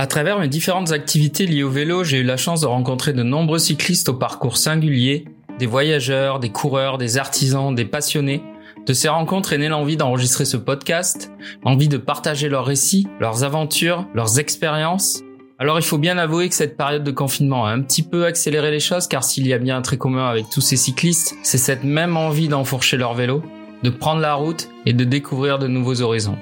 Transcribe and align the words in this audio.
À 0.00 0.06
travers 0.06 0.38
mes 0.38 0.48
différentes 0.48 0.92
activités 0.92 1.44
liées 1.44 1.62
au 1.62 1.68
vélo, 1.68 2.04
j'ai 2.04 2.20
eu 2.20 2.22
la 2.22 2.38
chance 2.38 2.62
de 2.62 2.66
rencontrer 2.66 3.12
de 3.12 3.22
nombreux 3.22 3.58
cyclistes 3.58 4.08
au 4.08 4.14
parcours 4.14 4.56
singulier, 4.56 5.26
des 5.58 5.66
voyageurs, 5.66 6.40
des 6.40 6.48
coureurs, 6.48 6.96
des 6.96 7.18
artisans, 7.18 7.74
des 7.74 7.84
passionnés. 7.84 8.42
De 8.86 8.94
ces 8.94 9.10
rencontres 9.10 9.52
est 9.52 9.58
née 9.58 9.68
l'envie 9.68 9.98
d'enregistrer 9.98 10.46
ce 10.46 10.56
podcast, 10.56 11.30
l'envie 11.66 11.88
de 11.88 11.98
partager 11.98 12.48
leurs 12.48 12.64
récits, 12.64 13.08
leurs 13.20 13.44
aventures, 13.44 14.06
leurs 14.14 14.38
expériences. 14.38 15.20
Alors 15.58 15.78
il 15.78 15.84
faut 15.84 15.98
bien 15.98 16.16
avouer 16.16 16.48
que 16.48 16.54
cette 16.54 16.78
période 16.78 17.04
de 17.04 17.10
confinement 17.10 17.66
a 17.66 17.70
un 17.72 17.82
petit 17.82 18.02
peu 18.02 18.24
accéléré 18.24 18.70
les 18.70 18.80
choses 18.80 19.06
car 19.06 19.22
s'il 19.22 19.46
y 19.46 19.52
a 19.52 19.58
bien 19.58 19.76
un 19.76 19.82
trait 19.82 19.98
commun 19.98 20.30
avec 20.30 20.48
tous 20.48 20.62
ces 20.62 20.76
cyclistes, 20.76 21.34
c'est 21.42 21.58
cette 21.58 21.84
même 21.84 22.16
envie 22.16 22.48
d'enfourcher 22.48 22.96
leur 22.96 23.12
vélo, 23.12 23.42
de 23.82 23.90
prendre 23.90 24.22
la 24.22 24.32
route 24.32 24.70
et 24.86 24.94
de 24.94 25.04
découvrir 25.04 25.58
de 25.58 25.66
nouveaux 25.66 26.00
horizons. 26.00 26.38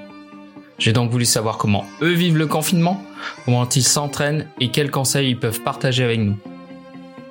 J'ai 0.78 0.92
donc 0.92 1.10
voulu 1.10 1.24
savoir 1.24 1.58
comment 1.58 1.84
eux 2.02 2.12
vivent 2.12 2.38
le 2.38 2.46
confinement, 2.46 3.02
comment 3.44 3.68
ils 3.68 3.82
s'entraînent 3.82 4.46
et 4.60 4.70
quels 4.70 4.90
conseils 4.90 5.30
ils 5.30 5.38
peuvent 5.38 5.62
partager 5.62 6.04
avec 6.04 6.20
nous. 6.20 6.36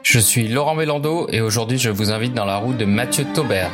Je 0.04 0.20
suis 0.20 0.48
Laurent 0.48 0.76
Mélando 0.76 1.28
et 1.30 1.42
aujourd'hui 1.42 1.78
je 1.78 1.90
vous 1.90 2.12
invite 2.12 2.34
dans 2.34 2.46
la 2.46 2.58
route 2.58 2.78
de 2.78 2.86
Mathieu 2.86 3.26
Taubert. 3.34 3.72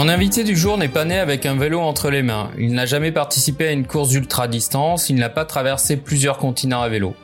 Mon 0.00 0.08
invité 0.08 0.44
du 0.44 0.56
jour 0.56 0.78
n'est 0.78 0.88
pas 0.88 1.04
né 1.04 1.18
avec 1.18 1.44
un 1.44 1.56
vélo 1.56 1.78
entre 1.78 2.08
les 2.08 2.22
mains. 2.22 2.52
Il 2.56 2.72
n'a 2.72 2.86
jamais 2.86 3.12
participé 3.12 3.66
à 3.66 3.72
une 3.72 3.86
course 3.86 4.08
d'ultra 4.08 4.48
distance, 4.48 5.10
il 5.10 5.16
n'a 5.16 5.28
pas 5.28 5.44
traversé 5.44 5.98
plusieurs 5.98 6.38
continents 6.38 6.80
à 6.80 6.88
vélo. 6.88 7.14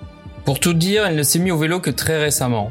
Pour 0.47 0.61
tout 0.61 0.75
dire, 0.75 1.11
il 1.11 1.17
ne 1.17 1.25
s'est 1.25 1.41
mis 1.41 1.51
au 1.51 1.59
vélo 1.59 1.81
que 1.81 1.91
très 1.91 2.23
récemment. 2.23 2.71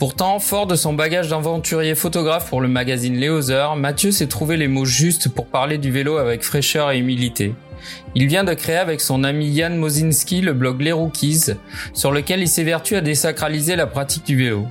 Pourtant, 0.00 0.40
fort 0.40 0.66
de 0.66 0.74
son 0.74 0.94
bagage 0.94 1.28
d'aventurier 1.28 1.94
photographe 1.94 2.50
pour 2.50 2.60
le 2.60 2.66
magazine 2.66 3.14
Léozer, 3.14 3.76
Mathieu 3.76 4.10
s'est 4.10 4.26
trouvé 4.26 4.56
les 4.56 4.66
mots 4.66 4.84
justes 4.84 5.28
pour 5.28 5.46
parler 5.46 5.78
du 5.78 5.92
vélo 5.92 6.16
avec 6.16 6.42
fraîcheur 6.42 6.90
et 6.90 6.98
humilité. 6.98 7.54
Il 8.16 8.26
vient 8.26 8.42
de 8.42 8.52
créer 8.52 8.78
avec 8.78 9.00
son 9.00 9.22
ami 9.22 9.48
Yann 9.48 9.76
Mozinski 9.76 10.40
le 10.40 10.54
blog 10.54 10.80
Les 10.80 10.90
Rookies, 10.90 11.52
sur 11.94 12.10
lequel 12.10 12.40
il 12.40 12.48
s'évertue 12.48 12.96
à 12.96 13.00
désacraliser 13.00 13.76
la 13.76 13.86
pratique 13.86 14.26
du 14.26 14.36
vélo. 14.36 14.66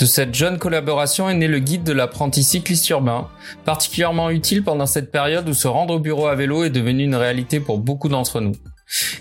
De 0.00 0.04
cette 0.04 0.34
jeune 0.34 0.58
collaboration 0.58 1.30
est 1.30 1.34
né 1.34 1.46
le 1.46 1.60
guide 1.60 1.84
de 1.84 1.92
l'apprenti 1.92 2.42
cycliste 2.42 2.90
urbain, 2.90 3.28
particulièrement 3.64 4.30
utile 4.30 4.64
pendant 4.64 4.86
cette 4.86 5.12
période 5.12 5.48
où 5.48 5.54
se 5.54 5.68
rendre 5.68 5.94
au 5.94 6.00
bureau 6.00 6.26
à 6.26 6.34
vélo 6.34 6.64
est 6.64 6.70
devenu 6.70 7.04
une 7.04 7.14
réalité 7.14 7.60
pour 7.60 7.78
beaucoup 7.78 8.08
d'entre 8.08 8.40
nous. 8.40 8.56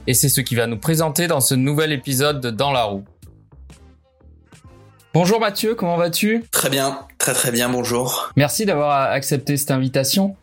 Et 0.08 0.14
c'est 0.14 0.30
ce 0.30 0.42
qui 0.42 0.56
va 0.56 0.68
nous 0.68 0.78
présenter 0.78 1.28
dans 1.28 1.42
ce 1.42 1.56
nouvel 1.56 1.92
épisode 1.92 2.42
de 2.42 2.50
Dans 2.50 2.72
la 2.72 2.84
roue. 2.84 3.06
Bonjour 5.14 5.40
Mathieu, 5.40 5.76
comment 5.76 5.96
vas-tu? 5.96 6.44
Très 6.52 6.70
bien, 6.70 7.00
très 7.18 7.34
très 7.34 7.50
bien, 7.50 7.70
bonjour. 7.70 8.34
Merci 8.36 8.66
d'avoir 8.66 9.12
accepté 9.12 9.56
cette 9.56 9.72
invitation. 9.72 10.36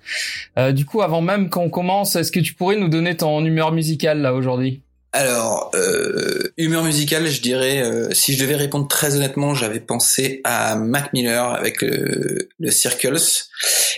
Euh, 0.59 0.73
du 0.73 0.87
coup, 0.87 1.03
avant 1.03 1.21
même 1.21 1.51
qu'on 1.51 1.69
commence, 1.69 2.17
est-ce 2.17 2.33
que 2.33 2.41
tu 2.41 2.55
pourrais 2.55 2.77
nous 2.77 2.89
donner 2.89 3.17
ton 3.17 3.45
humeur 3.45 3.73
musicale 3.73 4.23
là 4.23 4.33
aujourd'hui? 4.33 4.83
Alors, 5.15 5.71
euh, 5.75 6.55
humeur 6.57 6.83
musicale, 6.85 7.27
je 7.27 7.43
dirais, 7.43 7.83
euh, 7.83 8.09
si 8.13 8.35
je 8.35 8.43
devais 8.43 8.57
répondre 8.57 8.89
très 8.89 9.15
honnêtement, 9.15 9.55
j'avais 9.55 9.81
pensé 9.81 10.41
à 10.43 10.75
Mac 10.77 11.13
Miller 11.13 11.53
avec 11.53 11.83
le, 11.83 12.49
le, 12.59 12.71
Circles, 12.71 13.21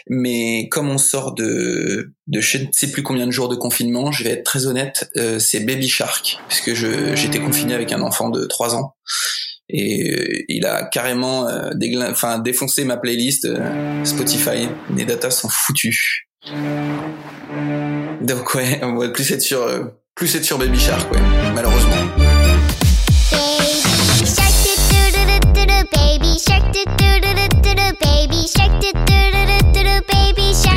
mais 0.08 0.68
comme 0.70 0.90
on 0.90 0.98
sort 0.98 1.32
de, 1.32 2.12
de 2.26 2.40
je 2.40 2.58
ne 2.58 2.66
sais 2.72 2.90
plus 2.90 3.04
combien 3.04 3.26
de 3.26 3.30
jours 3.30 3.48
de 3.48 3.54
confinement, 3.54 4.10
je 4.10 4.24
vais 4.24 4.30
être 4.30 4.42
très 4.42 4.66
honnête, 4.66 5.08
euh, 5.16 5.38
c'est 5.38 5.60
Baby 5.60 5.88
Shark, 5.88 6.40
puisque 6.48 6.74
j'étais 6.74 7.38
confiné 7.38 7.74
avec 7.74 7.92
un 7.92 8.02
enfant 8.02 8.28
de 8.28 8.44
3 8.44 8.74
ans 8.74 8.96
et 9.68 10.10
euh, 10.10 10.44
il 10.48 10.66
a 10.66 10.82
carrément 10.82 11.48
défoncé 11.74 12.84
ma 12.84 12.96
playlist 12.96 13.48
Spotify. 14.04 14.68
Les 14.94 15.04
datas 15.04 15.30
sont 15.30 15.48
foutues. 15.48 16.28
Donc 18.20 18.54
ouais, 18.56 18.80
on 18.82 18.96
va 18.96 19.08
plus 19.10 19.30
être 19.30 19.40
sur 19.40 19.64
plus 20.14 20.36
être 20.36 20.44
sur 20.44 20.58
Baby 20.58 20.78
Shark, 20.78 21.10
ouais, 21.10 21.18
malheureusement. 21.54 21.90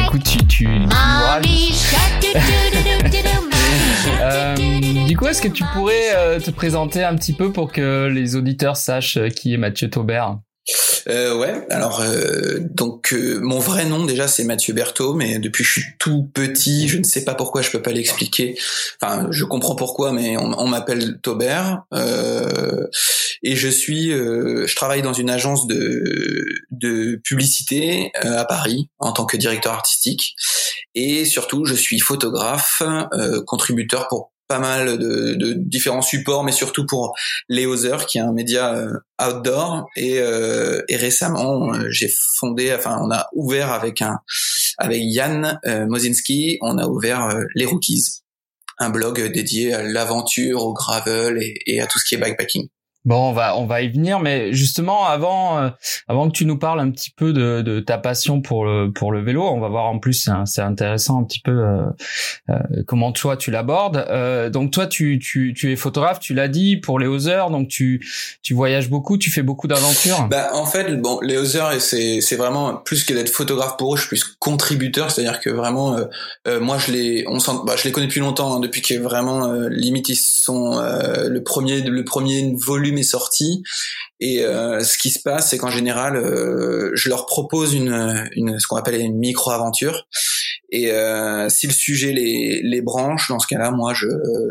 Écoute, 0.07 0.23
tu, 0.23 0.47
tu, 0.47 0.67
euh, 4.21 4.55
du 5.05 5.15
coup, 5.15 5.27
est-ce 5.27 5.41
que 5.41 5.47
tu 5.47 5.63
pourrais 5.73 6.15
euh, 6.15 6.39
te 6.39 6.49
présenter 6.49 7.03
un 7.03 7.15
petit 7.15 7.33
peu 7.33 7.51
pour 7.51 7.71
que 7.71 8.07
les 8.07 8.35
auditeurs 8.35 8.75
sachent 8.75 9.19
qui 9.35 9.53
est 9.53 9.57
Mathieu 9.57 9.89
Taubert 9.89 10.37
euh, 11.07 11.37
ouais, 11.37 11.65
alors 11.69 12.01
euh, 12.01 12.59
donc 12.59 13.13
euh, 13.13 13.39
mon 13.39 13.59
vrai 13.59 13.85
nom 13.85 14.05
déjà 14.05 14.27
c'est 14.27 14.43
Mathieu 14.43 14.73
Berthaud, 14.73 15.13
mais 15.13 15.39
depuis 15.39 15.63
que 15.63 15.69
je 15.69 15.79
suis 15.79 15.91
tout 15.99 16.29
petit, 16.33 16.89
je 16.89 16.97
ne 16.97 17.03
sais 17.03 17.23
pas 17.23 17.35
pourquoi, 17.35 17.61
je 17.61 17.71
peux 17.71 17.81
pas 17.81 17.91
l'expliquer. 17.91 18.57
Enfin, 19.01 19.27
je 19.31 19.45
comprends 19.45 19.75
pourquoi, 19.75 20.11
mais 20.11 20.35
on, 20.37 20.67
m'appelle 20.67 21.19
Taubert 21.21 21.83
euh, 21.93 22.87
et 23.43 23.55
je 23.55 23.69
suis, 23.69 24.09
je 24.09 24.75
travaille 24.75 25.01
dans 25.01 25.13
une 25.13 25.29
agence 25.29 25.67
de 25.67 26.43
de 26.71 27.21
publicité 27.23 28.11
à 28.15 28.43
Paris 28.43 28.89
en 28.99 29.13
tant 29.13 29.25
que 29.25 29.37
directeur 29.37 29.73
artistique 29.73 30.35
et 30.95 31.23
surtout 31.23 31.63
je 31.63 31.75
suis 31.75 31.99
photographe, 31.99 32.83
contributeur 33.45 34.07
pour 34.09 34.31
pas 34.47 34.59
mal 34.59 34.97
de, 34.97 35.33
de, 35.33 35.53
différents 35.53 36.01
supports, 36.01 36.43
mais 36.43 36.51
surtout 36.51 36.85
pour 36.85 37.15
Léozer, 37.49 38.05
qui 38.05 38.17
est 38.17 38.21
un 38.21 38.33
média 38.33 38.73
euh, 38.73 38.93
outdoor. 39.21 39.87
Et, 39.95 40.19
euh, 40.19 40.81
et 40.87 40.95
récemment, 40.95 41.73
euh, 41.73 41.87
j'ai 41.89 42.09
fondé, 42.39 42.73
enfin, 42.73 42.99
on 43.01 43.11
a 43.11 43.27
ouvert 43.33 43.71
avec 43.71 44.01
un, 44.01 44.19
avec 44.77 45.01
Yann 45.01 45.59
Mozinski, 45.65 46.57
on 46.61 46.77
a 46.77 46.87
ouvert 46.87 47.35
les 47.55 47.65
Rookies, 47.65 48.21
un 48.77 48.89
blog 48.89 49.31
dédié 49.31 49.73
à 49.73 49.83
l'aventure, 49.83 50.63
au 50.63 50.73
gravel 50.73 51.41
et, 51.41 51.59
et 51.65 51.81
à 51.81 51.87
tout 51.87 51.99
ce 51.99 52.05
qui 52.05 52.15
est 52.15 52.19
bikepacking. 52.19 52.69
Bon, 53.07 53.29
on 53.29 53.31
va 53.31 53.57
on 53.57 53.65
va 53.65 53.81
y 53.83 53.87
venir, 53.87 54.19
mais 54.19 54.51
justement 54.51 55.05
avant 55.05 55.59
euh, 55.59 55.69
avant 56.09 56.27
que 56.27 56.33
tu 56.33 56.45
nous 56.45 56.57
parles 56.57 56.81
un 56.81 56.91
petit 56.91 57.09
peu 57.09 57.31
de, 57.31 57.61
de 57.61 57.79
ta 57.79 57.97
passion 57.97 58.41
pour 58.41 58.65
le 58.65 58.91
pour 58.91 59.13
le 59.13 59.21
vélo, 59.21 59.43
on 59.43 59.61
va 59.61 59.69
voir 59.69 59.85
en 59.85 59.97
plus 59.97 60.29
c'est 60.45 60.61
intéressant 60.61 61.21
un 61.21 61.23
petit 61.23 61.39
peu 61.39 61.51
euh, 61.51 61.85
euh, 62.49 62.57
comment 62.85 63.13
toi 63.13 63.37
tu 63.37 63.49
l'abordes. 63.49 64.05
Euh, 64.09 64.49
donc 64.49 64.71
toi 64.71 64.87
tu 64.87 65.19
tu 65.19 65.53
tu 65.55 65.71
es 65.71 65.77
photographe, 65.77 66.19
tu 66.19 66.33
l'as 66.33 66.49
dit 66.49 66.75
pour 66.75 66.99
les 66.99 67.07
Other, 67.07 67.49
donc 67.49 67.69
tu 67.69 68.05
tu 68.43 68.53
voyages 68.53 68.89
beaucoup, 68.89 69.17
tu 69.17 69.31
fais 69.31 69.41
beaucoup 69.41 69.67
d'aventures. 69.69 70.27
Bah 70.29 70.49
en 70.51 70.65
fait 70.65 70.93
bon 71.01 71.21
les 71.21 71.37
Other 71.37 71.79
c'est 71.79 72.19
c'est 72.19 72.35
vraiment 72.35 72.75
plus 72.75 73.05
que 73.05 73.13
d'être 73.13 73.29
photographe 73.29 73.77
pour 73.77 73.93
eux, 73.93 73.95
je 73.95 74.01
suis 74.01 74.09
plus 74.09 74.35
contributeur, 74.37 75.11
c'est-à-dire 75.11 75.39
que 75.39 75.49
vraiment 75.49 75.95
moi 76.59 76.77
je 76.77 76.91
les 76.91 77.25
on 77.29 77.37
bah, 77.63 77.75
je 77.77 77.85
les 77.85 77.93
connais 77.93 78.07
depuis 78.07 78.19
longtemps 78.19 78.57
hein, 78.57 78.59
depuis 78.59 78.81
que 78.81 78.95
vraiment 78.95 79.49
limite 79.69 80.09
ils 80.09 80.17
sont 80.17 80.81
le 80.81 81.39
premier 81.39 81.79
le 81.79 82.03
premier 82.03 82.53
volume 82.65 82.96
est 82.97 83.03
sorti 83.03 83.63
et 84.19 84.43
euh, 84.43 84.83
ce 84.83 84.97
qui 84.97 85.09
se 85.09 85.19
passe 85.19 85.49
c'est 85.49 85.57
qu'en 85.57 85.69
général 85.69 86.15
euh, 86.15 86.91
je 86.95 87.09
leur 87.09 87.25
propose 87.25 87.73
une, 87.73 88.29
une 88.35 88.59
ce 88.59 88.67
qu'on 88.67 88.75
appelle 88.75 88.99
une 88.99 89.17
micro 89.17 89.51
aventure 89.51 90.07
et 90.69 90.91
euh, 90.91 91.49
si 91.49 91.67
le 91.67 91.73
sujet 91.73 92.11
les, 92.11 92.61
les 92.63 92.81
branche 92.81 93.29
dans 93.29 93.39
ce 93.39 93.47
cas-là 93.47 93.71
moi 93.71 93.93
je 93.93 94.07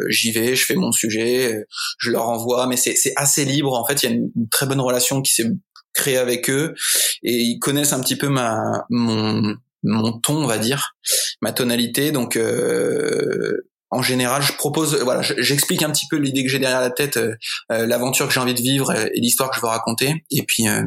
j'y 0.08 0.30
vais 0.30 0.56
je 0.56 0.64
fais 0.64 0.74
mon 0.74 0.92
sujet 0.92 1.66
je 1.98 2.10
leur 2.10 2.28
envoie. 2.28 2.66
Mais 2.66 2.76
c'est 2.76 3.12
assez 3.16 3.44
libre. 3.44 3.72
En 3.78 3.84
fait 3.84 4.02
il 4.02 4.10
y 4.10 4.12
a 4.12 4.16
une, 4.16 4.30
très 4.50 4.66
bonne 4.66 4.80
relation 4.80 5.22
qui 5.22 5.32
s'est 5.32 5.50
créée 5.94 6.18
avec 6.18 6.50
eux. 6.50 6.74
Et 7.22 7.36
ils 7.36 7.58
connaissent 7.58 7.92
un 7.92 8.00
petit 8.00 8.16
peu 8.16 8.28
ma 8.28 8.84
mon 8.90 9.56
mon 9.82 10.18
ton 10.18 10.44
on 10.44 10.46
va 10.46 10.58
dire 10.58 10.96
ma 11.42 11.52
tonalité. 11.52 12.12
Donc 12.12 12.36
euh, 12.36 13.68
en 13.96 14.02
général, 14.02 14.42
je 14.42 14.52
propose, 14.52 15.00
voilà, 15.02 15.22
j'explique 15.22 15.82
un 15.82 15.90
petit 15.90 16.06
peu 16.10 16.16
l'idée 16.16 16.44
que 16.44 16.50
j'ai 16.50 16.58
derrière 16.58 16.82
la 16.82 16.90
tête, 16.90 17.16
euh, 17.16 17.34
euh, 17.72 17.86
l'aventure 17.86 18.28
que 18.28 18.34
j'ai 18.34 18.40
envie 18.40 18.54
de 18.54 18.60
vivre 18.60 18.92
et 18.94 19.18
l'histoire 19.18 19.50
que 19.50 19.56
je 19.56 19.62
veux 19.62 19.68
raconter, 19.68 20.22
et 20.30 20.42
puis, 20.42 20.68
euh, 20.68 20.82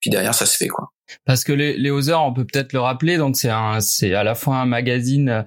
puis 0.00 0.08
derrière, 0.08 0.34
ça 0.34 0.46
se 0.46 0.56
fait 0.56 0.68
quoi. 0.68 0.90
Parce 1.26 1.44
que 1.44 1.52
les, 1.52 1.76
les 1.76 1.90
on 1.90 2.32
peut 2.32 2.44
peut-être 2.44 2.72
le 2.72 2.80
rappeler, 2.80 3.18
donc 3.18 3.36
c'est 3.36 3.50
un, 3.50 3.80
c'est 3.80 4.14
à 4.14 4.24
la 4.24 4.34
fois 4.34 4.56
un 4.56 4.66
magazine 4.66 5.44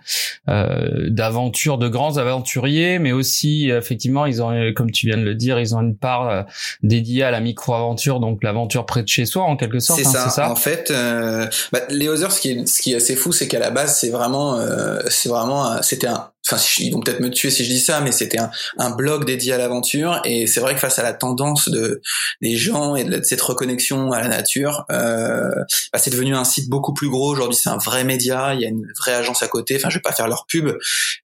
euh, 0.49 1.09
d'aventures, 1.09 1.77
de 1.77 1.87
grands 1.87 2.17
aventuriers, 2.17 2.99
mais 2.99 3.11
aussi 3.11 3.69
effectivement 3.69 4.25
ils 4.25 4.41
ont, 4.41 4.71
comme 4.75 4.91
tu 4.91 5.07
viens 5.07 5.17
de 5.17 5.23
le 5.23 5.35
dire, 5.35 5.59
ils 5.59 5.75
ont 5.75 5.81
une 5.81 5.97
part 5.97 6.29
euh, 6.29 6.43
dédiée 6.83 7.23
à 7.23 7.31
la 7.31 7.39
micro-aventure, 7.39 8.19
donc 8.19 8.43
l'aventure 8.43 8.85
près 8.85 9.03
de 9.03 9.07
chez 9.07 9.25
soi 9.25 9.43
en 9.43 9.57
quelque 9.57 9.79
sorte. 9.79 9.99
C'est 9.99 10.17
hein, 10.17 10.29
ça. 10.29 10.49
En 10.49 10.55
fait, 10.55 10.91
euh, 10.91 11.47
bah, 11.71 11.81
les 11.89 12.07
Other, 12.07 12.31
ce 12.31 12.39
qui 12.39 12.51
est, 12.51 12.67
ce 12.67 12.81
qui 12.81 12.93
est 12.93 12.97
assez 12.97 13.15
fou, 13.15 13.31
c'est 13.31 13.47
qu'à 13.47 13.59
la 13.59 13.71
base 13.71 13.97
c'est 13.99 14.09
vraiment, 14.09 14.55
euh, 14.55 14.99
c'est 15.09 15.29
vraiment, 15.29 15.81
c'était 15.81 16.07
un 16.07 16.29
enfin 16.49 16.63
ils 16.79 16.91
vont 16.91 16.99
peut-être 16.99 17.19
me 17.19 17.29
tuer 17.29 17.49
si 17.49 17.63
je 17.63 17.69
dis 17.69 17.79
ça 17.79 18.01
mais 18.01 18.11
c'était 18.11 18.39
un, 18.77 18.89
blog 18.91 19.25
dédié 19.25 19.53
à 19.53 19.57
l'aventure. 19.57 20.21
Et 20.25 20.47
c'est 20.47 20.59
vrai 20.59 20.73
que 20.73 20.79
face 20.79 20.99
à 20.99 21.03
la 21.03 21.13
tendance 21.13 21.69
de 21.69 22.01
des 22.41 22.55
gens 22.55 22.95
et 22.95 23.03
de, 23.03 23.21
cette 23.23 23.41
reconnexion 23.41 24.11
à 24.11 24.21
la 24.21 24.27
nature 24.27 24.85
euh, 24.91 25.49
bah, 25.93 25.99
c'est 25.99 26.09
devenu 26.09 26.35
un 26.35 26.43
site 26.43 26.69
beaucoup 26.69 26.93
plus 26.93 27.09
gros. 27.09 27.31
Aujourd'hui 27.31 27.57
c'est 27.61 27.69
un 27.69 27.77
vrai 27.77 28.03
média. 28.03 28.53
Il 28.53 28.61
y 28.61 28.65
a 28.65 28.69
une 28.69 28.87
vraie 28.99 29.13
agence 29.13 29.43
à 29.43 29.47
côté. 29.47 29.75
Enfin 29.75 29.89
je 29.89 29.97
vais 29.97 30.01
pas 30.01 30.13
faire 30.13 30.27
leur 30.27 30.45
pub 30.47 30.69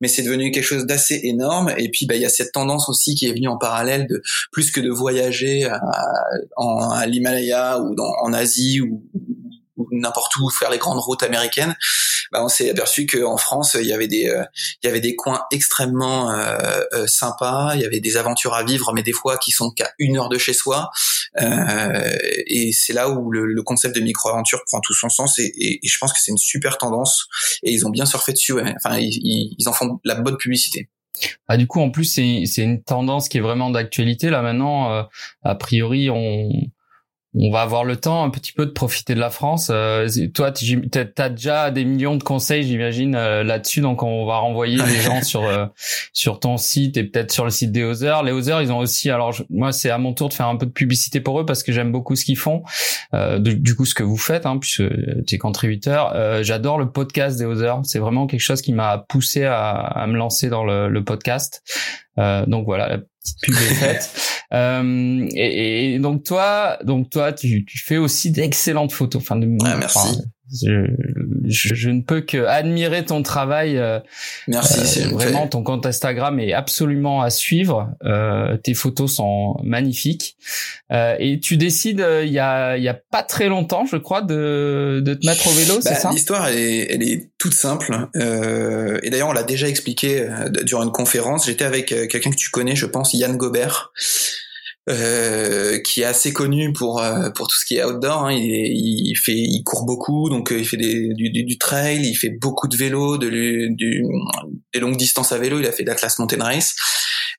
mais 0.02 0.08
c'est 0.08 0.24
devenu 0.24 0.52
quelque 0.52 0.66
chose 0.66 0.86
d'assez 0.86 1.22
énorme. 1.24 1.74
Et 1.78 1.90
puis 1.90 2.06
bah 2.06 2.16
il 2.16 2.22
y 2.22 2.26
a 2.26 2.30
cette 2.30 2.52
tendance 2.52 2.90
aussi 2.90 3.16
qui 3.16 3.28
est 3.28 3.34
venue 3.34 3.48
en 3.48 3.58
parallèle 3.58 4.08
de 4.08 4.22
plus 4.52 4.72
que 4.72 4.82
de 4.82 4.90
voyager 4.90 5.66
à, 5.66 5.80
en, 6.58 6.90
à 6.92 7.06
l'Himalaya 7.06 7.80
ou 7.80 7.96
dans, 7.96 8.14
en 8.24 8.34
Asie 8.34 8.82
ou 8.82 9.04
n'importe 9.92 10.36
où 10.38 10.50
faire 10.50 10.70
les 10.70 10.78
grandes 10.78 11.00
routes 11.00 11.24
américaines, 11.24 11.76
bah 12.32 12.44
on 12.44 12.48
s'est 12.48 12.70
aperçu 12.70 13.06
qu'en 13.06 13.38
France 13.38 13.78
il 13.80 13.88
y 13.88 13.94
avait 13.94 14.08
des 14.08 14.28
euh, 14.28 14.44
il 14.82 14.88
y 14.88 14.90
avait 14.90 15.02
des 15.02 15.16
coins 15.16 15.44
extrêmement 15.52 16.32
euh, 16.32 16.82
euh, 16.94 17.08
sympas, 17.08 17.74
il 17.76 17.82
y 17.82 17.86
avait 17.86 18.00
des 18.00 18.18
aventures 18.18 18.54
à 18.54 18.64
vivre, 18.64 18.92
mais 18.94 19.04
des 19.04 19.12
fois 19.12 19.38
qui 19.38 19.52
sont 19.52 19.72
qu'à 19.72 19.92
une 20.00 20.18
heure 20.18 20.30
de 20.30 20.38
chez 20.38 20.54
soi. 20.54 20.90
et 21.36 22.72
c'est 22.74 22.94
là 22.94 23.10
où 23.10 23.32
le, 23.32 23.64
concept 23.64 23.96
de 23.96 24.02
micro-aventure 24.02 24.62
prend 24.66 24.82
tout 24.82 24.94
son 24.94 25.10
sens 25.10 25.40
et, 25.40 25.80
je 25.84 25.98
pense 25.98 26.12
que 26.12 26.20
c'est 26.22 26.32
une 26.32 26.38
super 26.38 26.78
tendance 26.78 27.28
et 27.64 27.72
ils 27.72 27.86
ont 27.86 27.90
bien 27.90 28.06
surfé 28.06 28.34
dessus. 28.34 28.54
Enfin 28.76 28.98
ils, 28.98 29.56
ils, 29.58 29.70
en 29.70 29.74
font 29.74 30.00
la 30.04 30.16
bonne 30.16 30.38
publicité. 30.38 30.90
Ah, 31.48 31.58
du 31.58 31.68
coup, 31.68 31.80
en 31.80 31.92
plus, 31.92 32.06
c'est 32.06 32.64
une 32.64 32.84
tendance 32.84 33.30
qui 33.30 33.38
est 33.38 33.42
vraiment 33.42 33.70
d'actualité. 33.70 34.30
Là, 34.30 34.42
maintenant, 34.42 35.08
a 35.44 35.56
priori, 35.56 36.10
on, 36.10 36.50
on 37.36 37.52
va 37.52 37.62
avoir 37.62 37.84
le 37.84 37.96
temps 37.96 38.24
un 38.24 38.30
petit 38.30 38.52
peu 38.52 38.66
de 38.66 38.72
profiter 38.72 39.16
de 39.16 39.20
la 39.20 39.32
France. 39.32 39.70
Euh, 39.72 40.08
toi, 40.34 40.52
tu 40.52 40.80
as 41.18 41.30
déjà 41.30 41.72
des 41.72 41.84
millions 41.84 42.16
de 42.16 42.24
conseils, 42.24 42.64
j'imagine, 42.64 43.16
euh, 43.16 43.44
là-dessus. 43.44 43.82
Donc, 43.82 44.04
on 44.04 44.26
va 44.26 44.38
renvoyer 44.38 44.78
les 44.78 45.02
gens 45.02 45.22
sur 45.24 45.44
euh, 45.44 45.66
sur 46.14 46.40
ton 46.40 46.58
site 46.58 46.96
et 46.96 47.04
peut-être 47.04 47.32
sur 47.32 47.44
le 47.44 47.50
site 47.50 47.72
des 47.72 47.84
Other. 47.84 48.22
Les 48.22 48.32
Other, 48.32 48.62
ils 48.62 48.72
ont 48.72 48.78
aussi. 48.78 49.10
Alors, 49.10 49.34
moi, 49.50 49.72
c'est 49.72 49.90
à 49.90 49.98
mon 49.98 50.14
tour 50.14 50.30
de 50.30 50.34
faire 50.34 50.48
un 50.48 50.58
peu 50.58 50.68
de 50.68 50.72
publicité 50.72 51.22
pour 51.22 51.40
eux 51.40 51.46
parce 51.46 51.64
que 51.64 51.72
j'aime 51.72 51.92
beaucoup 51.92 52.16
ce 52.16 52.24
qu'ils 52.24 52.38
font. 52.38 52.64
du 53.40 53.76
coup, 53.76 53.86
ce 53.86 53.96
que 53.96 54.04
vous 54.04 54.18
faites, 54.18 54.46
hein, 54.46 54.58
puisque 54.58 54.84
tu 55.26 55.36
es 55.36 55.38
contributeur. 55.38 56.44
J'adore 56.44 56.78
le 56.78 56.92
podcast 56.92 57.38
des 57.40 57.46
Other. 57.46 57.80
C'est 57.84 58.00
vraiment 58.00 58.28
quelque 58.28 58.42
chose 58.42 58.62
qui 58.62 58.74
m'a 58.74 59.00
poussé 59.10 59.44
à, 59.44 59.72
à, 59.72 60.06
me 60.08 60.18
lancer 60.18 60.50
dans 60.50 60.64
le, 60.64 60.88
le 60.88 61.04
podcast. 61.04 61.64
donc 62.18 62.66
voilà, 62.66 63.00
petite 63.24 63.42
pub 63.42 63.56
est 63.56 63.76
faite. 63.76 64.10
Euh, 64.54 65.28
et, 65.34 65.96
et, 65.96 66.00
donc 66.00 66.24
toi, 66.26 66.78
donc 66.84 67.10
toi, 67.10 67.34
tu, 67.34 67.66
tu 67.66 67.80
fais 67.80 67.98
aussi 67.98 68.30
d'excellentes 68.30 68.92
photos. 68.92 69.20
Enfin, 69.20 69.36
de, 69.36 69.48
ah, 69.66 69.78
merci. 69.78 70.22
Je, 70.52 70.86
je, 71.46 71.90
ne 71.90 72.02
peux 72.02 72.22
que 72.22 72.46
admirer 72.46 73.06
ton 73.06 73.24
travail. 73.24 73.78
Euh, 73.78 74.00
merci. 74.48 75.02
Euh, 75.02 75.08
vraiment, 75.10 75.48
ton 75.48 75.64
compte 75.64 75.86
Instagram 75.86 76.40
est 76.40 76.54
absolument 76.54 77.22
à 77.22 77.30
suivre. 77.30 77.90
Euh, 78.04 78.58
tes 78.58 78.74
photos 78.74 79.16
sont 79.16 79.56
magnifiques. 79.64 80.38
Euh, 80.92 81.16
et 81.18 81.40
tu 81.40 81.58
décides, 81.58 82.02
euh, 82.02 82.26
il 82.26 82.32
y 82.32 82.40
a, 82.40 82.78
y 82.78 82.90
a 82.90 82.94
pas 82.94 83.24
très 83.24 83.48
longtemps, 83.48 83.86
je 83.86 83.98
crois, 83.98 84.22
de, 84.22 85.02
de 85.04 85.14
te 85.14 85.26
mettre 85.26 85.48
au 85.48 85.52
vélo, 85.52 85.80
c'est 85.82 85.92
bah, 85.92 85.96
ça? 85.96 86.12
L'histoire, 86.12 86.48
elle 86.48 86.58
est, 86.58 86.94
elle 86.94 87.04
est 87.04 87.32
toute 87.38 87.54
simple. 87.54 88.10
et 88.14 89.10
d'ailleurs, 89.10 89.30
on 89.30 89.34
l'a 89.34 89.44
déjà 89.44 89.68
expliqué 89.68 90.28
durant 90.64 90.84
une 90.84 90.92
conférence. 90.92 91.46
J'étais 91.46 91.66
avec 91.66 91.88
quelqu'un 91.88 92.32
que 92.32 92.36
tu 92.36 92.50
connais, 92.50 92.76
je 92.76 92.86
pense, 92.86 93.14
Yann 93.14 93.38
Gobert. 93.38 93.92
Euh, 94.90 95.80
qui 95.80 96.02
est 96.02 96.06
assez 96.06 96.34
connu 96.34 96.74
pour 96.74 97.02
euh, 97.02 97.30
pour 97.30 97.48
tout 97.48 97.56
ce 97.56 97.66
qui 97.66 97.76
est 97.78 97.86
outdoor. 97.86 98.26
Hein. 98.26 98.34
Il, 98.34 98.44
il 98.44 99.16
fait, 99.16 99.32
il 99.32 99.64
court 99.64 99.86
beaucoup, 99.86 100.30
donc 100.30 100.52
euh, 100.52 100.60
il 100.60 100.68
fait 100.68 100.76
des, 100.76 101.14
du, 101.14 101.30
du, 101.30 101.58
trail, 101.58 102.06
il 102.06 102.16
fait 102.16 102.32
beaucoup 102.32 102.68
de 102.68 102.76
vélo, 102.76 103.18
de, 103.18 103.30
du, 103.30 104.04
des 104.74 104.82
longues 104.82 104.98
distances 104.98 105.32
à 105.32 105.38
vélo. 105.38 105.62
Il 105.62 105.66
a 105.68 105.72
fait 105.72 105.86
d'Atlas 105.86 106.20
Mountain 106.20 106.44
Race. 106.44 106.76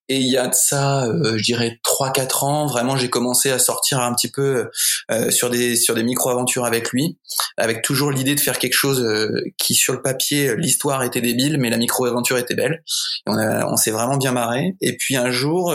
Et 0.08 0.18
il 0.18 0.30
y 0.30 0.36
a 0.36 0.48
de 0.48 0.54
ça, 0.54 1.06
euh, 1.06 1.38
je 1.38 1.42
dirais 1.42 1.80
trois 1.82 2.12
quatre 2.12 2.44
ans, 2.44 2.66
vraiment, 2.66 2.96
j'ai 2.96 3.08
commencé 3.08 3.50
à 3.50 3.58
sortir 3.58 4.00
un 4.00 4.12
petit 4.14 4.30
peu 4.30 4.68
euh, 5.10 5.30
sur 5.30 5.48
des 5.48 5.76
sur 5.76 5.94
des 5.94 6.02
micro-aventures 6.02 6.66
avec 6.66 6.90
lui, 6.90 7.18
avec 7.56 7.82
toujours 7.82 8.10
l'idée 8.10 8.34
de 8.34 8.40
faire 8.40 8.58
quelque 8.58 8.74
chose 8.74 9.02
euh, 9.02 9.42
qui, 9.58 9.74
sur 9.74 9.94
le 9.94 10.02
papier, 10.02 10.56
l'histoire 10.56 11.02
était 11.04 11.22
débile, 11.22 11.58
mais 11.58 11.70
la 11.70 11.78
micro-aventure 11.78 12.36
était 12.36 12.54
belle. 12.54 12.82
On, 13.26 13.36
on 13.36 13.76
s'est 13.76 13.92
vraiment 13.92 14.18
bien 14.18 14.32
marré. 14.32 14.76
Et 14.82 14.96
puis 14.96 15.16
un 15.16 15.30
jour, 15.30 15.74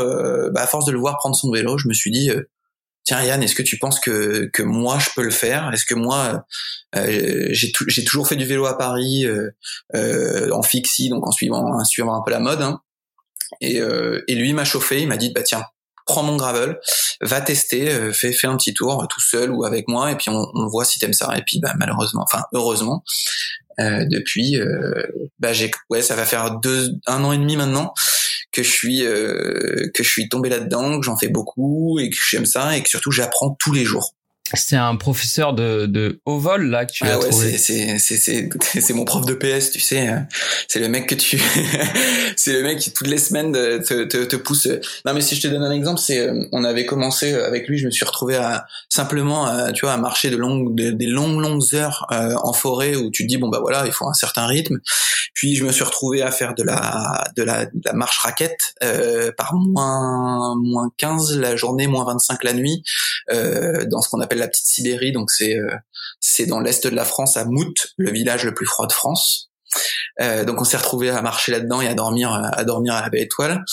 bah, 0.52 0.62
à 0.62 0.68
force 0.68 0.86
de 0.86 0.92
le 0.92 1.00
voir 1.00 1.18
prendre 1.18 1.36
son 1.36 1.52
vélo, 1.52 1.78
je 1.78 1.88
me 1.88 1.94
suis 1.94 2.12
dit 2.12 2.32
tiens 3.10 3.24
Yann, 3.24 3.42
est-ce 3.42 3.56
que 3.56 3.64
tu 3.64 3.80
penses 3.80 4.00
que 4.00 4.50
que 4.54 4.62
moi 4.62 5.00
je 5.00 5.10
peux 5.16 5.24
le 5.24 5.32
faire? 5.32 5.72
Est-ce 5.74 5.86
que 5.86 5.96
moi 5.96 6.46
euh, 6.96 7.48
j'ai 7.52 7.72
j'ai 7.88 8.04
toujours 8.04 8.28
fait 8.28 8.36
du 8.36 8.46
vélo 8.46 8.68
à 8.68 8.78
Paris 8.78 9.26
euh, 9.26 10.52
en 10.52 10.62
fixie, 10.62 11.10
donc 11.10 11.26
en 11.28 11.32
suivant 11.32 11.80
en 11.80 11.84
suivant 11.86 12.16
un 12.16 12.22
peu 12.24 12.32
la 12.32 12.40
mode. 12.40 12.62
Hein? 12.62 12.82
Et, 13.62 13.82
euh, 13.82 14.24
et 14.28 14.36
lui 14.36 14.54
m'a 14.54 14.66
chauffé, 14.66 15.02
il 15.02 15.08
m'a 15.08 15.18
dit 15.18 15.32
bah 15.34 15.44
tiens, 15.44 15.64
prends 16.06 16.24
mon 16.24 16.38
gravel, 16.38 16.80
va 17.22 17.40
tester, 17.42 17.90
euh, 17.90 18.12
fais, 18.12 18.34
fais 18.34 18.48
un 18.48 18.58
petit 18.58 18.74
tour 18.74 19.08
tout 19.10 19.22
seul 19.22 19.52
ou 19.52 19.64
avec 19.64 19.88
moi, 19.88 20.12
et 20.12 20.16
puis 20.16 20.30
on, 20.30 20.68
voit 20.68 20.86
si 20.86 21.00
t'aimes 21.00 21.14
ça. 21.14 21.32
Et 21.38 21.44
puis 21.46 21.60
bah, 21.60 21.74
malheureusement, 21.78 22.24
enfin 22.24 22.44
heureusement, 22.54 23.04
euh, 23.80 24.06
depuis, 24.10 24.60
euh, 24.60 25.04
bah 25.40 25.54
j'ai, 25.54 25.72
ouais, 25.90 26.02
ça 26.02 26.16
va 26.16 26.26
faire 26.26 26.60
deux, 26.60 26.90
un 27.08 27.24
an 27.24 27.32
et 27.32 27.38
demi 27.38 27.56
maintenant 27.56 27.94
que 28.52 28.64
je 28.64 28.70
suis 28.70 29.06
euh, 29.06 29.90
que 29.94 30.04
je 30.04 30.10
suis 30.10 30.28
tombé 30.28 30.50
là-dedans, 30.50 31.00
que 31.00 31.06
j'en 31.06 31.16
fais 31.16 31.30
beaucoup 31.30 32.00
et 32.00 32.10
que 32.10 32.18
j'aime 32.30 32.46
ça 32.46 32.76
et 32.76 32.84
que 32.84 32.90
surtout 32.90 33.12
j'apprends 33.12 33.56
tous 33.60 33.72
les 33.72 33.86
jours. 33.86 34.16
C'est 34.54 34.76
un 34.76 34.96
professeur 34.96 35.54
de, 35.54 35.86
de 35.86 36.20
haut 36.26 36.40
vol 36.40 36.70
là 36.70 36.86
que 36.86 36.92
tu 36.92 37.04
ah 37.06 37.14
as 37.14 37.20
ouais, 37.20 37.30
trouvé. 37.30 37.58
C'est 37.58 38.00
c'est 38.00 38.18
c'est 38.18 38.50
c'est 38.82 38.94
mon 38.94 39.06
prof 39.06 39.26
de 39.26 39.34
PS, 39.34 39.72
tu 39.72 39.80
sais. 39.80 40.08
Hein. 40.08 40.28
C'est 40.68 40.80
le 40.80 40.88
mec 40.88 41.08
que 41.08 41.16
tu, 41.16 41.40
c'est 42.36 42.54
le 42.54 42.64
mec 42.64 42.80
qui 42.80 42.92
toutes 42.92 43.08
les 43.08 43.18
semaines 43.18 43.54
te, 43.54 44.04
te, 44.04 44.26
te 44.26 44.36
pousse. 44.36 44.68
Non 45.06 45.14
mais 45.14 45.22
si 45.22 45.36
je 45.36 45.42
te 45.42 45.48
donne 45.48 45.64
un 45.64 45.72
exemple, 45.72 46.00
c'est 46.00 46.20
euh, 46.20 46.46
on 46.52 46.64
avait 46.64 46.86
commencé 46.86 47.34
avec 47.34 47.68
lui, 47.68 47.78
je 47.78 47.86
me 47.86 47.92
suis 47.92 48.06
retrouvé 48.06 48.36
à 48.36 48.66
simplement, 48.90 49.46
à, 49.46 49.72
tu 49.72 49.86
vois, 49.86 49.94
à 49.94 49.98
marcher 49.98 50.30
de 50.30 50.38
longues 50.38 50.76
des 50.76 51.06
longues 51.06 51.40
longues 51.40 51.76
heures 51.76 52.08
euh, 52.12 52.36
en 52.44 52.54
forêt 52.54 52.96
où 52.96 53.12
tu 53.12 53.24
te 53.24 53.28
dis 53.28 53.38
bon 53.38 53.50
bah 53.50 53.60
voilà, 53.62 53.86
il 53.86 53.92
faut 53.92 54.08
un 54.08 54.14
certain 54.14 54.46
rythme. 54.46 54.80
Puis 55.34 55.56
je 55.56 55.64
me 55.64 55.72
suis 55.72 55.84
retrouvé 55.84 56.22
à 56.22 56.32
faire 56.32 56.56
de 56.56 56.64
la 56.64 57.24
de 57.36 57.44
la, 57.44 57.66
de 57.66 57.82
la 57.86 57.94
marche 57.94 58.20
raquette 58.20 58.74
euh, 58.84 59.32
par 59.38 59.54
moins 59.54 60.56
moins 60.56 60.92
15 60.98 61.38
la 61.38 61.56
journée, 61.56 61.88
moins 61.88 62.06
25 62.06 62.44
la 62.44 62.54
nuit, 62.54 62.84
euh, 63.32 63.86
dans 63.86 64.02
ce 64.02 64.10
qu'on 64.10 64.22
appelle 64.22 64.39
la 64.40 64.48
petite 64.48 64.66
Sibérie, 64.66 65.12
donc 65.12 65.32
c'est 65.32 65.56
euh, 65.56 65.76
c'est 66.20 66.46
dans 66.46 66.60
l'est 66.60 66.86
de 66.86 66.96
la 66.96 67.06
France, 67.06 67.38
à 67.38 67.46
Mout, 67.46 67.74
le 67.98 68.12
village 68.12 68.46
le 68.46 68.54
plus 68.54 68.66
froid 68.66 68.88
de 68.88 68.94
France. 68.94 69.50
Euh, 70.22 70.46
donc 70.46 70.60
on 70.60 70.64
s'est 70.64 70.78
retrouvé 70.78 71.10
à 71.10 71.22
marcher 71.22 71.52
là-dedans 71.52 71.82
et 71.82 71.88
à 71.88 71.94
dormir 71.94 72.32
à 72.34 72.64
dormir 72.64 72.96
à 72.96 73.02
la 73.02 73.10
baie 73.10 73.22
étoile. 73.22 73.64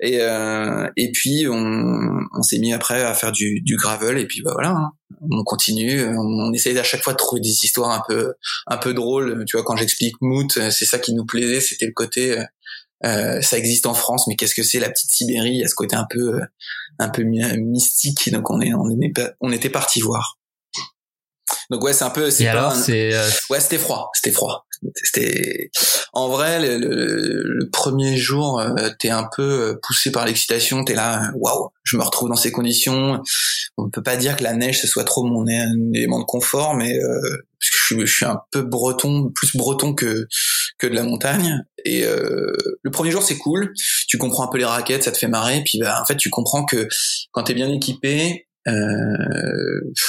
Et 0.00 0.20
euh, 0.20 0.88
et 0.96 1.12
puis 1.12 1.46
on, 1.48 2.42
s'est 2.42 2.58
mis 2.58 2.72
après 2.72 3.02
à 3.02 3.14
faire 3.14 3.32
du, 3.32 3.60
du 3.62 3.76
gravel 3.76 4.18
et 4.18 4.26
puis 4.26 4.42
bah 4.42 4.50
voilà, 4.52 4.70
hein. 4.70 4.90
on 5.30 5.44
continue, 5.44 6.04
on, 6.04 6.48
on 6.48 6.52
essaye 6.52 6.76
à 6.78 6.82
chaque 6.82 7.02
fois 7.02 7.12
de 7.12 7.18
trouver 7.18 7.40
des 7.40 7.64
histoires 7.64 7.90
un 7.90 8.02
peu 8.06 8.34
un 8.66 8.76
peu 8.76 8.92
drôles. 8.92 9.44
Tu 9.46 9.56
vois 9.56 9.64
quand 9.64 9.76
j'explique 9.76 10.16
Mout, 10.20 10.50
c'est 10.50 10.84
ça 10.84 10.98
qui 10.98 11.14
nous 11.14 11.24
plaisait, 11.24 11.60
c'était 11.60 11.86
le 11.86 11.92
côté 11.92 12.44
euh, 13.04 13.40
ça 13.40 13.58
existe 13.58 13.86
en 13.86 13.94
France, 13.94 14.26
mais 14.26 14.36
qu'est-ce 14.36 14.54
que 14.54 14.62
c'est 14.62 14.80
la 14.80 14.90
petite 14.90 15.10
Sibérie? 15.10 15.50
Il 15.50 15.60
y 15.60 15.64
a 15.64 15.68
ce 15.68 15.74
côté 15.74 15.96
un 15.96 16.06
peu, 16.08 16.40
euh, 16.40 16.44
un 16.98 17.08
peu 17.08 17.22
mystique? 17.22 18.30
Donc 18.32 18.50
on 18.50 18.60
est, 18.60 18.72
on, 18.74 18.84
on 19.40 19.52
était 19.52 19.70
parti 19.70 20.00
voir. 20.00 20.38
Donc 21.70 21.82
ouais, 21.84 21.92
c'est 21.92 22.04
un 22.04 22.10
peu. 22.10 22.30
C'est 22.30 22.46
alors, 22.46 22.74
c'est. 22.74 23.14
Euh, 23.14 23.28
ouais, 23.50 23.60
c'était 23.60 23.78
froid. 23.78 24.10
C'était 24.14 24.32
froid. 24.32 24.66
C'était. 25.02 25.70
En 26.12 26.28
vrai, 26.28 26.60
le, 26.60 26.78
le, 26.78 27.70
premier 27.70 28.16
jour, 28.16 28.62
t'es 28.98 29.10
un 29.10 29.28
peu 29.34 29.78
poussé 29.82 30.10
par 30.12 30.26
l'excitation. 30.26 30.84
T'es 30.84 30.94
là, 30.94 31.30
waouh, 31.34 31.70
je 31.82 31.96
me 31.96 32.02
retrouve 32.02 32.28
dans 32.28 32.36
ces 32.36 32.52
conditions. 32.52 33.20
On 33.76 33.84
ne 33.86 33.90
peut 33.90 34.02
pas 34.02 34.16
dire 34.16 34.36
que 34.36 34.44
la 34.44 34.52
neige 34.52 34.80
ce 34.80 34.86
soit 34.86 35.04
trop 35.04 35.24
mon 35.24 35.46
élément 35.46 36.20
de 36.20 36.24
confort, 36.24 36.74
mais 36.74 36.98
parce 37.00 37.70
que 37.70 37.76
je 37.76 37.84
suis, 37.84 38.06
je 38.06 38.14
suis 38.14 38.26
un 38.26 38.40
peu 38.50 38.62
breton, 38.62 39.30
plus 39.34 39.56
breton 39.56 39.94
que 39.94 40.28
que 40.84 40.90
de 40.90 40.94
la 40.94 41.02
montagne. 41.02 41.64
Et 41.84 42.04
euh, 42.04 42.52
le 42.82 42.90
premier 42.90 43.10
jour 43.10 43.22
c'est 43.22 43.38
cool, 43.38 43.72
tu 44.08 44.18
comprends 44.18 44.44
un 44.44 44.50
peu 44.50 44.58
les 44.58 44.64
raquettes, 44.64 45.04
ça 45.04 45.12
te 45.12 45.18
fait 45.18 45.28
marrer. 45.28 45.62
Puis 45.64 45.78
bah, 45.78 45.98
en 46.00 46.04
fait 46.04 46.16
tu 46.16 46.30
comprends 46.30 46.64
que 46.64 46.88
quand 47.32 47.44
t'es 47.44 47.54
bien 47.54 47.70
équipé, 47.70 48.46
euh, 48.66 48.72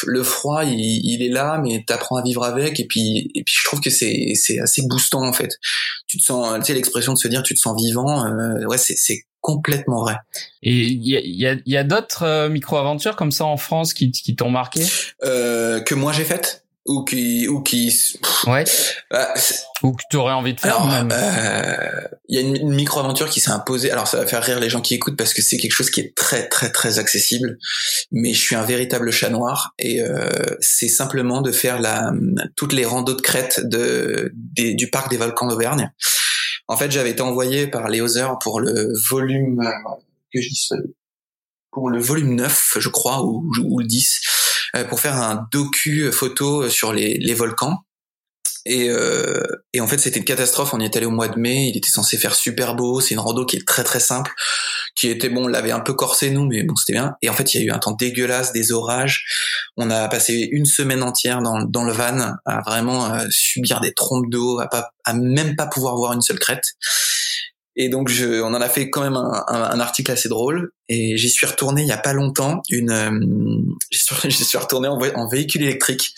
le 0.05 0.23
froid 0.23 0.63
il, 0.63 0.79
il, 0.79 1.21
est 1.21 1.29
là, 1.29 1.59
mais 1.61 1.83
t'apprends 1.85 2.17
à 2.17 2.23
vivre 2.23 2.43
avec. 2.43 2.79
Et 2.79 2.87
puis 2.87 3.31
et 3.35 3.43
puis 3.43 3.53
je 3.57 3.63
trouve 3.65 3.81
que 3.81 3.89
c'est 3.89 4.33
c'est 4.35 4.59
assez 4.59 4.81
boostant 4.87 5.25
en 5.25 5.33
fait. 5.33 5.51
Tu 6.07 6.17
te 6.17 6.23
sens, 6.23 6.57
tu 6.59 6.65
sais 6.65 6.73
l'expression 6.73 7.13
de 7.13 7.17
se 7.17 7.27
dire 7.27 7.43
tu 7.43 7.53
te 7.53 7.59
sens 7.59 7.75
vivant. 7.81 8.25
Euh, 8.25 8.65
ouais 8.65 8.77
c'est 8.77 8.95
c'est 8.95 9.23
complètement 9.41 10.01
vrai. 10.01 10.15
Et 10.63 10.73
il 10.73 11.07
y 11.07 11.15
a, 11.15 11.21
y 11.23 11.45
a, 11.45 11.61
y 11.67 11.77
a 11.77 11.83
d'autres 11.83 12.23
euh, 12.23 12.49
micro-aventures 12.49 13.15
comme 13.15 13.31
ça 13.31 13.45
en 13.45 13.57
France 13.57 13.93
qui, 13.93 14.11
qui 14.11 14.35
t'ont 14.35 14.49
marqué? 14.49 14.83
Euh, 15.23 15.81
Que 15.81 15.93
moi 15.93 16.13
j'ai 16.13 16.23
faites? 16.23 16.64
Ou 16.85 17.03
qui 17.03 17.47
ou 17.47 17.61
qui 17.61 17.91
ouais. 18.45 18.63
bah, 19.09 19.33
ou 19.81 19.93
que 19.93 20.03
tu 20.09 20.17
aurais 20.17 20.33
envie 20.33 20.53
de 20.53 20.59
faire 20.59 20.77
il 20.83 21.07
euh, 21.11 22.07
y 22.29 22.37
a 22.37 22.41
une, 22.41 22.73
micro 22.73 22.99
aventure 22.99 23.29
qui 23.29 23.39
s'est 23.39 23.51
imposée. 23.51 23.91
Alors 23.91 24.07
ça 24.07 24.17
va 24.17 24.27
faire 24.27 24.43
rire 24.43 24.59
les 24.59 24.69
gens 24.69 24.81
qui 24.81 24.93
écoutent 24.93 25.17
parce 25.17 25.33
que 25.33 25.41
c'est 25.41 25.57
quelque 25.57 25.71
chose 25.71 25.89
qui 25.89 26.01
est 26.01 26.15
très 26.15 26.47
très 26.47 26.71
très 26.71 26.99
accessible. 26.99 27.57
Mais 28.11 28.33
je 28.33 28.39
suis 28.39 28.55
un 28.55 28.63
véritable 28.63 29.11
chat 29.11 29.29
noir 29.29 29.73
et 29.79 30.01
euh, 30.01 30.29
c'est 30.59 30.87
simplement 30.87 31.41
de 31.41 31.51
faire 31.51 31.79
la 31.79 32.11
toutes 32.55 32.73
les 32.73 32.85
randos 32.85 33.15
de 33.15 33.21
crête 33.21 33.61
de 33.63 34.31
du 34.33 34.89
parc 34.89 35.09
des 35.09 35.17
volcans 35.17 35.47
d'Auvergne. 35.47 35.91
En 36.67 36.77
fait, 36.77 36.91
j'avais 36.91 37.11
été 37.11 37.21
envoyé 37.21 37.67
par 37.67 37.89
les 37.89 38.01
pour 38.41 38.59
le 38.59 38.93
volume 39.09 39.61
que 40.33 40.41
je 40.41 40.49
dis 40.49 40.67
pour 41.75 41.89
le 41.89 41.99
volume 41.99 42.35
9, 42.35 42.77
je 42.79 42.87
crois, 42.87 43.21
ou, 43.25 43.51
ou 43.65 43.79
le 43.79 43.85
10, 43.85 44.21
pour 44.83 44.99
faire 44.99 45.15
un 45.15 45.47
docu 45.51 46.11
photo 46.11 46.69
sur 46.69 46.93
les, 46.93 47.15
les 47.15 47.33
volcans. 47.33 47.79
Et, 48.67 48.89
euh, 48.89 49.43
et 49.73 49.79
en 49.79 49.87
fait, 49.87 49.99
c'était 49.99 50.17
une 50.17 50.25
catastrophe. 50.25 50.73
On 50.73 50.79
y 50.79 50.85
est 50.85 50.97
allé 50.97 51.05
au 51.05 51.11
mois 51.11 51.27
de 51.27 51.39
mai. 51.39 51.69
Il 51.69 51.77
était 51.77 51.89
censé 51.89 52.17
faire 52.17 52.33
super 52.33 52.75
beau. 52.75 52.99
C'est 52.99 53.13
une 53.13 53.19
rando 53.19 53.45
qui 53.45 53.57
est 53.57 53.67
très 53.67 53.83
très 53.83 53.99
simple, 53.99 54.33
qui 54.95 55.07
était 55.07 55.29
bon. 55.29 55.45
On 55.45 55.47
l'avait 55.47 55.71
un 55.71 55.81
peu 55.81 55.93
corsé 55.93 56.31
nous, 56.31 56.47
mais 56.47 56.63
bon, 56.63 56.75
c'était 56.75 56.93
bien. 56.93 57.13
Et 57.21 57.29
en 57.29 57.33
fait, 57.33 57.53
il 57.53 57.61
y 57.61 57.63
a 57.63 57.65
eu 57.67 57.71
un 57.71 57.77
temps 57.77 57.91
dégueulasse, 57.91 58.53
des 58.53 58.71
orages. 58.71 59.23
On 59.77 59.91
a 59.91 60.07
passé 60.07 60.49
une 60.51 60.65
semaine 60.65 61.03
entière 61.03 61.41
dans, 61.41 61.61
dans 61.61 61.83
le 61.83 61.93
van 61.93 62.33
à 62.45 62.61
vraiment 62.61 63.13
euh, 63.13 63.27
subir 63.29 63.81
des 63.81 63.93
trompes 63.93 64.29
d'eau, 64.31 64.59
à 64.59 64.67
pas, 64.67 64.89
à 65.03 65.13
même 65.13 65.55
pas 65.55 65.67
pouvoir 65.67 65.95
voir 65.95 66.13
une 66.13 66.21
seule 66.21 66.39
crête. 66.39 66.65
Et 67.75 67.89
donc, 67.89 68.09
je, 68.09 68.41
on 68.41 68.53
en 68.53 68.61
a 68.61 68.69
fait 68.69 68.89
quand 68.89 69.01
même 69.01 69.17
un, 69.17 69.43
un, 69.47 69.79
article 69.79 70.11
assez 70.11 70.29
drôle. 70.29 70.71
Et 70.87 71.17
j'y 71.17 71.29
suis 71.29 71.45
retourné 71.45 71.81
il 71.81 71.87
y 71.87 71.91
a 71.91 71.97
pas 71.97 72.13
longtemps. 72.13 72.61
Une, 72.69 72.91
euh, 72.91 73.11
j'y 73.91 74.45
suis 74.45 74.57
retourné 74.57 74.87
en, 74.87 74.97
en 74.97 75.27
véhicule 75.27 75.63
électrique 75.63 76.13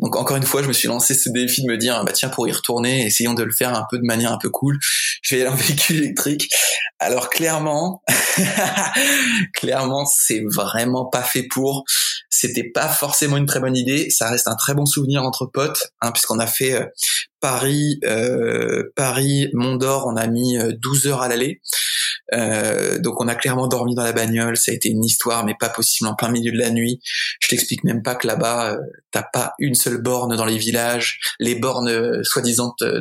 donc 0.00 0.16
encore 0.16 0.36
une 0.36 0.44
fois, 0.44 0.62
je 0.62 0.68
me 0.68 0.72
suis 0.72 0.88
lancé 0.88 1.14
ce 1.14 1.28
défi 1.28 1.62
de 1.62 1.66
me 1.68 1.76
dire 1.76 2.02
bah 2.04 2.12
tiens 2.12 2.30
pour 2.30 2.48
y 2.48 2.52
retourner, 2.52 3.06
essayons 3.06 3.34
de 3.34 3.42
le 3.42 3.52
faire 3.52 3.74
un 3.74 3.86
peu 3.90 3.98
de 3.98 4.04
manière 4.04 4.32
un 4.32 4.38
peu 4.38 4.48
cool. 4.48 4.78
Je 5.22 5.34
vais 5.34 5.42
aller 5.42 5.50
en 5.50 5.54
véhicule 5.56 5.96
électrique. 5.96 6.48
Alors 6.98 7.28
clairement, 7.28 8.02
clairement 9.54 10.06
c'est 10.06 10.42
vraiment 10.46 11.06
pas 11.06 11.22
fait 11.22 11.46
pour. 11.50 11.84
C'était 12.30 12.70
pas 12.72 12.88
forcément 12.88 13.36
une 13.36 13.46
très 13.46 13.60
bonne 13.60 13.76
idée. 13.76 14.08
Ça 14.08 14.30
reste 14.30 14.48
un 14.48 14.54
très 14.54 14.72
bon 14.74 14.86
souvenir 14.86 15.22
entre 15.22 15.46
potes, 15.46 15.88
hein, 16.00 16.12
puisqu'on 16.12 16.38
a 16.38 16.46
fait 16.46 16.74
euh, 16.74 16.86
Paris, 17.40 17.98
euh, 18.04 18.84
Paris, 18.96 19.48
Mont 19.54 19.76
d'Or. 19.76 20.06
On 20.06 20.16
a 20.16 20.26
mis 20.26 20.58
12 20.58 21.06
euh, 21.06 21.10
heures 21.10 21.22
à 21.22 21.28
l'aller. 21.28 21.60
Euh, 22.32 22.98
donc 22.98 23.20
on 23.20 23.28
a 23.28 23.34
clairement 23.34 23.66
dormi 23.66 23.94
dans 23.94 24.04
la 24.04 24.12
bagnole, 24.12 24.56
ça 24.56 24.70
a 24.70 24.74
été 24.74 24.88
une 24.88 25.04
histoire 25.04 25.44
mais 25.44 25.54
pas 25.58 25.68
possible 25.68 26.08
en 26.08 26.14
plein 26.14 26.30
milieu 26.30 26.52
de 26.52 26.58
la 26.58 26.70
nuit. 26.70 27.00
Je 27.40 27.48
t'explique 27.48 27.82
même 27.84 28.02
pas 28.02 28.14
que 28.14 28.26
là-bas 28.26 28.74
euh, 28.74 28.78
t'as 29.10 29.24
pas 29.24 29.54
une 29.58 29.74
seule 29.74 29.98
borne 30.00 30.36
dans 30.36 30.44
les 30.44 30.58
villages. 30.58 31.18
Les 31.40 31.56
bornes 31.56 32.22
soi-disant 32.22 32.74
de, 32.80 33.00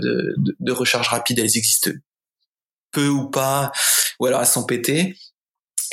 de, 0.59 0.71
recharge 0.71 1.09
rapide, 1.09 1.39
elles 1.39 1.57
existent 1.57 1.91
peu 2.91 3.07
ou 3.07 3.29
pas, 3.29 3.71
ou 4.19 4.25
alors 4.25 4.41
elles 4.41 4.47
sont 4.47 4.65
pétées. 4.65 5.15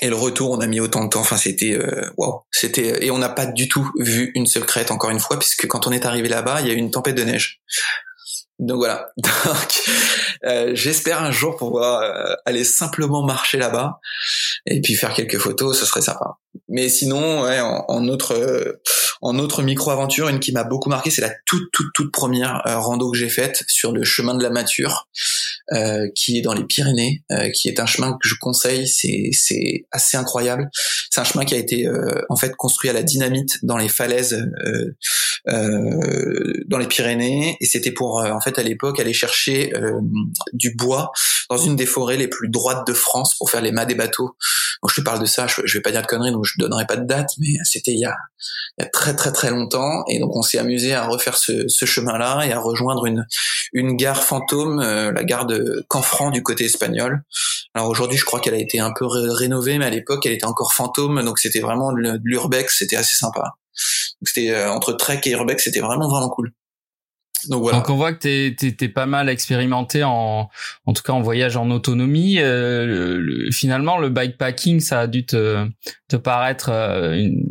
Et 0.03 0.09
le 0.11 0.17
retour, 0.17 0.50
on 0.50 0.61
a 0.61 0.67
mis 0.67 0.79
autant 0.79 1.05
de 1.05 1.09
temps. 1.09 1.21
Enfin, 1.21 1.38
c'était 1.38 1.79
waouh, 2.17 2.41
c'était 2.50 3.05
et 3.05 3.11
on 3.11 3.19
n'a 3.19 3.31
pas 3.31 3.47
du 3.47 3.69
tout 3.69 3.91
vu 3.99 4.31
une 4.35 4.47
seule 4.47 4.67
crête 4.67 4.91
encore 4.91 5.11
une 5.11 5.21
fois, 5.21 5.38
puisque 5.38 5.67
quand 5.67 5.87
on 5.87 5.93
est 5.93 6.07
arrivé 6.07 6.29
là-bas, 6.29 6.61
il 6.61 6.69
y 6.69 6.71
a 6.71 6.75
eu 6.75 6.79
une 6.79 6.91
tempête 6.91 7.17
de 7.17 7.25
neige. 7.25 7.61
Donc 8.58 8.78
voilà. 8.78 9.08
Donc 9.16 9.82
euh, 10.44 10.70
j'espère 10.75 11.22
un 11.22 11.30
jour 11.30 11.56
pouvoir 11.56 12.02
euh, 12.02 12.34
aller 12.44 12.64
simplement 12.64 13.25
marcher 13.25 13.58
là-bas 13.58 14.00
et 14.66 14.80
puis 14.80 14.94
faire 14.94 15.12
quelques 15.12 15.38
photos, 15.38 15.78
ce 15.78 15.86
serait 15.86 16.02
sympa. 16.02 16.36
Mais 16.68 16.88
sinon, 16.88 17.42
ouais, 17.42 17.60
en, 17.60 18.08
autre 18.08 18.34
euh, 18.34 18.82
en 19.26 19.38
autre 19.38 19.62
micro 19.62 19.90
aventure, 19.90 20.28
une 20.28 20.40
qui 20.40 20.52
m'a 20.52 20.64
beaucoup 20.64 20.88
marqué, 20.88 21.11
c'est 21.11 21.23
la 21.23 21.33
toute 21.47 21.71
toute 21.73 21.88
toute 21.95 22.12
première 22.12 22.62
rando 22.64 23.11
que 23.11 23.18
j'ai 23.18 23.28
faite 23.28 23.64
sur 23.68 23.92
le 23.92 24.04
chemin 24.04 24.35
de 24.35 24.42
la 24.42 24.50
Mature, 24.50 25.09
qui 26.14 26.38
est 26.38 26.42
dans 26.42 26.52
les 26.52 26.64
Pyrénées, 26.64 27.23
qui 27.54 27.68
est 27.68 27.80
un 27.80 27.87
chemin 27.87 28.12
que 28.12 28.28
je 28.28 28.35
conseille. 28.40 28.87
C'est 28.87 29.87
assez 29.92 30.16
incroyable. 30.16 30.68
C'est 31.11 31.21
un 31.21 31.25
chemin 31.25 31.45
qui 31.45 31.54
a 31.54 31.59
été 31.59 31.88
en 32.28 32.37
fait 32.37 32.54
construit 32.56 32.90
à 32.90 32.92
la 32.92 33.02
dynamite 33.02 33.59
dans 33.64 33.76
les 33.76 33.88
falaises 33.88 34.47
dans 35.47 36.78
les 36.78 36.87
Pyrénées 36.87 37.56
et 37.61 37.66
c'était 37.66 37.92
pour 37.92 38.18
en 38.18 38.40
fait 38.40 38.59
à 38.59 38.62
l'époque 38.62 39.00
aller 39.00 39.12
chercher 39.12 39.75
euh, 39.75 40.00
du 40.52 40.75
bois 40.75 41.12
dans 41.50 41.56
une 41.56 41.76
des 41.76 41.87
forêts 41.87 42.16
les 42.16 42.28
plus 42.28 42.49
droites 42.49 42.87
de 42.87 42.92
France 42.92 43.35
pour 43.37 43.50
faire 43.50 43.62
les 43.62 43.73
mâts 43.73 43.87
des 43.87 43.95
bateaux. 43.95 44.37
Donc 44.83 44.90
je 44.90 45.00
te 45.00 45.00
parle 45.00 45.21
de 45.21 45.26
ça, 45.26 45.47
je, 45.47 45.76
vais 45.76 45.83
pas 45.83 45.90
dire 45.90 46.02
de 46.02 46.06
conneries, 46.06 46.33
donc 46.33 46.45
je 46.45 46.54
donnerai 46.59 46.87
pas 46.87 46.97
de 46.97 47.06
date, 47.06 47.30
mais 47.38 47.59
c'était 47.64 47.92
il 47.92 48.00
y 48.00 48.04
a, 48.04 48.14
il 48.78 48.83
y 48.83 48.87
a 48.87 48.88
très 48.88 49.14
très 49.14 49.33
très 49.33 49.50
longtemps, 49.50 50.04
et 50.09 50.18
donc 50.18 50.35
on 50.37 50.42
s'est 50.42 50.59
amusé 50.59 50.95
à 50.95 51.06
refaire 51.06 51.37
ce, 51.37 51.66
ce 51.68 51.85
chemin-là 51.85 52.45
et 52.47 52.52
à 52.52 52.61
rejoindre 52.61 53.06
une 53.06 53.25
une 53.73 53.97
gare 53.97 54.23
fantôme, 54.23 54.80
euh, 54.80 55.12
la 55.12 55.25
gare 55.25 55.47
de 55.47 55.85
Canfranc 55.88 56.30
du 56.30 56.42
côté 56.42 56.64
espagnol. 56.64 57.23
Alors 57.75 57.88
aujourd'hui, 57.88 58.18
je 58.18 58.25
crois 58.25 58.40
qu'elle 58.40 58.54
a 58.54 58.59
été 58.59 58.78
un 58.78 58.92
peu 58.97 59.04
rénovée, 59.06 59.78
mais 59.78 59.87
à 59.87 59.90
l'époque, 59.90 60.25
elle 60.26 60.33
était 60.33 60.47
encore 60.47 60.73
fantôme, 60.73 61.23
donc 61.23 61.38
c'était 61.38 61.61
vraiment 61.61 61.92
de 61.92 62.21
l'urbex, 62.25 62.78
c'était 62.78 62.97
assez 62.97 63.16
sympa. 63.16 63.52
C'était 64.23 64.50
euh, 64.50 64.71
entre 64.71 64.92
Trek 64.92 65.21
et 65.25 65.30
urbex, 65.30 65.64
c'était 65.64 65.80
vraiment 65.80 66.09
vraiment 66.09 66.30
cool. 66.30 66.52
Donc, 67.49 67.90
on 67.90 67.97
voit 67.97 68.12
que 68.12 68.19
t'es 68.19 68.85
es, 68.85 68.88
pas 68.88 69.07
mal 69.07 69.28
expérimenté 69.28 70.02
en 70.05 70.49
en 70.87 70.93
tout 70.93 71.02
cas 71.02 71.12
en 71.12 71.21
voyage 71.21 71.57
en 71.57 71.71
autonomie. 71.71 72.38
Euh, 72.38 73.50
finalement, 73.52 73.99
le 73.99 74.09
bikepacking, 74.09 74.81
ça 74.81 75.00
a 75.00 75.07
dû 75.07 75.25
te 75.25 75.66
te 76.09 76.16
paraître 76.16 76.71
euh, 76.71 77.14
une, 77.14 77.45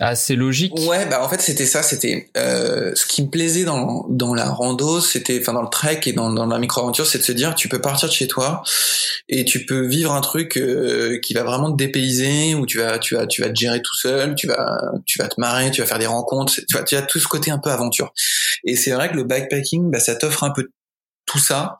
assez 0.00 0.34
logique. 0.34 0.72
Ouais, 0.80 1.04
bah 1.06 1.22
en 1.22 1.28
fait 1.28 1.40
c'était 1.40 1.66
ça, 1.66 1.82
c'était 1.82 2.30
euh, 2.36 2.92
ce 2.94 3.04
qui 3.04 3.22
me 3.22 3.28
plaisait 3.28 3.64
dans 3.64 4.06
dans 4.08 4.34
la 4.34 4.48
rando, 4.48 5.00
c'était 5.00 5.38
enfin 5.40 5.52
dans 5.52 5.62
le 5.62 5.68
trek 5.68 6.00
et 6.06 6.12
dans 6.12 6.32
dans 6.32 6.46
la 6.46 6.58
micro-aventure, 6.58 7.06
c'est 7.06 7.18
de 7.18 7.22
se 7.22 7.32
dire 7.32 7.54
tu 7.54 7.68
peux 7.68 7.80
partir 7.80 8.08
de 8.08 8.14
chez 8.14 8.26
toi 8.26 8.62
et 9.28 9.44
tu 9.44 9.66
peux 9.66 9.86
vivre 9.86 10.12
un 10.12 10.22
truc 10.22 10.56
euh, 10.56 11.18
qui 11.20 11.34
va 11.34 11.44
vraiment 11.44 11.70
te 11.70 11.76
dépayser 11.76 12.54
où 12.54 12.64
tu 12.64 12.78
vas 12.78 12.98
tu 12.98 13.14
vas 13.14 13.26
tu 13.26 13.42
vas 13.42 13.50
te 13.50 13.54
gérer 13.54 13.82
tout 13.82 13.96
seul, 13.96 14.34
tu 14.34 14.46
vas 14.46 14.80
tu 15.04 15.18
vas 15.18 15.28
te 15.28 15.38
marrer, 15.38 15.70
tu 15.70 15.82
vas 15.82 15.86
faire 15.86 15.98
des 15.98 16.06
rencontres, 16.06 16.54
tu 16.54 16.76
vas 16.76 16.82
tu 16.82 16.96
as 16.96 17.02
tout 17.02 17.20
ce 17.20 17.28
côté 17.28 17.50
un 17.50 17.58
peu 17.58 17.70
aventure. 17.70 18.12
Et 18.64 18.76
c'est 18.76 18.92
vrai 18.92 19.10
que 19.10 19.16
le 19.16 19.24
bikepacking 19.24 19.90
bah 19.90 20.00
ça 20.00 20.14
t'offre 20.14 20.44
un 20.44 20.50
peu 20.50 20.70
tout 21.26 21.38
ça 21.38 21.76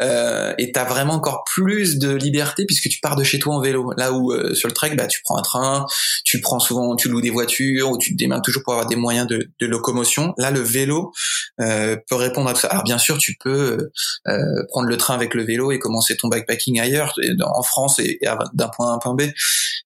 euh, 0.00 0.54
et 0.58 0.72
t'as 0.72 0.84
vraiment 0.84 1.14
encore 1.14 1.44
plus 1.44 1.98
de 1.98 2.10
liberté 2.10 2.64
puisque 2.66 2.88
tu 2.88 3.00
pars 3.00 3.16
de 3.16 3.24
chez 3.24 3.38
toi 3.38 3.54
en 3.54 3.60
vélo. 3.60 3.92
Là 3.96 4.12
où 4.12 4.32
euh, 4.32 4.54
sur 4.54 4.68
le 4.68 4.74
trek 4.74 4.94
bah 4.94 5.06
tu 5.06 5.20
prends 5.22 5.36
un 5.36 5.42
train 5.42 5.86
tu 6.24 6.40
prends 6.40 6.60
souvent 6.60 6.96
tu 6.96 7.08
loues 7.08 7.20
des 7.20 7.30
voitures 7.30 7.90
ou 7.90 7.98
tu 7.98 8.12
te 8.12 8.16
démarres 8.16 8.42
toujours 8.42 8.62
pour 8.62 8.72
avoir 8.72 8.88
des 8.88 8.96
moyens 8.96 9.26
de, 9.26 9.50
de 9.58 9.66
locomotion. 9.66 10.34
Là 10.38 10.50
le 10.50 10.60
vélo 10.60 11.12
euh, 11.60 11.96
peut 12.08 12.16
répondre 12.16 12.48
à 12.48 12.54
tout 12.54 12.60
ça. 12.60 12.68
Alors 12.68 12.84
bien 12.84 12.98
sûr 12.98 13.18
tu 13.18 13.36
peux 13.38 13.90
euh, 14.28 14.66
prendre 14.68 14.88
le 14.88 14.96
train 14.96 15.14
avec 15.14 15.34
le 15.34 15.44
vélo 15.44 15.72
et 15.72 15.78
commencer 15.78 16.16
ton 16.16 16.28
bikepacking 16.28 16.80
ailleurs 16.80 17.14
en 17.42 17.62
France 17.62 17.98
et, 17.98 18.18
d'un 18.54 18.68
point 18.68 18.88
A 18.88 18.92
à 18.92 18.94
un 18.94 18.98
point 18.98 19.14
B. 19.14 19.22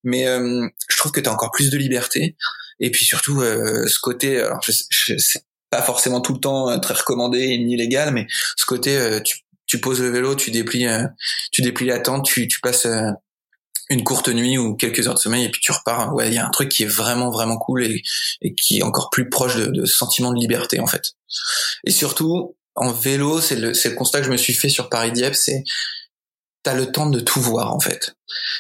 Mais 0.03 0.27
euh, 0.27 0.67
je 0.89 0.97
trouve 0.97 1.13
que 1.13 1.21
tu 1.21 1.29
as 1.29 1.33
encore 1.33 1.51
plus 1.51 1.71
de 1.71 1.79
liberté. 1.79 2.37
Et 2.81 2.91
puis 2.91 3.05
surtout 3.05 3.41
ce 3.41 4.01
côté 4.01 4.41
alors 4.41 4.61
je, 4.63 4.73
je, 4.91 5.39
pas 5.75 5.83
forcément 5.83 6.21
tout 6.21 6.35
le 6.35 6.41
temps 6.41 6.71
euh, 6.71 6.79
très 6.79 6.95
recommandé 6.95 7.59
ni 7.59 7.77
légal, 7.77 8.13
mais 8.13 8.27
ce 8.57 8.65
côté, 8.65 8.97
euh, 8.97 9.21
tu, 9.21 9.39
tu 9.67 9.81
poses 9.81 10.01
le 10.01 10.09
vélo, 10.09 10.35
tu 10.35 10.51
déplies, 10.51 10.87
euh, 10.87 11.07
tu 11.53 11.63
déplies 11.63 11.87
la 11.87 12.01
tente, 12.01 12.25
tu, 12.27 12.49
passes 12.63 12.87
une 13.91 14.05
courte 14.05 14.29
nuit 14.29 14.59
ou 14.59 14.75
quelques 14.75 15.07
heures 15.07 15.15
de 15.15 15.19
sommeil 15.19 15.45
et 15.45 15.51
puis 15.51 15.61
tu 15.61 15.73
repars. 15.73 16.15
Ouais, 16.15 16.29
il 16.29 16.35
y 16.35 16.39
a 16.39 16.47
un 16.47 16.51
truc 16.51 16.69
qui 16.69 16.83
est 16.85 16.89
vraiment 16.89 17.31
vraiment 17.31 17.59
cool 17.59 17.85
et, 17.85 18.03
et 18.43 18.55
qui 18.55 18.79
est 18.79 18.83
encore 18.83 19.11
plus 19.11 19.29
proche 19.29 19.57
de, 19.57 19.67
de 19.67 19.85
sentiment 19.85 20.33
de 20.33 20.39
liberté 20.39 20.81
en 20.81 20.87
fait. 20.87 21.13
Et 21.85 21.91
surtout 21.91 22.57
en 22.77 22.93
vélo, 22.93 23.41
c'est 23.41 23.57
le, 23.57 23.71
le 23.71 23.95
constat 23.95 24.21
que 24.21 24.27
je 24.27 24.33
me 24.33 24.37
suis 24.37 24.55
fait 24.55 24.69
sur 24.69 24.89
Paris 24.89 25.13
Dieppe, 25.13 25.35
c'est 25.35 25.63
t'as 26.65 26.75
le 26.75 26.91
temps 26.91 27.07
de 27.07 27.21
tout 27.21 27.41
voir 27.41 27.73
en 27.73 27.79
fait. 27.79 28.17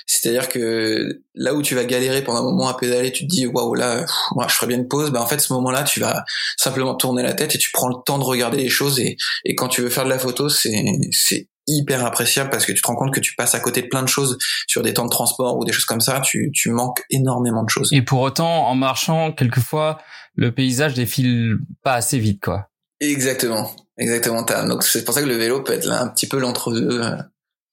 C'est-à-dire 0.06 0.49
que 0.49 1.23
là 1.34 1.54
où 1.54 1.62
tu 1.62 1.75
vas 1.75 1.84
galérer 1.84 2.23
pendant 2.23 2.40
un 2.40 2.42
moment 2.42 2.68
à 2.68 2.76
pédaler, 2.76 3.11
tu 3.11 3.26
te 3.26 3.30
dis 3.30 3.46
waouh 3.46 3.75
là, 3.75 4.04
moi 4.37 4.46
je 4.49 4.54
ferais 4.54 4.68
bien 4.68 4.76
une 4.76 4.87
pause. 4.87 5.11
Ben 5.11 5.20
en 5.20 5.26
fait, 5.26 5.40
ce 5.40 5.52
moment-là, 5.54 5.82
tu 5.82 6.00
vas 6.00 6.25
simplement 6.56 6.94
tourner 6.94 7.23
la 7.23 7.32
tête 7.32 7.54
et 7.54 7.58
tu 7.58 7.70
prends 7.73 7.88
le 7.88 7.96
temps 8.06 8.18
de 8.18 8.25
regarder 8.25 8.58
les 8.58 8.68
choses. 8.68 9.00
Et, 9.00 9.16
et 9.44 9.54
quand 9.56 9.68
tu 9.68 9.80
veux 9.80 9.88
faire 9.88 10.04
de 10.04 10.11
la 10.11 10.18
photo, 10.18 10.49
c'est 10.49 10.84
c'est 11.11 11.49
hyper 11.66 12.04
appréciable 12.04 12.50
parce 12.50 12.66
que 12.66 12.73
tu 12.73 12.82
te 12.82 12.87
rends 12.87 12.94
compte 12.94 13.12
que 13.14 13.20
tu 13.20 13.34
passes 13.34 13.54
à 13.54 13.61
côté 13.61 13.80
de 13.80 13.87
plein 13.87 14.02
de 14.02 14.08
choses 14.08 14.37
sur 14.66 14.82
des 14.82 14.92
temps 14.92 15.06
de 15.06 15.11
transport 15.11 15.56
ou 15.58 15.64
des 15.64 15.73
choses 15.73 15.87
comme 15.87 16.02
ça. 16.02 16.20
Tu 16.20 16.50
tu 16.52 16.70
manques 16.70 17.02
énormément 17.11 17.64
de 17.64 17.70
choses. 17.70 17.88
Et 17.92 18.02
pour 18.02 18.20
autant, 18.20 18.68
en 18.68 18.75
marchant, 18.75 19.32
quelquefois, 19.32 19.99
le 20.37 20.52
paysage 20.52 20.92
défile 20.92 21.56
pas 21.82 21.94
assez 21.94 22.18
vite, 22.18 22.42
quoi. 22.42 22.68
Exactement, 23.00 23.75
exactement. 23.99 24.42
Donc 24.42 24.84
c'est 24.84 25.04
pour 25.04 25.14
ça 25.14 25.23
que 25.23 25.26
le 25.26 25.37
vélo 25.37 25.62
peut 25.62 25.73
être 25.73 25.87
là 25.87 26.02
un 26.02 26.08
petit 26.08 26.28
peu 26.28 26.38
l'entre-deux 26.38 27.00
euh, 27.02 27.16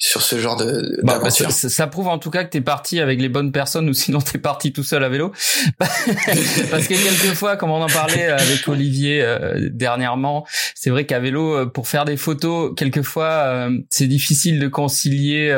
sur 0.04 0.24
ce 0.24 0.40
genre 0.40 0.56
de 0.56 1.00
bah, 1.04 1.22
ça, 1.30 1.52
ça, 1.52 1.86
prouve 1.86 2.08
en 2.08 2.18
tout 2.18 2.32
cas 2.32 2.44
que 2.44 2.50
t'es 2.50 2.60
parti 2.60 3.00
avec 3.00 3.22
les 3.22 3.30
bonnes 3.30 3.52
personnes 3.52 3.88
ou 3.88 3.94
sinon 3.94 4.20
t'es 4.20 4.40
parti 4.40 4.74
tout 4.74 4.84
seul 4.84 5.04
à 5.04 5.10
vélo. 5.10 5.32
Parce 5.80 6.88
que 6.88 6.96
quelquefois 6.96 7.56
comme 7.56 7.70
on 7.70 7.84
en 7.84 7.88
parlait 7.88 8.26
avec 8.26 8.68
Olivier 8.68 9.22
euh, 9.22 9.70
dernièrement 9.72 10.48
c'est 10.74 10.90
vrai 10.90 11.06
qu'à 11.06 11.20
vélo 11.20 11.54
euh, 11.54 11.66
pour 11.68 11.88
faire 11.88 12.06
des 12.06 12.18
photos 12.18 12.74
quelquefois 12.76 13.30
euh, 13.30 13.78
c'est 13.92 14.08
difficile 14.08 14.60
de 14.60 14.68
concilier 14.68 15.56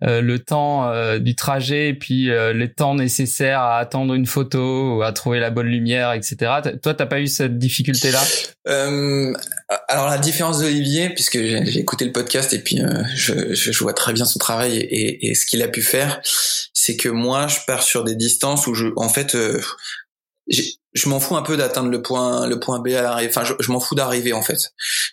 le 0.00 0.36
temps 0.38 0.90
du 1.18 1.36
trajet 1.36 1.90
et 1.90 1.94
puis 1.94 2.30
les 2.54 2.72
temps 2.72 2.96
nécessaires 2.96 3.60
à 3.60 3.78
attendre 3.78 4.14
une 4.14 4.26
photo 4.26 4.96
ou 4.96 5.02
à 5.02 5.12
trouver 5.12 5.38
la 5.38 5.50
bonne 5.50 5.68
lumière 5.68 6.12
etc 6.12 6.52
toi 6.82 6.94
t'as 6.94 7.06
pas 7.06 7.20
eu 7.20 7.28
cette 7.28 7.58
difficulté 7.58 8.10
là 8.10 8.20
alors 9.88 10.06
la 10.06 10.18
différence 10.18 10.60
d'Olivier 10.60 11.10
puisque 11.10 11.38
j'ai 11.38 11.78
écouté 11.78 12.04
le 12.04 12.12
podcast 12.12 12.52
et 12.52 12.58
puis 12.58 12.80
je, 13.14 13.54
je 13.54 13.72
je 13.72 13.78
vois 13.80 13.94
très 13.94 14.12
bien 14.12 14.26
son 14.26 14.38
travail 14.38 14.76
et, 14.76 15.28
et, 15.28 15.34
ce 15.34 15.46
qu'il 15.46 15.62
a 15.62 15.68
pu 15.68 15.82
faire, 15.82 16.20
c'est 16.74 16.96
que 16.96 17.08
moi, 17.08 17.48
je 17.48 17.58
pars 17.66 17.82
sur 17.82 18.04
des 18.04 18.14
distances 18.14 18.66
où 18.66 18.74
je, 18.74 18.88
en 18.96 19.08
fait, 19.08 19.34
euh, 19.34 19.60
je 20.48 21.08
m'en 21.08 21.20
fous 21.20 21.36
un 21.36 21.42
peu 21.42 21.56
d'atteindre 21.56 21.90
le 21.90 22.02
point 22.02 22.46
le 22.46 22.58
point 22.60 22.80
B 22.80 22.88
à 22.88 23.02
l'arrivée. 23.02 23.30
Enfin, 23.30 23.44
je, 23.44 23.70
m'en 23.70 23.80
fous 23.80 23.94
d'arriver 23.94 24.32
en 24.32 24.42
fait. 24.42 24.58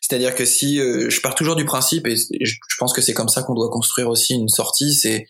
C'est-à-dire 0.02 0.36
que 0.36 0.46
si 0.46 0.80
euh, 0.80 1.10
je 1.10 1.22
pars 1.22 1.36
toujours 1.36 1.56
du 1.56 1.66
principe 1.66 2.08
et 2.08 2.16
je, 2.16 2.56
pense 2.80 2.94
que 2.94 3.02
c'est 3.02 3.14
comme 3.14 3.30
ça 3.30 3.44
qu'on 3.44 3.56
doit 3.56 3.70
construire 3.70 4.10
aussi 4.10 4.34
une 4.34 4.50
sortie, 4.50 4.94
c'est 4.94 5.28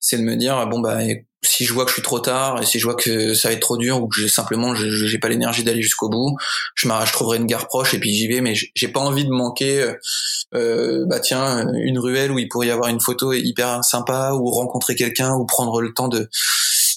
c'est 0.00 0.18
de 0.18 0.22
me 0.22 0.36
dire 0.36 0.66
bon 0.66 0.80
bah 0.80 0.98
si 1.44 1.64
je 1.64 1.72
vois 1.72 1.84
que 1.84 1.90
je 1.90 1.94
suis 1.94 2.02
trop 2.02 2.20
tard 2.20 2.60
et 2.62 2.66
si 2.66 2.78
je 2.78 2.84
vois 2.84 2.94
que 2.94 3.34
ça 3.34 3.48
va 3.48 3.54
être 3.54 3.60
trop 3.60 3.76
dur 3.76 4.02
ou 4.02 4.08
que 4.08 4.26
simplement 4.28 4.74
j'ai 4.74 5.18
pas 5.18 5.28
l'énergie 5.28 5.64
d'aller 5.64 5.82
jusqu'au 5.82 6.08
bout, 6.08 6.36
je 6.74 6.88
je 6.88 7.12
trouverai 7.12 7.38
une 7.38 7.46
gare 7.46 7.66
proche 7.66 7.94
et 7.94 7.98
puis 7.98 8.12
j'y 8.14 8.28
vais. 8.28 8.40
Mais 8.40 8.54
j'ai 8.74 8.88
pas 8.88 9.00
envie 9.00 9.24
de 9.24 9.30
manquer. 9.30 9.80
Euh, 9.80 9.94
euh, 10.54 11.04
bah 11.06 11.20
tiens, 11.20 11.66
une 11.74 11.98
ruelle 11.98 12.30
où 12.30 12.38
il 12.38 12.48
pourrait 12.48 12.68
y 12.68 12.70
avoir 12.70 12.88
une 12.88 13.00
photo 13.00 13.32
hyper 13.32 13.84
sympa 13.84 14.32
ou 14.34 14.50
rencontrer 14.50 14.94
quelqu'un 14.94 15.34
ou 15.34 15.46
prendre 15.46 15.80
le 15.80 15.92
temps 15.92 16.08
de 16.08 16.28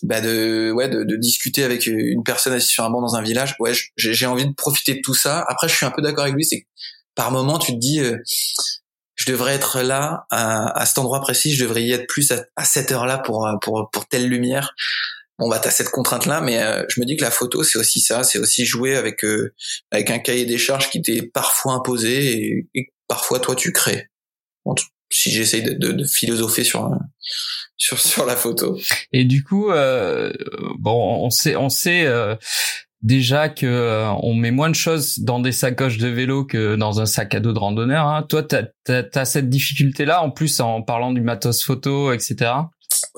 bah 0.04 0.22
de 0.22 0.72
ouais 0.72 0.90
de, 0.90 1.04
de, 1.04 1.16
discuter 1.16 1.64
avec 1.64 1.88
une 1.88 2.24
personne 2.24 2.54
assise 2.54 2.70
sur 2.70 2.84
un 2.84 2.90
banc 2.90 3.02
dans 3.02 3.16
un 3.16 3.22
village 3.22 3.56
ouais 3.60 3.72
j'ai 3.96 4.26
envie 4.28 4.46
de 4.46 4.54
profiter 4.54 4.94
de 4.94 5.02
tout 5.04 5.16
ça 5.16 5.44
après 5.48 5.68
je 5.68 5.76
suis 5.76 5.86
un 5.86 5.92
peu 5.92 6.02
d'accord 6.02 6.24
avec 6.24 6.36
lui 6.36 6.46
c'est 6.46 6.68
par 7.16 7.32
moment 7.32 7.58
tu 7.58 7.74
te 7.74 7.80
dis 7.80 8.00
euh, 8.00 8.18
je 9.18 9.30
devrais 9.32 9.54
être 9.54 9.82
là 9.82 10.26
à, 10.30 10.80
à, 10.80 10.86
cet 10.86 11.00
endroit 11.00 11.20
précis 11.20 11.54
je 11.54 11.64
devrais 11.64 11.84
y 11.84 11.92
être 11.92 12.08
plus 12.08 12.32
à, 12.32 12.46
à 12.56 12.64
cette 12.64 12.92
heure 12.92 13.06
là 13.06 13.18
pour 13.18 13.50
pour 13.62 13.90
pour 13.92 14.08
telle 14.08 14.28
lumière 14.28 14.74
bon 15.38 15.50
bah 15.50 15.60
t'as 15.60 15.72
cette 15.72 15.90
contrainte 15.90 16.26
là 16.26 16.40
mais 16.40 16.62
euh, 16.62 16.84
je 16.88 17.02
me 17.02 17.06
dis 17.06 17.18
que 17.18 17.24
la 17.24 17.32
photo 17.32 17.64
c'est 17.64 17.78
aussi 17.78 18.00
ça 18.00 18.24
c'est 18.24 18.40
aussi 18.40 18.66
jouer 18.66 18.96
avec 18.96 19.24
euh, 19.26 19.54
avec 19.92 20.10
un 20.10 20.20
cahier 20.20 20.46
des 20.46 20.58
charges 20.58 20.90
qui 20.90 21.02
t'est 21.02 21.22
parfois 21.22 21.74
imposé 21.74 22.32
et, 22.32 22.68
et, 22.74 22.94
parfois 23.08 23.40
toi 23.40 23.56
tu 23.56 23.72
crées 23.72 24.10
si 25.10 25.32
j'essaye 25.32 25.64
de, 25.64 25.74
de, 25.74 25.92
de, 25.92 26.04
philosopher 26.04 26.64
sur 26.64 26.92
sur 27.78 28.00
sur 28.00 28.26
la 28.26 28.36
photo. 28.36 28.78
Et 29.14 29.24
du 29.24 29.44
coup, 29.44 29.72
euh, 29.72 30.32
bon, 30.78 31.26
on 31.26 31.30
sait, 31.30 31.56
on 31.56 31.70
sait 31.70 32.06
euh, 32.06 32.36
déjà 33.02 33.50
que 33.50 33.66
euh, 33.66 34.10
on 34.24 34.34
met 34.34 34.52
moins 34.52 34.70
de 34.70 34.76
choses 34.76 35.20
dans 35.20 35.40
des 35.40 35.52
sacoches 35.52 35.98
de 35.98 36.08
vélo 36.08 36.46
que 36.46 36.76
dans 36.76 37.00
un 37.00 37.06
sac 37.06 37.36
à 37.36 37.40
dos 37.40 37.54
de 37.54 37.60
randonneur. 37.60 38.08
Hein. 38.08 38.26
Toi, 38.28 38.44
t'as 38.44 38.64
as, 38.88 39.26
cette 39.26 39.50
difficulté-là, 39.50 40.22
en 40.22 40.32
plus 40.32 40.60
en 40.60 40.82
parlant 40.82 41.12
du 41.12 41.22
matos 41.22 41.64
photo, 41.64 42.12
etc 42.12 42.52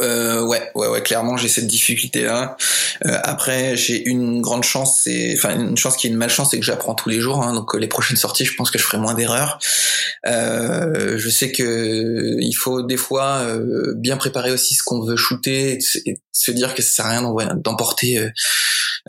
euh, 0.01 0.45
ouais, 0.45 0.71
ouais, 0.75 0.87
ouais, 0.87 1.01
clairement, 1.01 1.37
j'ai 1.37 1.47
cette 1.47 1.67
difficulté-là. 1.67 2.55
Euh, 3.05 3.17
après, 3.23 3.75
j'ai 3.75 4.07
une 4.07 4.41
grande 4.41 4.63
chance, 4.63 5.01
c'est, 5.03 5.33
enfin, 5.35 5.59
une 5.59 5.77
chance 5.77 5.97
qui 5.97 6.07
est 6.07 6.09
une 6.09 6.17
malchance, 6.17 6.51
c'est 6.51 6.59
que 6.59 6.65
j'apprends 6.65 6.95
tous 6.95 7.09
les 7.09 7.19
jours. 7.19 7.43
Hein, 7.43 7.53
donc, 7.53 7.73
les 7.75 7.87
prochaines 7.87 8.17
sorties, 8.17 8.45
je 8.45 8.55
pense 8.55 8.71
que 8.71 8.79
je 8.79 8.83
ferai 8.83 8.97
moins 8.97 9.13
d'erreurs. 9.13 9.59
Euh, 10.25 11.17
je 11.17 11.29
sais 11.29 11.51
que 11.51 12.37
il 12.39 12.53
faut 12.53 12.81
des 12.81 12.97
fois 12.97 13.39
euh, 13.39 13.93
bien 13.95 14.17
préparer 14.17 14.51
aussi 14.51 14.75
ce 14.75 14.83
qu'on 14.83 15.01
veut 15.01 15.15
shooter 15.15 15.79
et, 16.05 16.19
se 16.31 16.51
dire 16.51 16.73
que 16.73 16.81
ça 16.81 16.89
sert 16.89 17.05
à 17.05 17.09
rien 17.09 17.55
d'emporter 17.55 18.29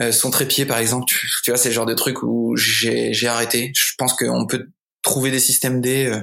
euh, 0.01 0.13
son 0.13 0.31
trépied, 0.31 0.67
par 0.67 0.79
exemple. 0.79 1.07
Tu, 1.07 1.29
tu 1.45 1.51
vois, 1.51 1.59
c'est 1.59 1.71
le 1.71 1.75
genre 1.75 1.87
de 1.87 1.95
truc 1.95 2.23
où 2.23 2.57
j'ai, 2.57 3.27
arrêté. 3.27 3.73
Je 3.75 3.93
pense 3.99 4.15
qu'on 4.15 4.47
peut 4.47 4.69
trouver 5.03 5.31
des 5.31 5.41
systèmes 5.41 5.81
D 5.81 6.07
euh, 6.07 6.21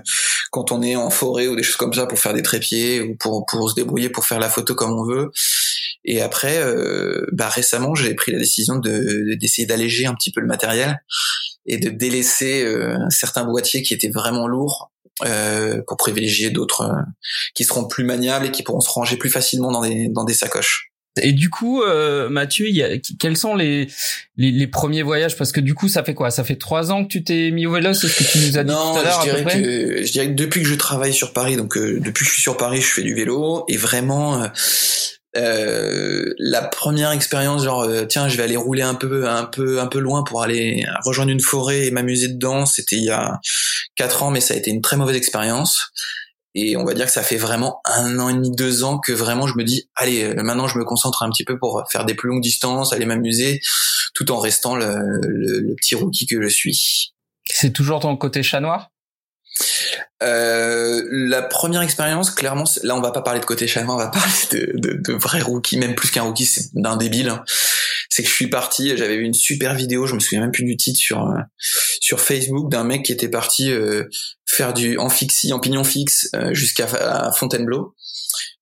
quand 0.52 0.72
on 0.72 0.82
est 0.82 0.96
en 0.96 1.10
forêt 1.10 1.48
ou 1.48 1.56
des 1.56 1.64
choses 1.64 1.78
comme 1.78 1.94
ça 1.94 2.06
pour 2.06 2.20
faire 2.20 2.34
des 2.34 2.44
trépieds 2.44 3.02
ou 3.02 3.16
pour 3.18 3.46
pour 3.48 3.70
se 3.72 3.76
débrouiller 3.76 4.10
pour 4.10 4.26
faire 4.26 4.40
la 4.40 4.50
photo 4.50 4.76
comme 4.76 4.94
on 4.94 5.04
veut. 5.04 5.32
Et 6.06 6.22
après, 6.22 6.60
euh, 6.60 7.26
bah 7.34 7.50
récemment, 7.50 7.96
j'ai 7.96 8.14
pris 8.14 8.32
la 8.32 8.40
décision 8.40 8.78
de 8.78 9.36
d'essayer 9.40 9.66
d'alléger 9.66 10.06
un 10.06 10.14
petit 10.14 10.32
peu 10.32 10.42
le 10.42 10.48
matériel 10.48 11.00
et 11.68 11.78
de 11.78 11.90
délaisser 11.90 12.64
euh, 12.64 12.98
certains 13.10 13.44
boîtiers 13.44 13.84
qui 13.84 13.94
étaient 13.94 14.10
vraiment 14.10 14.48
lourds 14.48 14.92
euh, 15.26 15.82
pour 15.86 15.98
privilégier 15.98 16.50
d'autres 16.50 16.82
euh, 16.82 17.02
qui 17.54 17.66
seront 17.66 17.88
plus 17.88 18.04
maniables 18.04 18.46
et 18.46 18.52
qui 18.52 18.64
pourront 18.64 18.80
se 18.80 18.90
ranger 18.90 19.18
plus 19.18 19.30
facilement 19.30 19.72
dans 19.72 19.82
des 19.82 20.10
dans 20.10 20.24
des 20.24 20.34
sacoches. 20.34 20.92
Et 21.22 21.34
du 21.34 21.50
coup, 21.50 21.82
euh, 21.82 22.30
Mathieu, 22.30 22.70
y 22.70 22.84
a, 22.84 22.98
quels 23.20 23.38
sont 23.38 23.56
les, 23.56 23.88
les, 24.38 24.52
les 24.52 24.68
premiers 24.68 25.04
voyages? 25.04 25.36
Parce 25.38 25.52
que 25.52 25.60
du 25.60 25.74
coup, 25.74 25.88
ça 25.88 26.04
fait 26.04 26.14
quoi? 26.14 26.32
Ça 26.32 26.44
fait 26.44 26.56
trois 26.56 26.92
ans 26.92 27.04
que 27.04 27.10
tu 27.10 27.24
t'es 27.24 27.52
mis 27.52 27.66
au 27.66 27.72
vélo, 27.72 27.94
c'est 27.94 28.08
ce 28.08 28.24
que 28.24 28.30
tu 28.30 28.40
nous 28.40 28.58
as 28.58 28.64
dit 28.64 28.72
tout 28.72 29.00
à 29.00 29.04
l'heure 29.04 29.22
je 29.24 29.30
dirais 29.30 29.44
que 29.44 30.06
je 30.06 30.12
dirais 30.12 30.28
que 30.28 30.34
depuis 30.34 30.62
que 30.62 30.68
je 30.68 30.76
travaille 30.76 31.14
sur 31.14 31.34
Paris, 31.34 31.56
donc 31.56 31.78
euh, 31.78 32.00
depuis 32.00 32.24
que 32.24 32.30
je 32.30 32.34
suis 32.34 32.42
sur 32.42 32.58
Paris, 32.58 32.82
je 32.82 32.88
fais 32.88 33.04
du 33.04 33.14
vélo. 33.14 33.66
Et 33.68 33.78
vraiment. 33.78 34.44
Euh, 34.44 34.48
euh 35.36 36.24
la 36.40 36.62
première 36.62 37.12
expérience 37.12 37.66
genre 37.66 37.84
euh, 37.84 38.06
tiens 38.06 38.30
je 38.30 38.38
vais 38.38 38.44
aller 38.44 38.56
rouler 38.56 38.82
un 38.82 38.96
peu 38.96 39.28
un 39.28 39.44
peu 39.44 39.82
un 39.82 39.86
peu 39.88 40.00
loin 40.00 40.24
pour 40.24 40.42
aller 40.42 40.86
rejoindre 41.04 41.32
une 41.32 41.42
forêt 41.42 41.86
et 41.86 41.92
m'amuser 41.92 42.30
dedans 42.30 42.66
c'était 42.66 42.96
il 42.96 43.04
y 43.04 43.10
a 43.10 43.40
quatre 43.96 44.24
ans 44.24 44.32
mais 44.32 44.40
ça 44.40 44.54
a 44.54 44.58
été 44.58 44.72
une 44.72 44.82
très 44.82 44.96
mauvaise 44.96 45.18
expérience 45.18 45.92
et 46.60 46.76
on 46.76 46.84
va 46.84 46.96
dire 46.96 47.06
que 47.06 47.12
ça 47.12 47.22
fait 47.22 47.38
vraiment 47.38 47.82
un 47.86 48.18
an 48.18 48.30
et 48.30 48.34
demi, 48.34 48.50
deux 48.50 48.84
ans 48.84 48.98
que 48.98 49.12
vraiment 49.12 49.46
je 49.46 49.54
me 49.56 49.64
dis, 49.64 49.90
allez, 49.96 50.24
euh, 50.24 50.42
maintenant 50.42 50.68
je 50.68 50.80
me 50.80 50.84
concentre 50.84 51.22
un 51.22 51.30
petit 51.30 51.44
peu 51.44 51.60
pour 51.60 51.84
faire 51.92 52.04
des 52.04 52.16
plus 52.16 52.30
longues 52.30 52.42
distances, 52.42 52.94
aller 52.94 53.06
m'amuser, 53.06 53.62
tout 54.16 54.32
en 54.32 54.40
restant 54.40 54.76
le, 54.76 55.76
petit 55.76 55.94
rookie 55.94 56.26
que 56.26 56.42
je 56.42 56.48
suis. 56.48 57.14
C'est 57.46 57.72
toujours 57.72 58.00
ton 58.00 58.18
côté 58.18 58.42
chat 58.42 58.60
euh, 60.24 61.04
la 61.12 61.44
première 61.44 61.82
expérience, 61.82 62.32
clairement, 62.32 62.64
là 62.84 62.96
on 62.96 63.02
va 63.02 63.12
pas 63.12 63.22
parler 63.22 63.40
de 63.40 63.46
côté 63.46 63.68
chat 63.68 63.84
noir, 63.84 63.98
on 63.98 64.00
va 64.00 64.08
parler 64.08 64.34
de, 64.52 64.72
de, 64.76 64.94
de 64.94 65.14
vrai 65.14 65.42
rookie, 65.42 65.78
même 65.78 65.96
plus 65.96 66.10
qu'un 66.10 66.24
rookie, 66.24 66.46
c'est 66.46 66.74
d'un 66.74 66.98
débile. 66.98 67.34
C'est 68.10 68.24
que 68.24 68.30
je 68.30 68.34
suis 68.34 68.50
parti, 68.50 68.98
j'avais 68.98 69.18
vu 69.18 69.24
une 69.24 69.34
super 69.34 69.76
vidéo, 69.76 70.08
je 70.08 70.16
me 70.16 70.20
souviens 70.20 70.42
même 70.42 70.52
plus 70.52 70.64
du 70.64 70.76
titre 70.76 70.98
sur 70.98 71.28
euh, 71.28 71.38
sur 72.00 72.20
Facebook 72.20 72.72
d'un 72.72 72.84
mec 72.84 73.04
qui 73.04 73.12
était 73.12 73.28
parti 73.28 73.72
euh, 73.72 74.06
faire 74.46 74.74
du 74.74 74.98
en 74.98 75.10
fixie, 75.10 75.54
en 75.54 75.60
pignon 75.60 75.84
fixe 75.84 76.30
jusqu'à 76.52 76.88
Fontainebleau. 77.36 77.96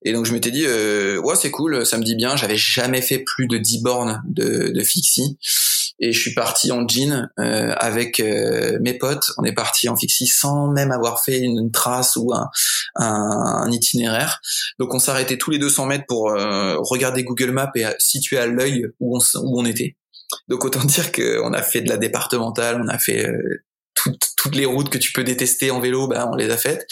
Et 0.06 0.14
donc 0.14 0.26
je 0.26 0.34
m'étais 0.34 0.52
dit, 0.52 0.66
euh, 0.66 1.20
ouais 1.20 1.36
c'est 1.36 1.52
cool, 1.52 1.86
ça 1.86 1.98
me 1.98 2.04
dit 2.04 2.16
bien. 2.16 2.36
J'avais 2.36 2.56
jamais 2.58 3.02
fait 3.02 3.20
plus 3.20 3.48
de 3.48 3.58
10 3.58 3.82
bornes 3.82 4.24
de, 4.28 4.70
de 4.70 4.84
fixie. 4.84 5.38
Et 6.00 6.12
je 6.12 6.20
suis 6.20 6.34
parti 6.34 6.72
en 6.72 6.88
jean 6.88 7.30
euh, 7.40 7.74
avec 7.78 8.20
mes 8.20 8.94
potes. 8.98 9.32
On 9.38 9.44
est 9.46 9.54
parti 9.54 9.90
en 9.90 9.96
fixie 9.96 10.28
sans 10.28 10.68
même 10.68 10.92
avoir 10.92 11.24
fait 11.24 11.40
une, 11.40 11.72
trace 11.72 12.18
ou 12.18 12.34
un, 12.34 12.50
un, 12.96 13.72
itinéraire. 13.72 14.42
Donc 14.78 14.94
on 14.94 15.00
s'arrêtait 15.00 15.38
tous 15.38 15.52
les 15.52 15.58
200 15.60 15.86
mètres 15.88 16.06
pour 16.08 16.32
regarder 16.32 17.24
Google 17.24 17.52
Maps 17.52 17.72
et 17.76 17.86
situer 17.98 18.38
à 18.38 18.46
l'œil 18.46 18.88
où 19.00 19.18
on, 19.18 19.20
où 19.40 19.60
on 19.60 19.66
était. 19.66 19.96
Donc 20.50 20.66
autant 20.66 20.84
dire 20.84 21.12
qu'on 21.14 21.54
a 21.54 21.62
fait 21.62 21.82
de 21.82 21.90
la 21.90 21.98
départementale, 21.98 22.82
on 22.84 22.90
a 22.90 23.00
fait 23.00 23.28
toutes 24.38 24.56
les 24.56 24.66
routes 24.66 24.90
que 24.90 24.98
tu 24.98 25.12
peux 25.12 25.24
détester 25.24 25.72
en 25.72 25.80
vélo, 25.80 26.08
bah, 26.08 26.30
on 26.32 26.36
les 26.36 26.50
a 26.52 26.58
faites. 26.58 26.86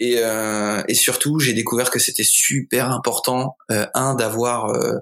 Et, 0.00 0.16
euh, 0.18 0.82
et 0.88 0.94
surtout, 0.94 1.38
j'ai 1.38 1.52
découvert 1.52 1.90
que 1.90 1.98
c'était 1.98 2.24
super 2.24 2.90
important, 2.90 3.56
euh, 3.70 3.86
un, 3.94 4.14
d'avoir 4.14 4.66
euh, 4.66 4.98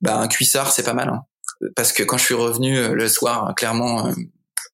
bah, 0.00 0.16
un 0.16 0.28
cuissard, 0.28 0.72
c'est 0.72 0.84
pas 0.84 0.94
mal. 0.94 1.08
Hein. 1.08 1.20
Parce 1.76 1.92
que 1.92 2.02
quand 2.02 2.16
je 2.18 2.24
suis 2.24 2.34
revenu 2.34 2.78
euh, 2.78 2.94
le 2.94 3.08
soir, 3.08 3.54
clairement, 3.56 4.12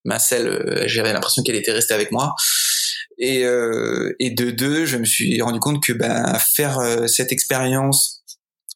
ma 0.05 0.19
selle, 0.19 0.85
j'avais 0.87 1.13
l'impression 1.13 1.43
qu'elle 1.43 1.57
était 1.57 1.73
restée 1.73 1.95
avec 1.95 2.13
moi. 2.13 2.35
Et, 3.19 3.43
et 3.43 4.31
de 4.31 4.51
deux, 4.51 4.87
je 4.87 4.97
me 4.97 5.05
suis 5.05 5.41
rendu 5.41 5.61
compte 5.61 5.81
que 5.81 5.93
bah, 5.93 6.37
faire 6.57 6.81
cette 7.07 7.31
expérience 7.31 8.25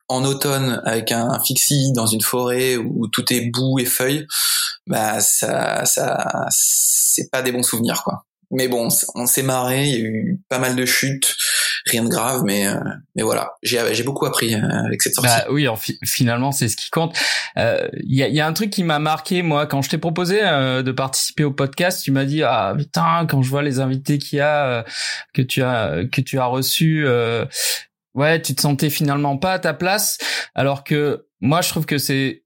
en 0.08 0.24
automne 0.24 0.80
avec 0.84 1.12
un 1.12 1.38
fixie 1.44 1.92
dans 1.92 2.06
une 2.06 2.22
forêt 2.22 2.76
où 2.76 3.08
tout 3.08 3.30
est 3.32 3.50
boue 3.50 3.78
et 3.80 3.84
feuilles, 3.84 4.26
bah 4.86 5.20
ça, 5.20 5.84
ça, 5.84 6.46
c'est 6.50 7.30
pas 7.30 7.42
des 7.42 7.52
bons 7.52 7.62
souvenirs 7.62 8.02
quoi. 8.04 8.24
Mais 8.50 8.66
bon, 8.68 8.88
on 9.14 9.26
s'est 9.26 9.42
marré, 9.42 9.84
il 9.84 9.90
y 9.90 9.96
a 9.96 9.98
eu 9.98 10.40
pas 10.48 10.58
mal 10.58 10.74
de 10.74 10.86
chutes, 10.86 11.36
rien 11.84 12.02
de 12.02 12.08
grave, 12.08 12.42
mais 12.44 12.66
euh, 12.66 12.80
mais 13.14 13.22
voilà, 13.22 13.52
j'ai 13.62 13.78
j'ai 13.94 14.04
beaucoup 14.04 14.24
appris 14.24 14.54
euh, 14.54 14.84
avec 14.86 15.02
cette 15.02 15.14
sortie. 15.14 15.28
Bah, 15.28 15.44
oui, 15.50 15.66
finalement 16.04 16.50
c'est 16.50 16.68
ce 16.68 16.76
qui 16.76 16.88
compte. 16.88 17.14
Euh, 17.58 17.88
il 18.04 18.16
y, 18.16 18.22
a, 18.22 18.28
y 18.28 18.40
a 18.40 18.46
un 18.46 18.52
truc 18.54 18.70
qui 18.70 18.84
m'a 18.84 18.98
marqué 18.98 19.42
moi 19.42 19.66
quand 19.66 19.82
je 19.82 19.90
t'ai 19.90 19.98
proposé 19.98 20.40
de 20.40 20.92
participer 20.92 21.44
au 21.44 21.52
podcast, 21.52 22.02
tu 22.02 22.10
m'as 22.10 22.24
dit 22.24 22.42
ah 22.42 22.74
putain 22.76 23.26
quand 23.28 23.42
je 23.42 23.50
vois 23.50 23.62
les 23.62 23.80
invités 23.80 24.16
qu'il 24.18 24.38
y 24.38 24.42
a 24.42 24.84
que 25.34 25.42
tu 25.42 25.62
as 25.62 26.04
que 26.10 26.22
tu 26.22 26.38
as 26.38 26.46
reçus, 26.46 27.06
ouais 28.14 28.40
tu 28.40 28.54
te 28.54 28.62
sentais 28.62 28.88
finalement 28.88 29.36
pas 29.36 29.52
à 29.52 29.58
ta 29.58 29.74
place, 29.74 30.16
alors 30.54 30.84
que 30.84 31.26
moi 31.40 31.60
je 31.60 31.68
trouve 31.68 31.84
que 31.84 31.98
c'est 31.98 32.44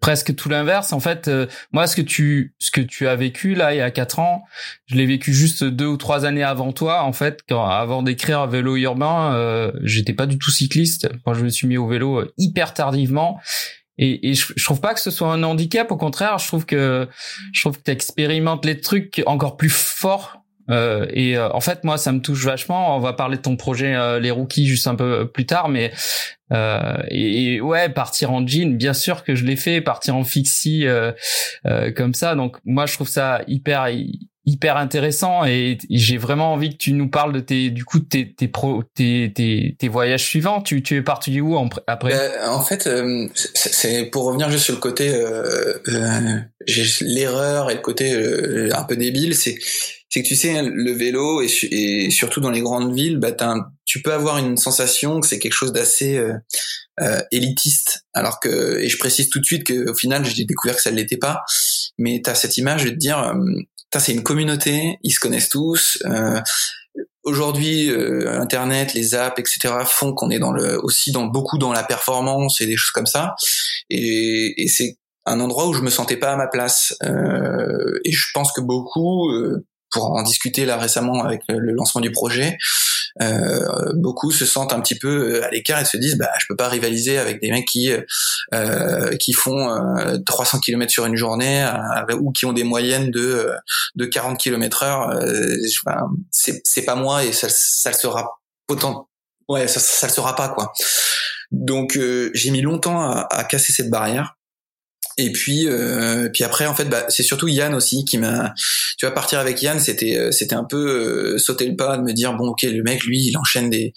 presque 0.00 0.34
tout 0.34 0.48
l'inverse. 0.48 0.92
En 0.92 1.00
fait, 1.00 1.28
euh, 1.28 1.46
moi, 1.72 1.86
ce 1.86 1.94
que 1.94 2.02
tu 2.02 2.54
ce 2.58 2.70
que 2.70 2.80
tu 2.80 3.06
as 3.06 3.16
vécu 3.16 3.54
là 3.54 3.74
il 3.74 3.78
y 3.78 3.82
a 3.82 3.90
quatre 3.90 4.18
ans, 4.18 4.44
je 4.86 4.96
l'ai 4.96 5.06
vécu 5.06 5.32
juste 5.32 5.62
deux 5.62 5.86
ou 5.86 5.96
trois 5.96 6.24
années 6.24 6.42
avant 6.42 6.72
toi. 6.72 7.04
En 7.04 7.12
fait, 7.12 7.40
quand 7.48 7.66
avant 7.66 8.02
d'écrire 8.02 8.46
vélo 8.46 8.76
urbain, 8.76 9.34
euh, 9.34 9.70
j'étais 9.82 10.14
pas 10.14 10.26
du 10.26 10.38
tout 10.38 10.50
cycliste. 10.50 11.08
Quand 11.24 11.34
je 11.34 11.44
me 11.44 11.50
suis 11.50 11.66
mis 11.66 11.76
au 11.76 11.86
vélo 11.86 12.20
euh, 12.20 12.32
hyper 12.38 12.74
tardivement. 12.74 13.40
Et, 14.02 14.30
et 14.30 14.34
je, 14.34 14.64
trouve 14.64 14.80
pas 14.80 14.94
que 14.94 15.00
ce 15.00 15.10
soit 15.10 15.30
un 15.30 15.42
handicap. 15.42 15.92
Au 15.92 15.96
contraire, 15.98 16.38
je 16.38 16.46
trouve 16.46 16.64
que 16.64 17.06
je 17.52 17.60
trouve 17.60 17.76
que 17.76 17.82
t'expérimentes 17.82 18.64
les 18.64 18.80
trucs 18.80 19.22
encore 19.26 19.58
plus 19.58 19.68
forts 19.68 20.39
euh, 20.68 21.06
et 21.10 21.36
euh, 21.36 21.50
en 21.52 21.60
fait, 21.60 21.84
moi, 21.84 21.98
ça 21.98 22.12
me 22.12 22.20
touche 22.20 22.44
vachement. 22.44 22.96
On 22.96 23.00
va 23.00 23.12
parler 23.12 23.36
de 23.36 23.42
ton 23.42 23.56
projet 23.56 23.94
euh, 23.94 24.20
les 24.20 24.30
rookies 24.30 24.66
juste 24.66 24.86
un 24.86 24.94
peu 24.94 25.30
plus 25.30 25.46
tard, 25.46 25.68
mais 25.68 25.92
et, 26.52 27.54
et, 27.54 27.60
ouais, 27.60 27.88
partir 27.90 28.32
en 28.32 28.44
jean, 28.44 28.76
bien 28.76 28.92
sûr 28.92 29.22
que 29.22 29.36
je 29.36 29.44
l'ai 29.44 29.54
fait, 29.54 29.80
partir 29.80 30.16
en 30.16 30.24
fixie 30.24 30.84
comme 31.94 32.12
ça. 32.12 32.34
Donc 32.34 32.56
moi, 32.64 32.86
je 32.86 32.94
trouve 32.94 33.08
ça 33.08 33.42
hyper 33.46 33.86
hyper 34.46 34.76
intéressant 34.76 35.44
et 35.44 35.78
j'ai 35.90 36.16
vraiment 36.16 36.54
envie 36.54 36.70
que 36.70 36.76
tu 36.76 36.92
nous 36.92 37.10
parles 37.10 37.32
de 37.32 37.40
tes 37.40 37.70
du 37.70 37.84
coup 37.84 38.00
tes 38.00 38.32
tes 38.32 38.48
pro 38.48 38.82
tes 38.94 39.32
tes, 39.34 39.76
tes 39.78 39.88
voyages 39.88 40.24
suivants. 40.24 40.62
Tu 40.62 40.82
tu 40.82 40.96
es 40.96 41.02
parti 41.02 41.40
où 41.40 41.58
après? 41.86 42.10
Ben, 42.10 42.48
en 42.48 42.62
fait 42.62 42.86
euh, 42.86 43.28
c'est 43.34 44.06
pour 44.06 44.24
revenir 44.24 44.50
juste 44.50 44.64
sur 44.64 44.74
le 44.74 44.80
côté 44.80 45.10
euh, 45.14 45.78
euh, 45.88 46.38
l'erreur 47.02 47.70
et 47.70 47.74
le 47.74 47.80
côté 47.80 48.12
euh, 48.14 48.70
un 48.74 48.84
peu 48.84 48.96
débile 48.96 49.34
c'est 49.34 49.58
c'est 50.08 50.22
que 50.22 50.28
tu 50.28 50.34
sais 50.34 50.62
le 50.62 50.92
vélo 50.92 51.40
et, 51.42 52.10
surtout 52.10 52.40
dans 52.40 52.50
les 52.50 52.62
grandes 52.62 52.94
villes 52.94 53.18
bah 53.18 53.30
tu 53.84 54.02
peux 54.02 54.12
avoir 54.12 54.38
une 54.38 54.56
sensation 54.56 55.20
que 55.20 55.26
c'est 55.26 55.38
quelque 55.38 55.52
chose 55.52 55.72
d'assez 55.72 56.20
euh, 57.02 57.22
élitiste. 57.30 58.04
Alors 58.12 58.40
que 58.40 58.78
et 58.78 58.90
je 58.90 58.98
précise 58.98 59.30
tout 59.30 59.40
de 59.40 59.44
suite 59.44 59.64
que 59.64 59.90
au 59.90 59.94
final 59.94 60.22
j'ai 60.26 60.44
découvert 60.44 60.76
que 60.76 60.82
ça 60.82 60.90
ne 60.90 60.96
l'était 60.96 61.16
pas. 61.16 61.44
Mais 61.96 62.20
tu 62.22 62.28
as 62.28 62.34
cette 62.34 62.58
image 62.58 62.84
de 62.84 62.90
te 62.90 62.94
dire 62.94 63.34
c'est 63.98 64.12
une 64.12 64.22
communauté, 64.22 64.98
ils 65.02 65.10
se 65.10 65.18
connaissent 65.18 65.48
tous. 65.48 65.98
Euh, 66.04 66.40
Aujourd'hui, 67.22 67.90
euh, 67.90 68.40
Internet, 68.40 68.94
les 68.94 69.14
apps, 69.14 69.38
etc. 69.38 69.74
font 69.84 70.14
qu'on 70.14 70.30
est 70.30 70.38
dans 70.38 70.52
le 70.52 70.82
aussi 70.82 71.12
dans 71.12 71.26
beaucoup 71.26 71.58
dans 71.58 71.70
la 71.70 71.82
performance 71.82 72.62
et 72.62 72.66
des 72.66 72.76
choses 72.76 72.92
comme 72.92 73.06
ça. 73.06 73.34
Et, 73.90 74.62
et 74.62 74.68
c'est 74.68 74.96
un 75.26 75.38
endroit 75.38 75.68
où 75.68 75.74
je 75.74 75.82
me 75.82 75.90
sentais 75.90 76.16
pas 76.16 76.32
à 76.32 76.36
ma 76.36 76.46
place. 76.46 76.96
Euh, 77.04 78.00
et 78.04 78.12
je 78.12 78.24
pense 78.32 78.52
que 78.52 78.62
beaucoup, 78.62 79.30
euh, 79.30 79.66
pour 79.90 80.12
en 80.12 80.22
discuter 80.22 80.64
là 80.64 80.78
récemment 80.78 81.22
avec 81.22 81.42
le 81.48 81.72
lancement 81.72 82.00
du 82.00 82.10
projet, 82.10 82.56
beaucoup 83.94 84.30
se 84.30 84.44
sentent 84.46 84.72
un 84.72 84.80
petit 84.80 84.98
peu 84.98 85.36
euh, 85.36 85.44
à 85.44 85.50
l'écart 85.50 85.80
et 85.80 85.84
se 85.84 85.96
disent 85.96 86.16
bah 86.16 86.30
je 86.38 86.46
peux 86.48 86.56
pas 86.56 86.68
rivaliser 86.68 87.18
avec 87.18 87.40
des 87.40 87.50
mecs 87.50 87.66
qui 87.66 87.92
euh, 88.54 89.16
qui 89.16 89.32
font 89.32 89.68
300 90.26 90.60
km 90.60 90.90
sur 90.90 91.06
une 91.06 91.16
journée 91.16 91.68
ou 92.20 92.32
qui 92.32 92.46
ont 92.46 92.52
des 92.52 92.64
moyennes 92.64 93.10
de 93.10 93.50
de 93.96 94.04
40 94.04 94.38
km 94.38 94.82
heure 94.82 95.20
c'est 96.30 96.60
c'est 96.64 96.84
pas 96.84 96.94
moi 96.94 97.24
et 97.24 97.32
ça 97.32 97.48
ça 97.50 97.90
le 97.90 97.96
sera 97.96 98.40
potent 98.66 99.06
ouais 99.48 99.68
ça 99.68 99.80
ça 99.80 100.06
le 100.06 100.12
sera 100.12 100.34
pas 100.34 100.48
quoi. 100.48 100.72
Donc 101.50 101.98
j'ai 102.34 102.50
mis 102.50 102.62
longtemps 102.62 103.00
à, 103.00 103.26
à 103.30 103.44
casser 103.44 103.72
cette 103.72 103.90
barrière 103.90 104.36
et 105.20 105.32
puis, 105.32 105.66
euh, 105.66 106.28
puis 106.32 106.44
après, 106.44 106.66
en 106.66 106.74
fait, 106.74 106.86
bah, 106.86 107.04
c'est 107.08 107.22
surtout 107.22 107.48
Yann 107.48 107.74
aussi 107.74 108.04
qui 108.04 108.18
m'a. 108.18 108.54
Tu 108.98 109.06
vois, 109.06 109.14
partir 109.14 109.38
avec 109.38 109.60
Yann, 109.62 109.78
c'était, 109.78 110.16
euh, 110.16 110.32
c'était 110.32 110.54
un 110.54 110.64
peu 110.64 111.34
euh, 111.34 111.38
sauter 111.38 111.66
le 111.66 111.76
pas 111.76 111.96
de 111.96 112.02
me 112.02 112.12
dire 112.12 112.34
bon, 112.34 112.48
ok, 112.48 112.62
le 112.62 112.82
mec, 112.82 113.04
lui, 113.04 113.20
il 113.26 113.36
enchaîne 113.36 113.70
des, 113.70 113.92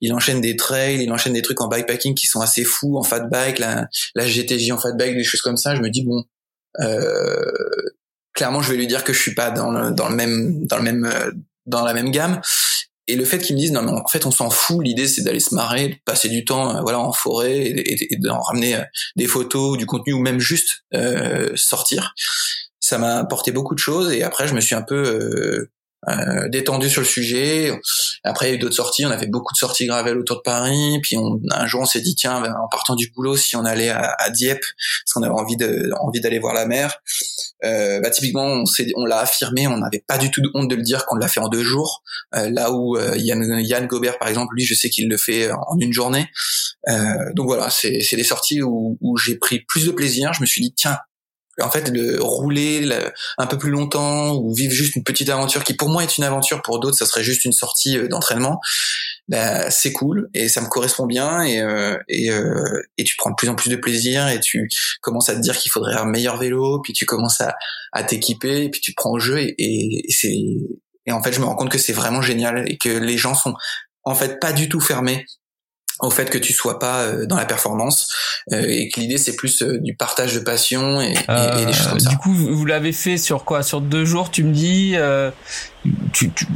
il 0.00 0.12
enchaîne 0.12 0.40
des 0.40 0.56
trails, 0.56 1.02
il 1.02 1.12
enchaîne 1.12 1.34
des 1.34 1.42
trucs 1.42 1.60
en 1.60 1.68
bikepacking 1.68 2.14
qui 2.14 2.26
sont 2.26 2.40
assez 2.40 2.64
fous, 2.64 2.96
en 2.96 3.02
fat 3.02 3.20
bike, 3.20 3.58
la, 3.58 3.86
la 4.14 4.26
GTJ 4.26 4.70
en 4.72 4.78
fat 4.78 4.92
bike, 4.92 5.16
des 5.16 5.24
choses 5.24 5.42
comme 5.42 5.56
ça. 5.56 5.74
Je 5.74 5.80
me 5.80 5.90
dis 5.90 6.04
bon, 6.04 6.24
euh, 6.80 7.52
clairement, 8.32 8.62
je 8.62 8.70
vais 8.70 8.76
lui 8.76 8.86
dire 8.86 9.04
que 9.04 9.12
je 9.12 9.20
suis 9.20 9.34
pas 9.34 9.50
dans 9.50 9.70
le, 9.70 9.90
dans 9.90 10.08
le 10.08 10.16
même, 10.16 10.66
dans 10.66 10.76
le 10.78 10.82
même, 10.82 11.12
dans 11.66 11.84
la 11.84 11.92
même 11.92 12.10
gamme 12.10 12.40
et 13.08 13.16
le 13.16 13.24
fait 13.24 13.38
qu'ils 13.38 13.56
me 13.56 13.60
disent 13.60 13.72
non 13.72 13.82
mais 13.82 13.92
en 13.92 14.06
fait 14.06 14.26
on 14.26 14.30
s'en 14.30 14.50
fout 14.50 14.84
l'idée 14.84 15.08
c'est 15.08 15.22
d'aller 15.22 15.40
se 15.40 15.54
marrer 15.54 15.88
de 15.88 15.94
passer 16.04 16.28
du 16.28 16.44
temps 16.44 16.76
euh, 16.76 16.80
voilà 16.82 17.00
en 17.00 17.12
forêt 17.12 17.64
et, 17.64 18.16
d'en 18.18 18.40
ramener 18.40 18.76
euh, 18.76 18.84
des 19.16 19.26
photos 19.26 19.76
du 19.76 19.86
contenu 19.86 20.12
ou 20.12 20.20
même 20.20 20.38
juste 20.38 20.84
euh, 20.94 21.50
sortir. 21.56 22.14
Ça 22.80 22.98
m'a 22.98 23.18
apporté 23.18 23.52
beaucoup 23.52 23.74
de 23.74 23.80
choses 23.80 24.12
et 24.12 24.22
après 24.22 24.46
je 24.46 24.54
me 24.54 24.60
suis 24.60 24.74
un 24.74 24.82
peu 24.82 25.68
euh, 26.08 26.48
détendu 26.48 26.90
sur 26.90 27.00
le 27.00 27.06
sujet. 27.06 27.72
Après, 28.24 28.46
il 28.46 28.48
y 28.50 28.52
a 28.52 28.56
eu 28.56 28.58
d'autres 28.58 28.74
sorties. 28.74 29.06
On 29.06 29.10
a 29.10 29.18
fait 29.18 29.28
beaucoup 29.28 29.52
de 29.52 29.58
sorties 29.58 29.86
gravel 29.86 30.18
autour 30.18 30.38
de 30.38 30.42
Paris. 30.42 30.98
Puis 31.02 31.16
on, 31.16 31.40
un 31.50 31.66
jour, 31.66 31.82
on 31.82 31.86
s'est 31.86 32.00
dit 32.00 32.14
tiens, 32.14 32.40
ben, 32.40 32.54
en 32.54 32.68
partant 32.68 32.96
du 32.96 33.10
boulot, 33.14 33.36
si 33.36 33.56
on 33.56 33.64
allait 33.64 33.90
à, 33.90 34.14
à 34.18 34.30
Dieppe, 34.30 34.64
parce 35.04 35.12
qu'on 35.14 35.22
avait 35.22 35.32
envie 35.32 35.56
de 35.56 35.90
envie 36.00 36.20
d'aller 36.20 36.38
voir 36.38 36.54
la 36.54 36.66
mer. 36.66 36.98
Euh, 37.64 38.00
bah, 38.00 38.10
typiquement, 38.10 38.44
on, 38.44 38.64
on 38.96 39.04
l'a 39.04 39.20
affirmé. 39.20 39.66
On 39.66 39.78
n'avait 39.78 40.04
pas 40.06 40.18
du 40.18 40.30
tout 40.30 40.40
de 40.40 40.50
honte 40.54 40.68
de 40.68 40.74
le 40.74 40.82
dire 40.82 41.06
qu'on 41.06 41.16
l'a 41.16 41.28
fait 41.28 41.40
en 41.40 41.48
deux 41.48 41.62
jours. 41.62 42.02
Euh, 42.34 42.50
là 42.50 42.72
où 42.72 42.96
euh, 42.96 43.16
Yann, 43.16 43.60
Yann 43.60 43.86
Gobert, 43.86 44.18
par 44.18 44.28
exemple, 44.28 44.54
lui, 44.54 44.64
je 44.64 44.74
sais 44.74 44.90
qu'il 44.90 45.08
le 45.08 45.16
fait 45.16 45.50
en 45.52 45.78
une 45.78 45.92
journée. 45.92 46.26
Euh, 46.88 47.32
donc 47.34 47.46
voilà, 47.46 47.70
c'est 47.70 48.16
des 48.16 48.24
sorties 48.24 48.62
où, 48.62 48.98
où 49.00 49.16
j'ai 49.16 49.36
pris 49.36 49.60
plus 49.60 49.86
de 49.86 49.92
plaisir. 49.92 50.32
Je 50.32 50.40
me 50.40 50.46
suis 50.46 50.60
dit 50.60 50.74
tiens, 50.74 50.98
en 51.60 51.70
fait 51.70 51.88
le 51.88 52.22
rouler 52.22 52.88
un 53.36 53.46
peu 53.46 53.58
plus 53.58 53.70
longtemps 53.70 54.34
ou 54.36 54.54
vivre 54.54 54.72
juste 54.72 54.96
une 54.96 55.04
petite 55.04 55.28
aventure 55.28 55.64
qui 55.64 55.74
pour 55.74 55.88
moi 55.88 56.02
est 56.02 56.16
une 56.16 56.24
aventure 56.24 56.62
pour 56.62 56.80
d'autres 56.80 56.96
ça 56.96 57.06
serait 57.06 57.24
juste 57.24 57.44
une 57.44 57.52
sortie 57.52 57.98
euh, 57.98 58.08
d'entraînement 58.08 58.60
bah, 59.28 59.70
c'est 59.70 59.92
cool 59.92 60.28
et 60.34 60.48
ça 60.48 60.60
me 60.62 60.68
correspond 60.68 61.06
bien 61.06 61.42
et 61.42 61.60
euh, 61.60 61.98
et, 62.08 62.30
euh, 62.30 62.80
et 62.96 63.04
tu 63.04 63.16
prends 63.16 63.30
de 63.30 63.36
plus 63.36 63.48
en 63.48 63.54
plus 63.54 63.70
de 63.70 63.76
plaisir 63.76 64.28
et 64.28 64.40
tu 64.40 64.68
commences 65.02 65.28
à 65.28 65.34
te 65.34 65.40
dire 65.40 65.56
qu'il 65.58 65.70
faudrait 65.70 65.94
un 65.94 66.06
meilleur 66.06 66.38
vélo 66.38 66.80
puis 66.82 66.94
tu 66.94 67.04
commences 67.04 67.40
à, 67.40 67.54
à 67.92 68.02
t'équiper 68.02 68.64
et 68.64 68.70
puis 68.70 68.80
tu 68.80 68.94
prends 68.94 69.10
au 69.10 69.18
jeu 69.18 69.38
et, 69.38 69.54
et, 69.58 70.06
et 70.08 70.12
c'est 70.12 70.34
et 71.06 71.12
en 71.12 71.22
fait 71.22 71.32
je 71.32 71.40
me 71.40 71.44
rends 71.44 71.56
compte 71.56 71.70
que 71.70 71.78
c'est 71.78 71.92
vraiment 71.92 72.22
génial 72.22 72.64
et 72.66 72.78
que 72.78 72.88
les 72.88 73.18
gens 73.18 73.34
sont 73.34 73.54
en 74.04 74.14
fait 74.14 74.40
pas 74.40 74.52
du 74.52 74.68
tout 74.68 74.80
fermés 74.80 75.26
au 76.00 76.10
fait 76.10 76.30
que 76.30 76.38
tu 76.38 76.52
sois 76.52 76.78
pas 76.78 77.02
euh, 77.02 77.26
dans 77.26 77.36
la 77.36 77.44
performance 77.44 78.08
euh, 78.52 78.64
et 78.66 78.88
que 78.88 79.00
l'idée 79.00 79.18
c'est 79.18 79.36
plus 79.36 79.62
euh, 79.62 79.78
du 79.78 79.94
partage 79.94 80.34
de 80.34 80.40
passion 80.40 81.00
et, 81.00 81.12
des 81.12 81.72
choses 81.72 81.88
comme 81.88 82.00
ça. 82.00 82.10
Du 82.10 82.16
coup, 82.18 82.32
vous 82.32 82.64
l'avez 82.64 82.92
fait 82.92 83.16
sur 83.16 83.44
quoi? 83.44 83.62
Sur 83.62 83.80
deux 83.80 84.04
jours, 84.04 84.30
tu 84.30 84.44
me 84.44 84.52
dis. 84.52 84.96
tu, 86.12 86.30
tu 86.30 86.46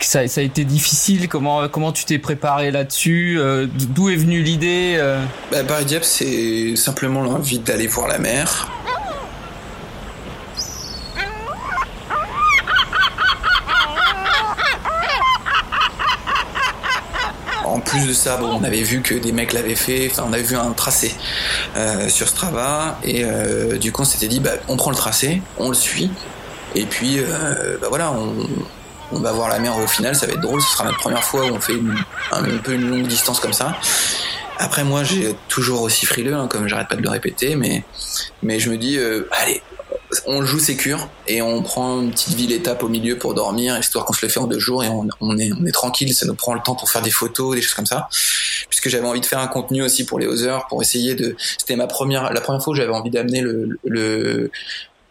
ça, 0.00 0.26
ça, 0.28 0.40
a 0.40 0.44
été 0.44 0.64
difficile. 0.64 1.28
Comment 1.28 1.68
comment 1.68 1.92
tu 1.92 2.04
t'es 2.04 2.18
préparé 2.18 2.70
là-dessus? 2.70 3.38
D'où 3.74 4.08
est 4.08 4.16
venue 4.16 4.42
l'idée 4.42 4.98
bah, 5.52 5.62
Paris 5.64 5.84
Dieppe, 5.84 6.04
c'est 6.04 6.74
simplement 6.76 7.22
l'envie 7.22 7.58
d'aller 7.58 7.86
voir 7.86 8.08
la 8.08 8.18
mer. 8.18 8.70
en 17.70 17.79
plus 17.90 18.06
de 18.06 18.12
ça, 18.12 18.36
bon, 18.36 18.46
on 18.46 18.62
avait 18.62 18.82
vu 18.82 19.02
que 19.02 19.14
des 19.14 19.32
mecs 19.32 19.52
l'avaient 19.52 19.74
fait, 19.74 20.08
enfin, 20.10 20.24
on 20.28 20.32
avait 20.32 20.44
vu 20.44 20.54
un 20.54 20.70
tracé 20.70 21.12
euh, 21.76 22.08
sur 22.08 22.28
Strava, 22.28 22.98
et 23.02 23.24
euh, 23.24 23.78
du 23.78 23.90
coup, 23.90 24.02
on 24.02 24.04
s'était 24.04 24.28
dit, 24.28 24.38
bah, 24.38 24.52
on 24.68 24.76
prend 24.76 24.90
le 24.90 24.96
tracé, 24.96 25.42
on 25.58 25.68
le 25.68 25.74
suit, 25.74 26.08
et 26.76 26.84
puis, 26.84 27.18
euh, 27.18 27.78
bah 27.80 27.88
voilà, 27.88 28.12
on, 28.12 29.18
va 29.18 29.32
voir 29.32 29.48
la 29.48 29.58
mer 29.58 29.76
au 29.76 29.88
final, 29.88 30.14
ça 30.14 30.26
va 30.26 30.34
être 30.34 30.40
drôle, 30.40 30.62
ce 30.62 30.70
sera 30.70 30.84
notre 30.84 30.98
première 30.98 31.24
fois 31.24 31.46
où 31.46 31.48
on 31.48 31.60
fait 31.60 31.74
un, 32.30 32.42
peu 32.62 32.74
une 32.74 32.88
longue 32.88 33.08
distance 33.08 33.40
comme 33.40 33.52
ça. 33.52 33.76
Après, 34.58 34.84
moi, 34.84 35.02
j'ai 35.02 35.34
toujours 35.48 35.82
aussi 35.82 36.06
frileux, 36.06 36.34
hein, 36.34 36.46
comme 36.48 36.68
j'arrête 36.68 36.86
pas 36.86 36.94
de 36.94 37.02
le 37.02 37.10
répéter, 37.10 37.56
mais, 37.56 37.82
mais 38.44 38.60
je 38.60 38.70
me 38.70 38.76
dis, 38.76 39.00
allez, 39.32 39.62
on 40.26 40.44
joue 40.44 40.58
sécure 40.58 41.08
et 41.26 41.42
on 41.42 41.62
prend 41.62 42.00
une 42.00 42.10
petite 42.10 42.34
ville 42.34 42.52
étape 42.52 42.82
au 42.82 42.88
milieu 42.88 43.18
pour 43.18 43.34
dormir, 43.34 43.78
histoire 43.78 44.04
qu'on 44.04 44.12
se 44.12 44.24
le 44.24 44.30
fait 44.30 44.40
en 44.40 44.46
deux 44.46 44.58
jours 44.58 44.82
et 44.82 44.88
on, 44.88 45.06
est, 45.38 45.52
on 45.52 45.66
est 45.66 45.72
tranquille, 45.72 46.12
ça 46.14 46.26
nous 46.26 46.34
prend 46.34 46.54
le 46.54 46.60
temps 46.60 46.74
pour 46.74 46.90
faire 46.90 47.02
des 47.02 47.10
photos, 47.10 47.54
des 47.54 47.62
choses 47.62 47.74
comme 47.74 47.86
ça. 47.86 48.08
Puisque 48.68 48.88
j'avais 48.88 49.06
envie 49.06 49.20
de 49.20 49.26
faire 49.26 49.38
un 49.38 49.46
contenu 49.46 49.82
aussi 49.82 50.04
pour 50.04 50.18
les 50.18 50.26
Others, 50.26 50.66
pour 50.68 50.82
essayer 50.82 51.14
de. 51.14 51.36
C'était 51.58 51.76
ma 51.76 51.86
première, 51.86 52.32
la 52.32 52.40
première 52.40 52.62
fois 52.62 52.72
où 52.72 52.76
j'avais 52.76 52.92
envie 52.92 53.10
d'amener 53.10 53.40
le, 53.40 53.78
le 53.84 54.50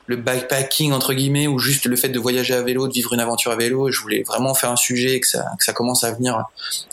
le 0.09 0.15
bikepacking 0.15 0.91
entre 0.91 1.13
guillemets 1.13 1.45
ou 1.45 1.59
juste 1.59 1.85
le 1.85 1.95
fait 1.95 2.09
de 2.09 2.17
voyager 2.17 2.55
à 2.55 2.63
vélo, 2.63 2.87
de 2.87 2.93
vivre 2.93 3.13
une 3.13 3.19
aventure 3.19 3.51
à 3.51 3.55
vélo. 3.55 3.89
Et 3.89 3.91
je 3.91 4.01
voulais 4.01 4.23
vraiment 4.23 4.55
faire 4.55 4.71
un 4.71 4.75
sujet 4.75 5.13
et 5.13 5.19
que 5.19 5.27
ça 5.27 5.45
que 5.57 5.63
ça 5.63 5.71
commence 5.71 6.03
à 6.03 6.11
venir 6.11 6.45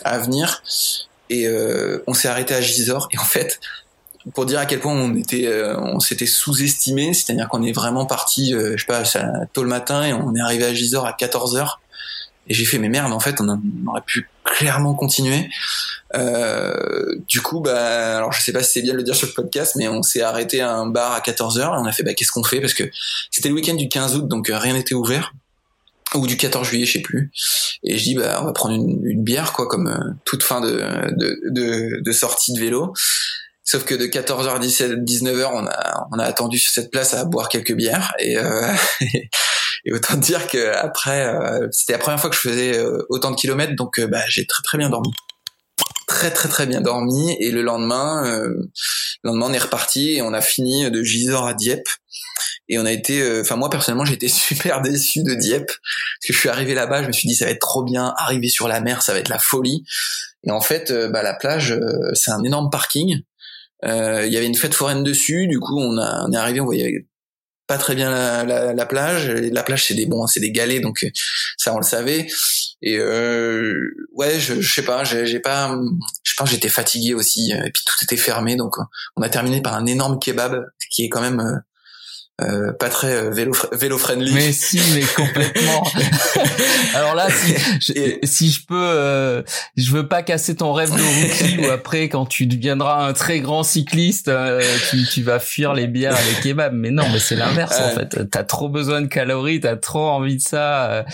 à 0.05 0.19
venir. 0.19 0.62
Et 1.31 1.49
euh, 1.49 2.05
on 2.07 2.14
s'est 2.14 2.29
arrêté 2.29 2.55
à 2.55 2.61
Gisors 2.61 3.09
et 3.12 3.19
en 3.19 3.25
fait 3.25 3.59
pour 4.34 4.46
dire 4.46 4.58
à 4.58 4.66
quel 4.66 4.80
point 4.80 4.92
on 4.92 5.14
était, 5.14 5.46
euh, 5.46 5.78
on 5.78 6.00
s'était 6.00 6.26
sous-estimé, 6.26 7.14
c'est-à-dire 7.14 7.48
qu'on 7.48 7.62
est 7.62 7.72
vraiment 7.72 8.06
parti, 8.06 8.54
euh, 8.54 8.76
je 8.76 8.84
sais 8.84 8.86
pas, 8.86 9.02
tôt 9.52 9.62
le 9.62 9.68
matin 9.68 10.04
et 10.04 10.12
on 10.12 10.34
est 10.34 10.40
arrivé 10.40 10.64
à 10.64 10.74
Gisors 10.74 11.06
à 11.06 11.12
14 11.12 11.56
h 11.56 11.68
Et 12.48 12.54
j'ai 12.54 12.64
fait 12.64 12.78
mais 12.78 12.88
merde, 12.88 13.12
en 13.12 13.20
fait, 13.20 13.40
on, 13.40 13.48
aurait 13.86 14.02
pu 14.04 14.28
clairement 14.44 14.94
continuer. 14.94 15.48
Euh, 16.16 17.16
du 17.28 17.40
coup, 17.40 17.60
bah, 17.60 18.16
alors 18.16 18.32
je 18.32 18.42
sais 18.42 18.52
pas 18.52 18.62
si 18.62 18.72
c'est 18.72 18.82
bien 18.82 18.92
de 18.92 18.98
le 18.98 19.04
dire 19.04 19.14
sur 19.14 19.28
le 19.28 19.32
podcast, 19.32 19.74
mais 19.76 19.86
on 19.88 20.02
s'est 20.02 20.22
arrêté 20.22 20.60
à 20.60 20.72
un 20.72 20.86
bar 20.86 21.12
à 21.12 21.20
14 21.20 21.60
h 21.60 21.62
et 21.62 21.66
on 21.80 21.84
a 21.84 21.92
fait 21.92 22.02
bah 22.02 22.14
qu'est-ce 22.14 22.32
qu'on 22.32 22.44
fait? 22.44 22.60
Parce 22.60 22.74
que 22.74 22.84
c'était 23.30 23.48
le 23.48 23.54
week-end 23.54 23.74
du 23.74 23.88
15 23.88 24.16
août, 24.16 24.28
donc 24.28 24.50
rien 24.52 24.74
n'était 24.74 24.94
ouvert 24.94 25.34
ou 26.14 26.26
du 26.26 26.36
14 26.36 26.66
juillet, 26.66 26.86
je 26.86 26.92
sais 26.94 27.00
plus. 27.00 27.30
Et 27.82 27.98
je 27.98 28.04
dis 28.04 28.14
bah 28.14 28.38
on 28.40 28.44
va 28.44 28.52
prendre 28.52 28.74
une, 28.74 29.04
une 29.04 29.22
bière 29.22 29.52
quoi, 29.52 29.66
comme 29.68 30.16
toute 30.24 30.42
fin 30.42 30.60
de, 30.60 30.80
de, 31.50 32.00
de 32.00 32.12
sortie 32.12 32.52
de 32.54 32.60
vélo. 32.60 32.92
Sauf 33.66 33.85
que 33.85 33.96
de 33.96 34.07
14h 34.07 34.48
à 34.48 34.59
19h, 34.61 35.50
on 35.52 35.66
a, 35.66 36.07
on 36.12 36.18
a 36.20 36.24
attendu 36.24 36.57
sur 36.57 36.70
cette 36.70 36.92
place 36.92 37.14
à 37.14 37.24
boire 37.24 37.48
quelques 37.48 37.74
bières. 37.74 38.14
Et, 38.20 38.38
euh, 38.38 38.72
et 39.85 39.92
autant 39.92 40.14
dire 40.14 40.46
que 40.46 40.72
après, 40.72 41.26
euh, 41.26 41.66
c'était 41.72 41.94
la 41.94 41.98
première 41.98 42.20
fois 42.20 42.31
que 42.31 42.37
je 42.37 42.40
faisais 42.40 42.79
euh, 42.79 43.05
autant 43.09 43.33
de 43.33 43.37
kilomètres, 43.37 43.74
donc 43.74 44.00
bah, 44.00 44.22
j'ai 44.29 44.46
très 44.46 44.62
très 44.62 44.79
bien 44.79 44.88
dormi. 44.88 45.11
Très 46.07 46.31
très 46.31 46.48
très 46.48 46.66
bien 46.66 46.81
dormi. 46.81 47.37
Et 47.40 47.50
le 47.50 47.62
lendemain, 47.62 48.22
le 48.24 48.70
lendemain 49.24 49.46
on 49.50 49.52
est 49.52 49.59
reparti 49.59 50.12
et 50.12 50.22
on 50.22 50.33
a 50.33 50.40
fini 50.40 50.88
de 50.88 51.02
Gisors 51.02 51.48
à 51.48 51.52
Dieppe. 51.52 51.88
Et 52.68 52.79
on 52.79 52.87
a 52.87 52.92
été, 52.92 53.40
enfin 53.40 53.57
moi 53.57 53.68
personnellement 53.68 54.05
j'ai 54.07 54.14
été 54.14 54.29
super 54.29 54.81
déçu 54.81 55.24
de 55.24 55.35
Dieppe 55.35 55.66
parce 55.66 56.26
que 56.29 56.33
je 56.33 56.38
suis 56.38 56.48
arrivé 56.48 56.74
là-bas, 56.74 57.02
je 57.02 57.09
me 57.09 57.12
suis 57.12 57.29
dit 57.29 57.35
ça 57.35 57.46
va 57.46 57.50
être 57.50 57.61
trop 57.61 57.83
bien, 57.83 58.14
arriver 58.16 58.48
sur 58.48 58.68
la 58.68 58.81
mer, 58.81 59.02
ça 59.02 59.12
va 59.12 59.18
être 59.18 59.29
la 59.29 59.40
folie. 59.40 59.83
Et 60.44 60.52
en 60.52 60.61
fait, 60.61 60.92
bah, 61.11 61.24
la 61.24 61.35
plage, 61.35 61.76
c'est 62.14 62.31
un 62.31 62.44
énorme 62.44 62.70
parking. 62.70 63.22
Euh, 63.84 64.26
il 64.26 64.32
y 64.32 64.36
avait 64.36 64.46
une 64.46 64.54
fête 64.54 64.74
foraine 64.74 65.02
dessus, 65.02 65.46
du 65.46 65.60
coup 65.60 65.78
on, 65.78 65.98
a, 65.98 66.24
on 66.26 66.32
est 66.32 66.36
arrivé, 66.36 66.60
on 66.60 66.64
voyait 66.64 67.06
pas 67.66 67.78
très 67.78 67.94
bien 67.94 68.10
la, 68.10 68.44
la, 68.44 68.72
la 68.74 68.86
plage. 68.86 69.28
la 69.28 69.62
plage, 69.62 69.86
c'est 69.86 69.94
des 69.94 70.06
bons, 70.06 70.26
c'est 70.26 70.40
des 70.40 70.52
galets, 70.52 70.80
donc 70.80 71.02
euh, 71.04 71.10
ça 71.58 71.74
on 71.74 71.78
le 71.78 71.82
savait. 71.82 72.26
Et 72.82 72.98
euh, 72.98 73.74
ouais, 74.12 74.38
je, 74.38 74.60
je 74.60 74.72
sais 74.72 74.84
pas, 74.84 75.02
j'ai 75.04 75.40
pas, 75.40 75.76
je 76.22 76.34
pense 76.36 76.50
j'étais 76.50 76.68
fatigué 76.68 77.14
aussi, 77.14 77.52
et 77.52 77.70
puis 77.72 77.82
tout 77.84 77.96
était 78.02 78.16
fermé, 78.16 78.56
donc 78.56 78.76
on 79.16 79.22
a 79.22 79.28
terminé 79.28 79.60
par 79.60 79.74
un 79.74 79.86
énorme 79.86 80.18
kebab 80.20 80.64
qui 80.90 81.04
est 81.04 81.08
quand 81.08 81.20
même 81.20 81.62
euh, 82.42 82.70
pas 82.75 82.90
très 82.90 83.14
euh, 83.14 83.31
vélo 83.31 83.55
vélo 83.72 83.96
friendly. 83.96 84.35
Mais 84.35 84.53
si, 84.53 84.79
mais 84.94 85.05
complètement. 85.16 85.83
Alors 86.94 87.14
là, 87.14 87.29
si 87.31 87.55
je, 87.81 88.18
si 88.25 88.51
je 88.51 88.66
peux, 88.66 88.75
euh, 88.77 89.42
je 89.79 89.90
veux 89.90 90.07
pas 90.07 90.22
casser 90.22 90.55
ton 90.55 90.75
rêve 90.75 90.90
de 90.90 91.01
rookie 91.01 91.66
ou 91.66 91.70
après 91.70 92.11
quand 92.11 92.27
tu 92.27 92.44
deviendras 92.44 93.07
un 93.07 93.14
très 93.14 93.40
grand 93.40 93.62
cycliste, 93.62 94.29
euh, 94.29 94.62
tu, 94.90 95.07
tu 95.07 95.22
vas 95.22 95.38
fuir 95.38 95.72
les 95.72 95.87
bières 95.87 96.12
et 96.12 96.35
les 96.35 96.40
kebabs. 96.42 96.75
Mais 96.75 96.90
non, 96.90 97.05
mais 97.11 97.20
c'est 97.20 97.37
l'inverse 97.37 97.81
en 97.81 97.90
fait. 97.90 98.31
T'as 98.31 98.44
trop 98.44 98.68
besoin 98.68 99.01
de 99.01 99.07
calories, 99.07 99.61
t'as 99.61 99.77
trop 99.77 100.07
envie 100.07 100.37
de 100.37 100.42
ça. 100.42 101.07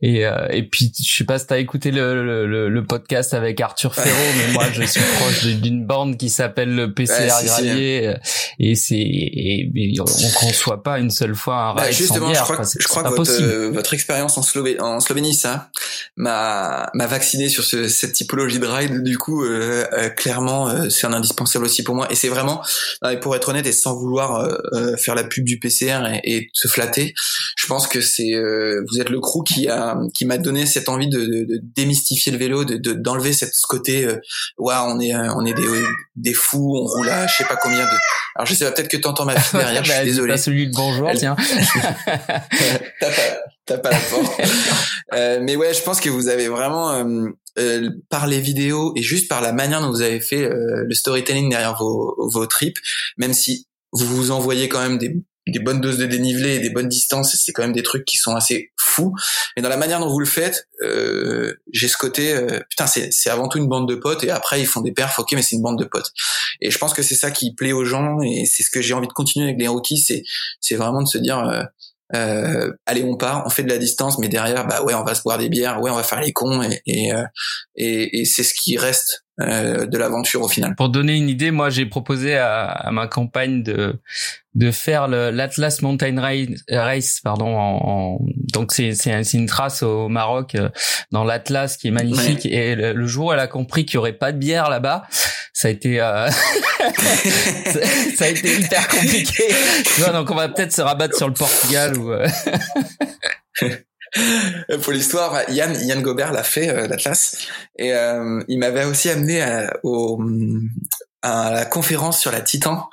et 0.00 0.26
et 0.50 0.62
puis 0.62 0.92
je 0.96 1.12
sais 1.12 1.24
pas 1.24 1.40
si 1.40 1.46
t'as 1.48 1.58
écouté 1.58 1.90
le, 1.90 2.46
le, 2.46 2.68
le, 2.68 2.84
podcast 2.84 3.34
avec 3.34 3.60
Arthur 3.60 3.94
Ferro, 3.94 4.32
mais 4.36 4.52
moi 4.52 4.66
je 4.72 4.82
suis 4.84 5.00
proche 5.18 5.44
d'une 5.44 5.84
bande 5.84 6.16
qui 6.16 6.30
s'appelle 6.30 6.74
le 6.74 6.92
PCR 6.94 7.32
ouais, 7.62 8.20
et 8.60 8.74
c'est 8.74 8.96
et, 8.96 9.70
et 9.74 10.00
on 10.00 10.04
conçoit 10.04 10.67
pas 10.76 10.98
une 10.98 11.10
seule 11.10 11.34
fois 11.34 11.56
un 11.56 11.74
bah, 11.74 11.90
justement, 11.90 12.32
je 12.32 12.40
crois, 12.40 12.60
je 12.78 12.86
crois 12.86 13.02
que 13.02 13.08
votre, 13.14 13.42
euh, 13.42 13.70
votre 13.70 13.94
expérience 13.94 14.36
en, 14.36 14.42
en 14.42 15.00
Slovénie, 15.00 15.34
ça, 15.34 15.70
m'a 16.16 16.90
vacciné 16.94 17.48
sur 17.48 17.64
ce, 17.64 17.88
cette 17.88 18.12
typologie 18.12 18.58
de 18.58 18.66
ride. 18.66 19.02
Du 19.02 19.18
coup, 19.18 19.44
euh, 19.44 19.86
euh 19.92 20.08
clairement, 20.10 20.68
euh, 20.68 20.88
c'est 20.88 21.06
un 21.06 21.12
indispensable 21.12 21.64
aussi 21.64 21.82
pour 21.82 21.94
moi. 21.94 22.06
Et 22.10 22.14
c'est 22.14 22.28
vraiment, 22.28 22.62
pour 23.22 23.34
être 23.36 23.48
honnête 23.48 23.66
et 23.66 23.72
sans 23.72 23.96
vouloir 23.96 24.48
faire 24.98 25.14
la 25.14 25.24
pub 25.24 25.44
du 25.44 25.58
PCR 25.58 26.00
et, 26.24 26.36
et 26.36 26.50
se 26.52 26.68
flatter, 26.68 27.14
je 27.56 27.66
pense 27.66 27.86
que 27.86 28.00
c'est 28.00 28.32
vous 28.90 29.00
êtes 29.00 29.10
le 29.10 29.20
crew 29.20 29.42
qui 29.44 29.68
a 29.68 29.98
qui 30.14 30.24
m'a 30.24 30.38
donné 30.38 30.66
cette 30.66 30.88
envie 30.88 31.08
de, 31.08 31.20
de, 31.20 31.44
de, 31.44 31.60
démystifier 31.74 32.32
le 32.32 32.38
vélo, 32.38 32.64
de 32.64 32.92
d'enlever 32.92 33.32
cette 33.32 33.54
ce 33.54 33.66
côté, 33.66 34.06
ouais, 34.58 34.74
on 34.78 35.00
est 35.00 35.14
on 35.14 35.44
est 35.44 35.54
des 35.54 35.66
des 36.16 36.34
fous, 36.34 36.76
on 36.76 36.84
roule 36.84 37.08
à 37.08 37.26
je 37.26 37.34
sais 37.36 37.44
pas 37.44 37.56
combien 37.56 37.84
de. 37.84 37.96
Alors 38.34 38.46
je 38.46 38.54
sais 38.54 38.64
pas, 38.64 38.72
peut-être 38.72 38.88
que 38.88 38.96
t'entends 38.96 39.24
ma 39.24 39.38
fille 39.40 39.58
derrière. 39.58 39.84
je 39.84 40.36
suis 40.36 40.57
désolé 40.66 40.70
bonjour, 40.74 41.10
tiens. 41.16 41.36
t'as 43.00 43.76
pas, 43.76 43.78
pas 43.78 43.90
la 43.90 43.98
porte. 43.98 44.40
euh, 45.14 45.40
mais 45.42 45.56
ouais, 45.56 45.74
je 45.74 45.82
pense 45.82 46.00
que 46.00 46.10
vous 46.10 46.28
avez 46.28 46.48
vraiment, 46.48 46.92
euh, 46.92 47.28
euh, 47.58 47.90
par 48.08 48.26
les 48.26 48.40
vidéos 48.40 48.92
et 48.96 49.02
juste 49.02 49.28
par 49.28 49.40
la 49.40 49.52
manière 49.52 49.80
dont 49.80 49.90
vous 49.90 50.02
avez 50.02 50.20
fait 50.20 50.48
le 50.48 50.94
storytelling 50.94 51.50
derrière 51.50 51.76
vos, 51.76 52.14
vos 52.32 52.46
trips, 52.46 52.78
même 53.16 53.32
si 53.32 53.66
vous 53.92 54.06
vous 54.06 54.30
envoyez 54.30 54.68
quand 54.68 54.80
même 54.80 54.98
des, 54.98 55.16
des 55.50 55.58
bonnes 55.58 55.80
doses 55.80 55.98
de 55.98 56.06
dénivelé 56.06 56.56
et 56.56 56.58
des 56.60 56.70
bonnes 56.70 56.88
distances, 56.88 57.36
c'est 57.36 57.52
quand 57.52 57.62
même 57.62 57.72
des 57.72 57.82
trucs 57.82 58.04
qui 58.04 58.16
sont 58.16 58.34
assez 58.34 58.72
fous. 58.76 59.14
Mais 59.56 59.62
dans 59.62 59.68
la 59.68 59.76
manière 59.76 60.00
dont 60.00 60.08
vous 60.08 60.20
le 60.20 60.26
faites, 60.26 60.68
euh, 60.82 61.54
j'ai 61.72 61.88
ce 61.88 61.96
côté, 61.96 62.34
euh, 62.34 62.60
putain, 62.70 62.86
c'est, 62.86 63.10
avant 63.28 63.48
tout 63.48 63.58
une 63.58 63.68
bande 63.68 63.88
de 63.88 63.94
potes 63.94 64.24
et 64.24 64.30
après 64.30 64.60
ils 64.60 64.66
font 64.66 64.80
des 64.80 64.92
perfs, 64.92 65.18
ok, 65.18 65.32
mais 65.32 65.42
c'est 65.42 65.56
une 65.56 65.62
bande 65.62 65.78
de 65.78 65.84
potes. 65.84 66.12
Et 66.60 66.70
je 66.70 66.78
pense 66.78 66.94
que 66.94 67.02
c'est 67.02 67.14
ça 67.14 67.30
qui 67.30 67.54
plaît 67.54 67.72
aux 67.72 67.84
gens 67.84 68.20
et 68.22 68.44
c'est 68.46 68.62
ce 68.62 68.70
que 68.70 68.80
j'ai 68.80 68.94
envie 68.94 69.08
de 69.08 69.12
continuer 69.12 69.46
avec 69.46 69.58
les 69.58 69.68
rookies, 69.68 69.98
c'est, 69.98 70.22
c'est 70.60 70.76
vraiment 70.76 71.02
de 71.02 71.08
se 71.08 71.18
dire, 71.18 71.38
euh, 71.38 71.62
euh, 72.14 72.72
allez 72.86 73.04
on 73.04 73.16
part, 73.16 73.44
on 73.46 73.50
fait 73.50 73.62
de 73.62 73.68
la 73.68 73.78
distance, 73.78 74.18
mais 74.18 74.28
derrière, 74.28 74.66
bah 74.66 74.82
ouais, 74.82 74.94
on 74.94 75.04
va 75.04 75.14
se 75.14 75.22
boire 75.22 75.38
des 75.38 75.48
bières, 75.48 75.80
ouais, 75.80 75.90
on 75.90 75.96
va 75.96 76.02
faire 76.02 76.20
les 76.20 76.32
cons 76.32 76.62
et, 76.62 76.80
et, 76.86 77.12
euh, 77.12 77.24
et, 77.76 78.20
et 78.20 78.24
c'est 78.24 78.42
ce 78.42 78.54
qui 78.54 78.78
reste 78.78 79.24
euh, 79.40 79.86
de 79.86 79.98
l'aventure 79.98 80.42
au 80.42 80.48
final. 80.48 80.74
Pour 80.74 80.88
donner 80.88 81.16
une 81.16 81.28
idée, 81.28 81.52
moi 81.52 81.70
j'ai 81.70 81.86
proposé 81.86 82.36
à, 82.36 82.64
à, 82.64 82.90
ma 82.90 83.06
compagne 83.06 83.62
de 83.62 83.94
de 84.54 84.72
faire 84.72 85.06
l'Atlas 85.06 85.82
Mountain 85.82 86.20
Race, 86.68 87.20
pardon. 87.22 87.56
En, 87.56 88.18
donc 88.52 88.72
c'est 88.72 88.94
c'est 88.94 89.32
une 89.34 89.46
trace 89.46 89.84
au 89.84 90.08
Maroc 90.08 90.56
euh, 90.56 90.70
dans 91.12 91.22
l'Atlas 91.22 91.76
qui 91.76 91.88
est 91.88 91.92
magnifique. 91.92 92.46
Et 92.46 92.74
le, 92.74 93.06
jour 93.06 93.26
où 93.26 93.32
elle 93.32 93.38
a 93.38 93.46
compris 93.46 93.86
qu'il 93.86 93.94
y 93.94 93.98
aurait 93.98 94.12
pas 94.12 94.32
de 94.32 94.38
bière 94.38 94.70
là-bas, 94.70 95.04
ça 95.52 95.68
a 95.68 95.70
été 95.70 96.00
euh, 96.00 96.28
ça, 98.16 98.24
a 98.24 98.28
été 98.28 98.60
hyper 98.60 98.88
compliqué. 98.88 99.44
donc 100.12 100.30
on 100.32 100.34
va 100.34 100.48
peut-être 100.48 100.72
se 100.72 100.82
rabattre 100.82 101.16
sur 101.16 101.28
le 101.28 101.34
Portugal 101.34 101.96
ou. 101.96 102.12
pour 104.82 104.92
l'histoire, 104.92 105.48
Yann, 105.50 105.74
Yann 105.86 106.02
Gobert 106.02 106.32
l'a 106.32 106.44
fait, 106.44 106.68
euh, 106.68 106.86
l'Atlas, 106.88 107.36
et 107.78 107.92
euh, 107.94 108.42
il 108.48 108.58
m'avait 108.58 108.84
aussi 108.84 109.08
amené 109.08 109.42
à, 109.42 109.72
au, 109.82 110.20
à 111.22 111.50
la 111.50 111.64
conférence 111.64 112.20
sur 112.20 112.30
la 112.30 112.40
Titan 112.40 112.88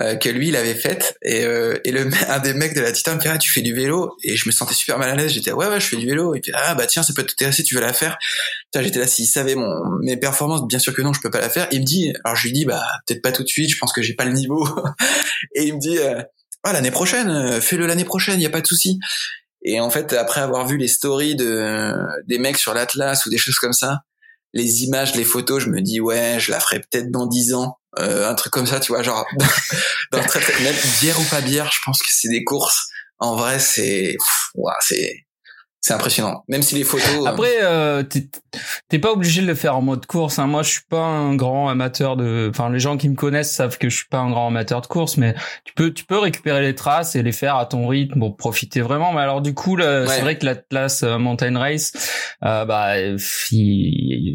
euh, 0.00 0.16
que 0.16 0.28
lui 0.28 0.48
il 0.48 0.56
avait 0.56 0.74
faite. 0.74 1.16
Et, 1.22 1.44
euh, 1.44 1.78
et 1.84 1.90
le 1.92 2.08
un 2.28 2.38
des 2.38 2.54
mecs 2.54 2.74
de 2.74 2.80
la 2.80 2.92
Titan 2.92 3.14
me 3.14 3.20
dit 3.20 3.28
ah 3.28 3.38
tu 3.38 3.50
fais 3.50 3.60
du 3.60 3.74
vélo? 3.74 4.16
Et 4.22 4.36
je 4.36 4.48
me 4.48 4.52
sentais 4.52 4.74
super 4.74 4.98
mal 4.98 5.10
à 5.10 5.14
l'aise. 5.14 5.32
J'étais 5.32 5.52
ouais 5.52 5.66
ouais 5.66 5.80
je 5.80 5.86
fais 5.86 5.96
du 5.96 6.06
vélo. 6.06 6.34
Et 6.34 6.40
puis 6.40 6.52
ah 6.54 6.74
bah 6.74 6.86
tiens 6.86 7.02
ça 7.02 7.12
peut 7.14 7.24
t'intéresser 7.24 7.62
tu 7.62 7.74
veux 7.74 7.80
la 7.80 7.92
faire? 7.92 8.18
J'étais 8.74 8.98
là 8.98 9.06
s'il 9.06 9.26
savait 9.26 9.54
mon 9.54 9.72
mes 10.02 10.16
performances 10.16 10.66
bien 10.66 10.78
sûr 10.78 10.94
que 10.94 11.02
non 11.02 11.12
je 11.12 11.20
peux 11.20 11.30
pas 11.30 11.40
la 11.40 11.50
faire. 11.50 11.66
Il 11.70 11.80
me 11.80 11.86
dit 11.86 12.12
alors 12.24 12.36
je 12.36 12.44
lui 12.44 12.52
dis 12.52 12.64
bah 12.64 12.82
peut-être 13.06 13.22
pas 13.22 13.32
tout 13.32 13.42
de 13.42 13.48
suite 13.48 13.70
je 13.70 13.78
pense 13.78 13.92
que 13.92 14.02
j'ai 14.02 14.14
pas 14.14 14.24
le 14.24 14.32
niveau. 14.32 14.66
Et 15.54 15.64
il 15.64 15.74
me 15.74 15.80
dit 15.80 15.98
ah 16.62 16.72
l'année 16.72 16.90
prochaine 16.90 17.60
fais-le 17.60 17.86
l'année 17.86 18.04
prochaine 18.04 18.40
y 18.40 18.46
a 18.46 18.50
pas 18.50 18.60
de 18.62 18.66
souci 18.66 18.98
et 19.68 19.80
en 19.80 19.90
fait, 19.90 20.12
après 20.12 20.40
avoir 20.40 20.64
vu 20.66 20.76
les 20.76 20.86
stories 20.86 21.34
de 21.34 21.92
des 22.28 22.38
mecs 22.38 22.56
sur 22.56 22.72
l'Atlas 22.72 23.26
ou 23.26 23.30
des 23.30 23.36
choses 23.36 23.56
comme 23.56 23.72
ça, 23.72 24.02
les 24.52 24.84
images, 24.84 25.16
les 25.16 25.24
photos, 25.24 25.60
je 25.64 25.68
me 25.68 25.80
dis 25.80 26.00
ouais, 26.00 26.36
je 26.38 26.52
la 26.52 26.60
ferai 26.60 26.78
peut-être 26.78 27.10
dans 27.10 27.26
dix 27.26 27.52
ans, 27.52 27.76
euh, 27.98 28.30
un 28.30 28.34
truc 28.34 28.52
comme 28.52 28.66
ça, 28.66 28.78
tu 28.78 28.92
vois, 28.92 29.02
genre 29.02 29.26
dans 30.12 30.22
très, 30.22 30.40
bière 31.00 31.18
ou 31.18 31.24
pas 31.24 31.40
bière, 31.40 31.68
je 31.72 31.80
pense 31.84 31.98
que 31.98 32.08
c'est 32.08 32.28
des 32.28 32.44
courses. 32.44 32.86
En 33.18 33.34
vrai, 33.34 33.58
c'est, 33.58 34.16
c'est, 34.80 35.25
c'est 35.80 35.94
impressionnant. 35.94 36.42
Même 36.48 36.62
si 36.62 36.74
les 36.74 36.84
photos. 36.84 37.24
Euh, 37.24 37.26
Après, 37.26 37.58
euh, 37.62 38.02
t'es 38.88 38.98
pas 38.98 39.12
obligé 39.12 39.42
de 39.42 39.46
le 39.46 39.54
faire 39.54 39.76
en 39.76 39.82
mode 39.82 40.04
course. 40.06 40.38
Hein. 40.38 40.48
Moi, 40.48 40.62
je 40.62 40.70
suis 40.70 40.84
pas 40.88 41.04
un 41.04 41.36
grand 41.36 41.68
amateur 41.68 42.16
de. 42.16 42.48
Enfin, 42.50 42.70
les 42.70 42.80
gens 42.80 42.96
qui 42.96 43.08
me 43.08 43.14
connaissent 43.14 43.54
savent 43.54 43.78
que 43.78 43.88
je 43.88 43.96
suis 43.96 44.08
pas 44.08 44.18
un 44.18 44.30
grand 44.30 44.48
amateur 44.48 44.80
de 44.80 44.86
course, 44.88 45.16
mais 45.16 45.34
tu 45.64 45.74
peux, 45.74 45.92
tu 45.92 46.04
peux 46.04 46.18
récupérer 46.18 46.60
les 46.62 46.74
traces 46.74 47.14
et 47.14 47.22
les 47.22 47.32
faire 47.32 47.56
à 47.56 47.66
ton 47.66 47.86
rythme 47.86 48.18
pour 48.18 48.36
profiter 48.36 48.80
vraiment. 48.80 49.12
Mais 49.12 49.20
alors, 49.20 49.40
du 49.42 49.54
coup, 49.54 49.78
c'est 49.78 50.20
vrai 50.20 50.38
que 50.38 50.44
l'Atlas 50.44 51.02
euh, 51.02 51.18
Mountain 51.18 51.58
Race, 51.58 51.92
euh, 52.44 52.64
bah, 52.64 52.94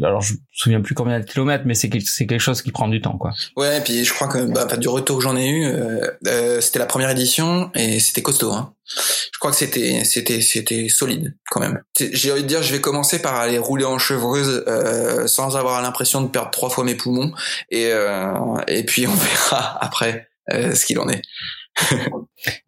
alors 0.02 0.22
je 0.22 0.32
me 0.34 0.38
souviens 0.52 0.80
plus 0.80 0.94
combien 0.94 1.20
de 1.20 1.24
kilomètres, 1.24 1.64
mais 1.66 1.74
c'est 1.74 1.90
c'est 2.04 2.26
quelque 2.26 2.40
chose 2.40 2.62
qui 2.62 2.72
prend 2.72 2.88
du 2.88 3.00
temps, 3.00 3.18
quoi. 3.18 3.32
Ouais, 3.56 3.78
et 3.78 3.80
puis 3.80 4.04
je 4.04 4.12
crois 4.12 4.28
que 4.28 4.38
bah, 4.52 4.64
du 4.76 4.88
retour 4.88 5.18
que 5.18 5.22
j'en 5.22 5.36
ai 5.36 5.48
eu, 5.48 5.64
euh, 5.66 6.60
c'était 6.60 6.78
la 6.78 6.86
première 6.86 7.10
édition 7.10 7.70
et 7.74 8.00
c'était 8.00 8.22
costaud. 8.22 8.52
Hein 8.52 8.72
je 8.96 9.38
crois 9.38 9.50
que 9.50 9.56
c'était 9.56 10.88
solide 10.88 11.34
quand 11.50 11.60
même. 11.60 11.82
J'ai 11.98 12.32
envie 12.32 12.42
de 12.42 12.48
dire, 12.48 12.62
je 12.62 12.72
vais 12.72 12.80
commencer 12.80 13.20
par 13.20 13.34
aller 13.36 13.58
rouler 13.58 13.84
en 13.84 13.98
chevreuse 13.98 14.64
euh, 14.66 15.26
sans 15.26 15.56
avoir 15.56 15.80
l'impression 15.82 16.20
de 16.20 16.28
perdre 16.28 16.50
trois 16.50 16.70
fois 16.70 16.84
mes 16.84 16.94
poumons 16.94 17.32
et 17.70 17.90
euh, 17.92 18.58
puis 18.86 19.06
on 19.06 19.14
verra 19.14 19.78
après 19.84 20.28
euh, 20.52 20.74
ce 20.74 20.86
qu'il 20.86 20.98
en 20.98 21.08
est. 21.08 21.22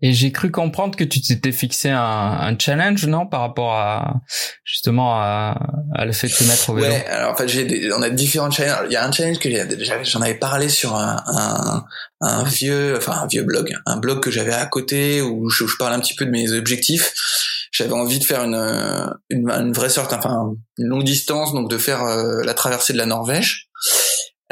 Et 0.03 0.12
j'ai 0.12 0.33
cru 0.33 0.51
comprendre 0.51 0.97
que 0.97 1.05
tu 1.05 1.21
t'étais 1.21 1.53
fixé 1.53 1.90
un, 1.90 2.57
challenge, 2.59 3.07
non, 3.07 3.27
par 3.27 3.40
rapport 3.40 3.73
à 3.73 4.21
justement 4.64 5.14
à, 5.14 5.59
à 5.95 6.05
le 6.05 6.12
fait 6.12 6.29
de 6.29 6.33
te 6.33 6.45
mettre 6.45 6.71
au 6.71 6.75
vélo. 6.75 6.88
Ouais, 6.88 7.07
alors 7.07 7.33
en 7.33 7.37
fait, 7.37 7.49
j'ai 7.49 7.93
on 7.93 8.03
a 8.03 8.11
différents 8.11 8.51
challenges. 8.51 8.87
Il 8.87 8.93
y 8.93 8.97
a 8.97 9.05
un 9.05 9.12
challenge 9.12 9.38
que 9.38 9.49
j'en 10.05 10.21
avais 10.21 10.35
parlé 10.35 10.69
sur 10.69 10.95
un, 10.95 11.85
un, 12.21 12.45
vieux, 12.45 12.97
enfin 12.97 13.12
un 13.23 13.27
vieux 13.27 13.43
blog, 13.43 13.73
un 13.87 13.97
blog 13.97 14.21
que 14.21 14.31
j'avais 14.31 14.53
à 14.53 14.67
côté 14.67 15.21
où 15.23 15.49
je, 15.51 15.67
je 15.67 15.77
parle 15.77 15.93
un 15.93 16.01
petit 16.01 16.14
peu 16.14 16.25
de 16.25 16.31
mes 16.31 16.53
objectifs. 16.53 17.12
J'avais 17.73 17.93
envie 17.93 18.21
de 18.21 18.25
faire 18.25 18.45
une, 18.45 18.55
une, 19.31 19.51
une 19.51 19.73
vraie 19.73 19.88
sorte, 19.88 20.12
enfin 20.12 20.55
une 20.79 20.87
longue 20.87 21.05
distance, 21.05 21.53
donc 21.53 21.69
de 21.69 21.79
faire 21.79 22.05
euh, 22.05 22.43
la 22.45 22.55
traversée 22.55 22.93
de 22.93 22.99
la 22.99 23.07
Norvège. 23.07 23.69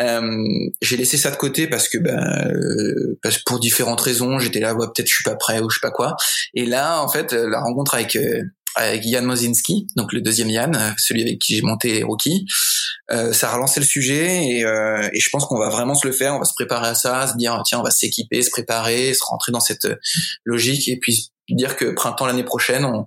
Euh, 0.00 0.42
j'ai 0.80 0.96
laissé 0.96 1.18
ça 1.18 1.30
de 1.30 1.36
côté 1.36 1.66
parce 1.66 1.88
que 1.88 1.98
ben 1.98 2.18
euh, 2.46 3.18
parce 3.22 3.36
que 3.36 3.42
pour 3.44 3.60
différentes 3.60 4.00
raisons 4.00 4.38
j'étais 4.38 4.60
là 4.60 4.74
ouais, 4.74 4.86
peut-être 4.86 5.06
je 5.06 5.14
suis 5.14 5.24
pas 5.24 5.36
prêt 5.36 5.60
ou 5.60 5.68
je 5.68 5.74
sais 5.74 5.80
pas 5.82 5.90
quoi. 5.90 6.16
Et 6.54 6.64
là 6.64 7.02
en 7.02 7.08
fait 7.08 7.32
la 7.32 7.60
rencontre 7.60 7.94
avec 7.94 8.16
euh, 8.16 8.42
avec 8.74 9.04
Yann 9.04 9.26
Mozinski 9.26 9.86
donc 9.96 10.14
le 10.14 10.22
deuxième 10.22 10.48
Yann 10.48 10.94
celui 10.96 11.22
avec 11.22 11.38
qui 11.38 11.56
j'ai 11.56 11.62
monté 11.62 12.02
Rookie 12.04 12.46
euh, 13.10 13.32
ça 13.34 13.50
a 13.50 13.54
relancé 13.54 13.80
le 13.80 13.86
sujet 13.86 14.46
et, 14.46 14.64
euh, 14.64 15.06
et 15.12 15.20
je 15.20 15.28
pense 15.30 15.44
qu'on 15.44 15.58
va 15.58 15.68
vraiment 15.68 15.94
se 15.94 16.06
le 16.06 16.12
faire. 16.14 16.34
On 16.34 16.38
va 16.38 16.44
se 16.44 16.54
préparer 16.54 16.88
à 16.88 16.94
ça 16.94 17.26
se 17.26 17.36
dire 17.36 17.60
tiens 17.64 17.80
on 17.80 17.82
va 17.82 17.90
s'équiper 17.90 18.42
se 18.42 18.50
préparer 18.50 19.12
se 19.12 19.22
rentrer 19.24 19.52
dans 19.52 19.60
cette 19.60 19.88
logique 20.44 20.88
et 20.88 20.98
puis 20.98 21.31
dire 21.48 21.76
que 21.76 21.86
printemps 21.92 22.26
l'année 22.26 22.44
prochaine 22.44 22.84
on 22.84 23.06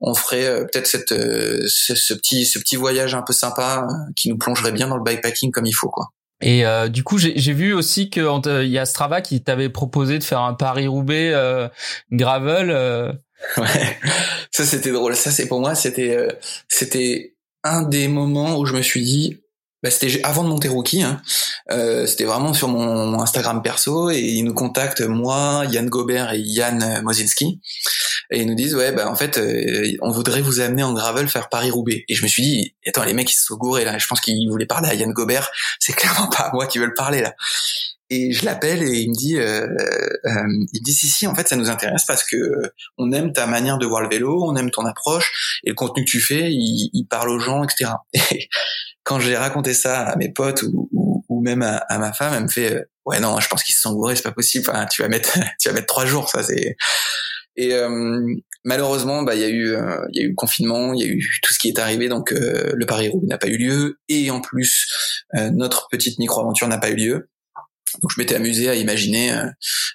on 0.00 0.14
ferait 0.14 0.46
euh, 0.46 0.64
peut-être 0.64 0.86
cette 0.86 1.12
euh, 1.12 1.64
ce, 1.68 2.14
petit 2.14 2.46
ce 2.46 2.58
petit 2.58 2.76
voyage 2.76 3.14
un 3.14 3.22
peu 3.22 3.32
sympa 3.32 3.86
euh, 3.88 4.12
qui 4.14 4.28
nous 4.28 4.38
plongerait 4.38 4.72
bien 4.72 4.88
dans 4.88 4.96
le 4.96 5.02
bikepacking 5.02 5.50
comme 5.50 5.66
il 5.66 5.72
faut 5.72 5.88
quoi. 5.88 6.08
Et 6.42 6.64
du 6.90 7.02
coup, 7.02 7.16
j'ai 7.16 7.52
vu 7.54 7.72
aussi 7.72 8.10
que 8.10 8.60
il 8.62 8.68
y 8.68 8.78
a 8.78 8.84
Strava 8.84 9.22
qui 9.22 9.42
t'avait 9.42 9.70
proposé 9.70 10.18
de 10.18 10.22
faire 10.22 10.42
un 10.42 10.52
Paris 10.52 10.86
Roubaix 10.86 11.32
gravel. 12.12 12.70
Ouais, 13.56 13.98
ça 14.50 14.66
c'était 14.66 14.92
drôle. 14.92 15.16
Ça 15.16 15.30
c'est 15.30 15.48
pour 15.48 15.60
moi 15.60 15.74
c'était 15.74 16.28
c'était 16.68 17.36
un 17.64 17.84
des 17.84 18.06
moments 18.06 18.58
où 18.58 18.66
je 18.66 18.74
me 18.74 18.82
suis 18.82 19.02
dit 19.02 19.40
bah, 19.86 19.90
c'était 19.92 20.20
avant 20.24 20.42
de 20.42 20.48
monter 20.48 20.66
Rookie. 20.66 21.04
Hein. 21.04 21.22
Euh, 21.70 22.06
c'était 22.06 22.24
vraiment 22.24 22.52
sur 22.52 22.66
mon, 22.66 23.20
Instagram 23.20 23.62
perso 23.62 24.10
et 24.10 24.18
ils 24.18 24.42
nous 24.42 24.52
contactent 24.52 25.02
moi, 25.02 25.62
Yann 25.70 25.88
Gobert 25.88 26.32
et 26.32 26.40
Yann 26.40 27.02
Mozinski 27.04 27.60
et 28.32 28.40
ils 28.40 28.48
nous 28.48 28.56
disent 28.56 28.74
ouais 28.74 28.90
bah 28.90 29.08
en 29.08 29.14
fait 29.14 29.38
euh, 29.38 29.92
on 30.00 30.10
voudrait 30.10 30.40
vous 30.40 30.58
amener 30.58 30.82
en 30.82 30.92
gravel 30.92 31.28
faire 31.28 31.48
Paris 31.48 31.70
Roubaix. 31.70 32.04
Et 32.08 32.16
je 32.16 32.24
me 32.24 32.26
suis 32.26 32.42
dit 32.42 32.74
attends 32.84 33.04
les 33.04 33.14
mecs 33.14 33.30
ils 33.30 33.36
se 33.36 33.44
sont 33.44 33.54
gourés 33.54 33.84
là. 33.84 33.96
Je 33.96 34.08
pense 34.08 34.20
qu'ils 34.20 34.50
voulaient 34.50 34.66
parler 34.66 34.88
à 34.88 34.94
Yann 34.94 35.12
Gobert. 35.12 35.48
C'est 35.78 35.92
clairement 35.92 36.28
pas 36.30 36.44
à 36.44 36.52
moi 36.52 36.66
qui 36.66 36.78
veulent 36.80 36.94
parler 36.94 37.20
là. 37.20 37.32
Et 38.08 38.32
je 38.32 38.44
l'appelle 38.44 38.84
et 38.84 39.00
il 39.00 39.10
me 39.10 39.14
dit, 39.14 39.36
euh, 39.36 39.66
euh, 39.66 40.66
il 40.72 40.80
dit 40.80 40.92
si 40.92 41.08
si 41.08 41.26
en 41.26 41.34
fait 41.34 41.48
ça 41.48 41.56
nous 41.56 41.70
intéresse 41.70 42.04
parce 42.06 42.22
que 42.22 42.36
on 42.98 43.10
aime 43.10 43.32
ta 43.32 43.48
manière 43.48 43.78
de 43.78 43.86
voir 43.86 44.00
le 44.00 44.08
vélo, 44.08 44.44
on 44.44 44.54
aime 44.54 44.70
ton 44.70 44.86
approche 44.86 45.60
et 45.64 45.70
le 45.70 45.74
contenu 45.74 46.04
que 46.04 46.10
tu 46.10 46.20
fais, 46.20 46.52
il, 46.52 46.90
il 46.92 47.04
parle 47.06 47.30
aux 47.30 47.40
gens, 47.40 47.64
etc. 47.64 47.90
Et 48.14 48.48
quand 49.06 49.20
j'ai 49.20 49.36
raconté 49.36 49.72
ça 49.72 50.00
à 50.00 50.16
mes 50.16 50.30
potes 50.30 50.64
ou, 50.64 50.88
ou, 50.90 51.24
ou 51.28 51.40
même 51.40 51.62
à, 51.62 51.76
à, 51.76 51.98
ma 51.98 52.12
femme, 52.12 52.34
elle 52.34 52.42
me 52.42 52.48
fait, 52.48 52.74
euh, 52.74 52.82
ouais 53.06 53.20
non, 53.20 53.38
je 53.38 53.48
pense 53.48 53.62
qu'ils 53.62 53.74
se 53.74 53.80
sont 53.80 53.92
gourés, 53.92 54.16
c'est 54.16 54.22
pas 54.22 54.32
possible. 54.32 54.66
Enfin, 54.68 54.84
tu 54.86 55.00
vas 55.00 55.08
mettre, 55.08 55.38
tu 55.60 55.68
vas 55.68 55.74
mettre 55.74 55.86
trois 55.86 56.06
jours, 56.06 56.28
ça 56.28 56.42
c'est. 56.42 56.76
Et 57.56 57.72
euh, 57.72 58.34
malheureusement, 58.64 59.22
bah 59.22 59.36
il 59.36 59.40
y 59.40 59.44
a 59.44 59.48
eu, 59.48 59.70
euh, 59.70 60.04
il 60.12 60.20
y 60.20 60.22
a 60.22 60.26
eu 60.26 60.30
le 60.30 60.34
confinement, 60.34 60.92
il 60.92 61.00
y 61.00 61.04
a 61.04 61.06
eu 61.06 61.24
tout 61.42 61.54
ce 61.54 61.58
qui 61.58 61.68
est 61.68 61.78
arrivé, 61.78 62.08
donc 62.08 62.32
euh, 62.32 62.72
le 62.74 62.84
Paris 62.84 63.08
Roubaix 63.08 63.28
n'a 63.28 63.38
pas 63.38 63.46
eu 63.46 63.56
lieu 63.56 63.98
et 64.08 64.30
en 64.30 64.40
plus 64.40 64.86
notre 65.32 65.88
petite 65.88 66.18
micro 66.18 66.40
aventure 66.40 66.68
n'a 66.68 66.78
pas 66.78 66.90
eu 66.90 66.96
lieu. 66.96 67.30
Donc 68.02 68.10
je 68.14 68.20
m'étais 68.20 68.34
amusé 68.34 68.68
à 68.68 68.74
imaginer, 68.74 69.30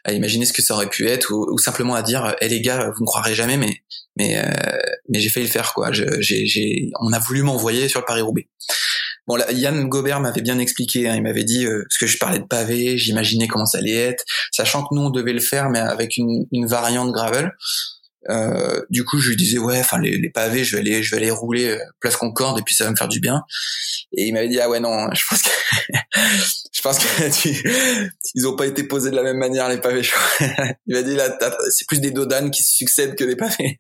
à 0.05 0.13
imaginer 0.13 0.45
ce 0.45 0.53
que 0.53 0.61
ça 0.61 0.73
aurait 0.73 0.89
pu 0.89 1.07
être, 1.07 1.31
ou, 1.31 1.57
simplement 1.59 1.93
à 1.93 2.01
dire, 2.01 2.35
hé 2.41 2.47
les 2.47 2.61
gars, 2.61 2.89
vous 2.95 3.01
ne 3.01 3.05
croirez 3.05 3.35
jamais, 3.35 3.57
mais 3.57 3.83
mais 4.17 4.43
mais 5.09 5.19
j'ai 5.19 5.29
failli 5.29 5.45
le 5.45 5.51
faire 5.51 5.73
quoi. 5.73 5.91
J'ai, 5.91 6.89
on 6.99 7.13
a 7.13 7.19
voulu 7.19 7.43
m'envoyer 7.43 7.89
sur 7.89 7.99
le 7.99 8.05
Paris 8.05 8.21
Roubaix. 8.21 8.47
Bon, 9.27 9.35
là, 9.35 9.51
Yann 9.51 9.87
Gobert 9.87 10.19
m'avait 10.19 10.41
bien 10.41 10.59
expliqué. 10.59 11.07
Hein, 11.07 11.15
il 11.15 11.23
m'avait 11.23 11.43
dit 11.43 11.65
euh, 11.65 11.83
parce 11.87 11.97
que 11.97 12.07
je 12.07 12.17
parlais 12.17 12.39
de 12.39 12.45
pavé, 12.45 12.97
j'imaginais 12.97 13.47
comment 13.47 13.65
ça 13.65 13.77
allait 13.77 13.95
être, 13.95 14.23
sachant 14.51 14.83
que 14.83 14.95
nous 14.95 15.01
on 15.01 15.09
devait 15.09 15.33
le 15.33 15.39
faire, 15.39 15.69
mais 15.69 15.79
avec 15.79 16.17
une, 16.17 16.45
une 16.51 16.67
variante 16.67 17.11
gravel. 17.11 17.51
Euh, 18.29 18.81
du 18.89 19.03
coup, 19.03 19.19
je 19.19 19.29
lui 19.29 19.35
disais 19.35 19.57
ouais, 19.57 19.79
enfin 19.79 19.99
les, 19.99 20.17
les, 20.17 20.29
pavés, 20.29 20.63
je 20.63 20.75
vais 20.75 20.81
aller, 20.81 21.01
je 21.01 21.11
vais 21.11 21.17
aller 21.17 21.31
rouler 21.31 21.69
euh, 21.69 21.79
place 21.99 22.15
Concorde 22.15 22.59
et 22.59 22.61
puis 22.61 22.75
ça 22.75 22.83
va 22.83 22.91
me 22.91 22.95
faire 22.95 23.07
du 23.07 23.19
bien. 23.19 23.41
Et 24.15 24.27
il 24.27 24.33
m'avait 24.33 24.47
dit 24.47 24.59
ah 24.59 24.69
ouais 24.69 24.79
non, 24.79 25.07
je 25.13 25.23
pense 25.27 25.41
que 25.41 25.49
je 26.71 26.81
pense 26.81 26.99
que 26.99 28.09
ils 28.35 28.47
ont 28.47 28.55
pas 28.55 28.67
été 28.67 28.83
posés 28.83 29.09
de 29.09 29.15
la 29.15 29.23
même 29.23 29.37
manière 29.37 29.69
les 29.69 29.79
pavés. 29.79 30.07
il 30.39 30.95
m'a 30.95 31.01
dit 31.01 31.15
là 31.15 31.35
c'est 31.69 31.87
plus 31.87 31.99
des 31.99 32.11
dodanes 32.11 32.51
qui 32.51 32.61
se 32.61 32.75
succèdent 32.75 33.15
que 33.15 33.23
des 33.23 33.35
pavés. 33.35 33.77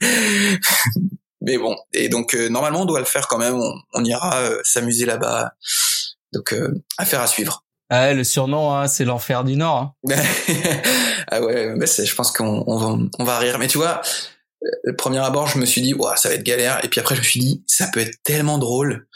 Mais 1.41 1.57
bon, 1.57 1.75
et 1.93 2.09
donc 2.09 2.35
euh, 2.35 2.49
normalement 2.49 2.81
on 2.81 2.85
doit 2.85 2.99
le 2.99 3.05
faire 3.05 3.27
quand 3.27 3.37
même. 3.37 3.55
On, 3.55 3.73
on 3.93 4.03
ira 4.03 4.49
s'amuser 4.63 5.05
là-bas. 5.05 5.53
Donc 6.33 6.55
affaire 6.97 7.21
à 7.21 7.27
suivre. 7.27 7.63
Ah, 7.93 8.13
le 8.13 8.23
surnom, 8.23 8.73
hein, 8.73 8.87
c'est 8.87 9.03
l'enfer 9.03 9.43
du 9.43 9.57
Nord. 9.57 9.93
Hein. 10.09 10.15
ah 11.27 11.41
ouais, 11.41 11.75
bah 11.75 11.85
je 11.85 12.15
pense 12.15 12.31
qu'on 12.31 12.63
on 12.65 12.77
va, 12.77 12.97
on 13.19 13.23
va 13.25 13.37
rire. 13.37 13.59
Mais 13.59 13.67
tu 13.67 13.77
vois, 13.77 14.01
le 14.83 14.95
premier 14.95 15.19
abord, 15.19 15.47
je 15.47 15.57
me 15.57 15.65
suis 15.65 15.81
dit, 15.81 15.93
ça 16.15 16.29
va 16.29 16.35
être 16.35 16.43
galère. 16.43 16.83
Et 16.85 16.87
puis 16.87 17.01
après, 17.01 17.15
je 17.15 17.19
me 17.19 17.25
suis 17.25 17.41
dit, 17.41 17.63
ça 17.67 17.87
peut 17.91 17.99
être 17.99 18.23
tellement 18.23 18.59
drôle. 18.59 19.07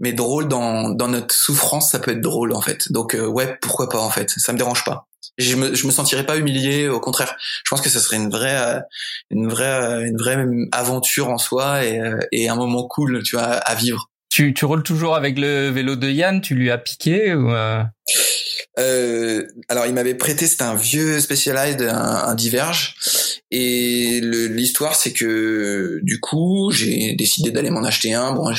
Mais 0.00 0.14
drôle 0.14 0.48
dans, 0.48 0.88
dans 0.88 1.08
notre 1.08 1.34
souffrance, 1.34 1.90
ça 1.90 1.98
peut 1.98 2.12
être 2.12 2.20
drôle 2.20 2.52
en 2.52 2.62
fait. 2.62 2.90
Donc 2.90 3.14
euh, 3.14 3.26
ouais, 3.26 3.58
pourquoi 3.60 3.90
pas 3.90 4.00
en 4.00 4.10
fait. 4.10 4.30
Ça 4.30 4.52
me 4.52 4.58
dérange 4.58 4.84
pas. 4.84 5.06
Je 5.38 5.56
me, 5.56 5.74
je 5.74 5.86
me 5.86 5.92
sentirais 5.92 6.24
pas 6.24 6.36
humilié. 6.36 6.88
Au 6.88 7.00
contraire, 7.00 7.36
je 7.38 7.70
pense 7.70 7.80
que 7.80 7.88
ça 7.88 8.00
serait 8.00 8.16
une 8.16 8.30
vraie, 8.30 8.56
euh, 8.56 8.80
une 9.30 9.48
vraie, 9.48 9.82
euh, 9.82 10.06
une 10.06 10.16
vraie 10.16 10.44
aventure 10.72 11.28
en 11.30 11.38
soi 11.38 11.84
et, 11.84 12.00
et 12.32 12.48
un 12.48 12.56
moment 12.56 12.86
cool, 12.86 13.22
tu 13.22 13.36
vois, 13.36 13.44
à 13.44 13.74
vivre. 13.74 14.10
Tu, 14.34 14.52
tu 14.52 14.64
roules 14.64 14.82
toujours 14.82 15.14
avec 15.14 15.38
le 15.38 15.68
vélo 15.68 15.94
de 15.94 16.10
Yann 16.10 16.40
Tu 16.40 16.56
lui 16.56 16.68
as 16.68 16.78
piqué 16.78 17.34
ou 17.34 17.52
euh, 17.52 17.84
alors, 18.76 19.86
il 19.86 19.92
m'avait 19.94 20.14
prêté, 20.14 20.46
c'était 20.46 20.64
un 20.64 20.74
vieux 20.74 21.20
Specialized, 21.20 21.82
un, 21.82 21.94
un 21.94 22.34
Diverge. 22.34 22.96
Et 23.50 24.20
l'histoire, 24.20 24.96
c'est 24.96 25.12
que 25.12 26.00
du 26.02 26.18
coup, 26.18 26.72
j'ai 26.72 27.14
décidé 27.14 27.52
d'aller 27.52 27.70
m'en 27.70 27.84
acheter 27.84 28.12
un. 28.14 28.32
Bon, 28.32 28.52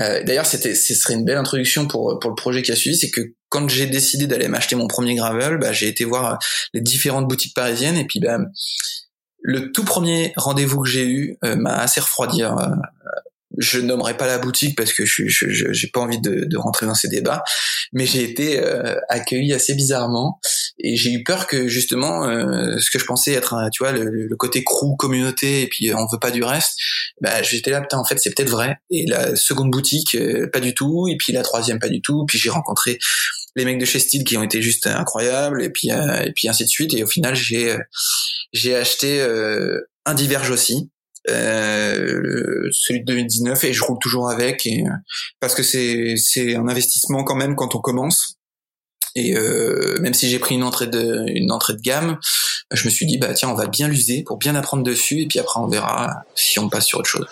euh, 0.00 0.22
d'ailleurs, 0.24 0.44
c'était, 0.44 0.74
ce 0.74 0.94
serait 0.94 1.14
une 1.14 1.24
belle 1.24 1.38
introduction 1.38 1.86
pour 1.86 2.18
pour 2.20 2.30
le 2.30 2.36
projet 2.36 2.60
qui 2.60 2.70
a 2.70 2.76
suivi, 2.76 2.98
c'est 2.98 3.10
que 3.10 3.22
quand 3.48 3.68
j'ai 3.68 3.86
décidé 3.86 4.26
d'aller 4.26 4.48
m'acheter 4.48 4.76
mon 4.76 4.88
premier 4.88 5.14
gravel, 5.14 5.58
bah, 5.58 5.72
j'ai 5.72 5.88
été 5.88 6.04
voir 6.04 6.38
les 6.74 6.80
différentes 6.82 7.28
boutiques 7.28 7.54
parisiennes 7.54 7.96
et 7.96 8.04
puis 8.04 8.20
bah, 8.20 8.38
le 9.40 9.72
tout 9.72 9.84
premier 9.84 10.32
rendez-vous 10.36 10.82
que 10.82 10.88
j'ai 10.88 11.06
eu 11.06 11.38
euh, 11.44 11.56
m'a 11.56 11.74
assez 11.76 12.00
refroidi. 12.00 12.42
Euh, 13.56 13.62
je 13.66 13.80
nommerai 13.80 14.16
pas 14.16 14.26
la 14.26 14.38
boutique 14.38 14.76
parce 14.76 14.92
que 14.92 15.04
je 15.04 15.24
j'ai 15.28 15.88
pas 15.88 16.00
envie 16.00 16.20
de, 16.20 16.44
de, 16.44 16.56
rentrer 16.56 16.86
dans 16.86 16.94
ces 16.94 17.08
débats, 17.08 17.42
mais 17.92 18.06
j'ai 18.06 18.22
été 18.22 18.60
euh, 18.60 18.96
accueilli 19.08 19.52
assez 19.52 19.74
bizarrement 19.74 20.40
et 20.78 20.96
j'ai 20.96 21.12
eu 21.12 21.24
peur 21.24 21.46
que 21.46 21.68
justement 21.68 22.24
euh, 22.28 22.78
ce 22.78 22.90
que 22.90 22.98
je 22.98 23.04
pensais 23.04 23.32
être 23.32 23.54
un, 23.54 23.70
tu 23.70 23.82
vois 23.82 23.92
le, 23.92 24.34
côté 24.36 24.62
crew 24.64 24.96
communauté 24.96 25.62
et 25.62 25.68
puis 25.68 25.92
on 25.94 26.06
veut 26.12 26.18
pas 26.20 26.30
du 26.30 26.42
reste, 26.42 26.78
bah 27.20 27.42
j'étais 27.42 27.70
là 27.70 27.80
putain 27.80 27.98
en 27.98 28.04
fait 28.04 28.18
c'est 28.18 28.34
peut-être 28.34 28.50
vrai. 28.50 28.76
Et 28.90 29.06
la 29.06 29.36
seconde 29.36 29.70
boutique 29.70 30.14
euh, 30.14 30.48
pas 30.52 30.60
du 30.60 30.74
tout. 30.74 31.08
Et 31.08 31.16
puis 31.16 31.32
la 31.32 31.42
troisième 31.42 31.78
pas 31.78 31.88
du 31.88 32.00
tout. 32.00 32.24
Puis 32.26 32.38
j'ai 32.38 32.50
rencontré 32.50 32.98
les 33.56 33.64
mecs 33.64 33.78
de 33.78 33.86
chez 33.86 33.98
Steel 33.98 34.24
qui 34.24 34.36
ont 34.36 34.42
été 34.42 34.60
juste 34.60 34.86
incroyables 34.86 35.62
et 35.62 35.70
puis 35.70 35.88
et 35.88 36.32
puis 36.34 36.48
ainsi 36.48 36.64
de 36.64 36.68
suite. 36.68 36.94
Et 36.94 37.02
au 37.02 37.06
final 37.06 37.34
j'ai 37.34 37.76
j'ai 38.52 38.76
acheté 38.76 39.26
un 40.04 40.14
Diverge 40.14 40.50
aussi 40.50 40.90
euh, 41.28 42.68
celui 42.72 43.00
de 43.00 43.06
2019 43.06 43.64
et 43.64 43.72
je 43.72 43.82
roule 43.82 43.98
toujours 44.00 44.30
avec 44.30 44.66
et, 44.66 44.84
parce 45.40 45.54
que 45.54 45.62
c'est 45.62 46.14
c'est 46.16 46.54
un 46.54 46.68
investissement 46.68 47.24
quand 47.24 47.36
même 47.36 47.56
quand 47.56 47.74
on 47.74 47.80
commence. 47.80 48.36
Et 49.14 49.36
euh, 49.36 49.96
même 50.00 50.12
si 50.12 50.28
j'ai 50.28 50.38
pris 50.38 50.54
une 50.54 50.62
entrée 50.62 50.86
de 50.86 51.24
une 51.28 51.50
entrée 51.50 51.72
de 51.72 51.80
gamme 51.80 52.18
je 52.72 52.84
me 52.84 52.90
suis 52.90 53.06
dit 53.06 53.18
bah 53.18 53.32
tiens 53.32 53.48
on 53.48 53.54
va 53.54 53.66
bien 53.66 53.88
l'user 53.88 54.22
pour 54.24 54.36
bien 54.38 54.54
apprendre 54.54 54.82
dessus 54.82 55.20
et 55.20 55.26
puis 55.26 55.38
après 55.38 55.60
on 55.60 55.68
verra 55.68 56.24
si 56.34 56.58
on 56.58 56.68
passe 56.68 56.86
sur 56.86 56.98
autre 56.98 57.08
chose 57.08 57.26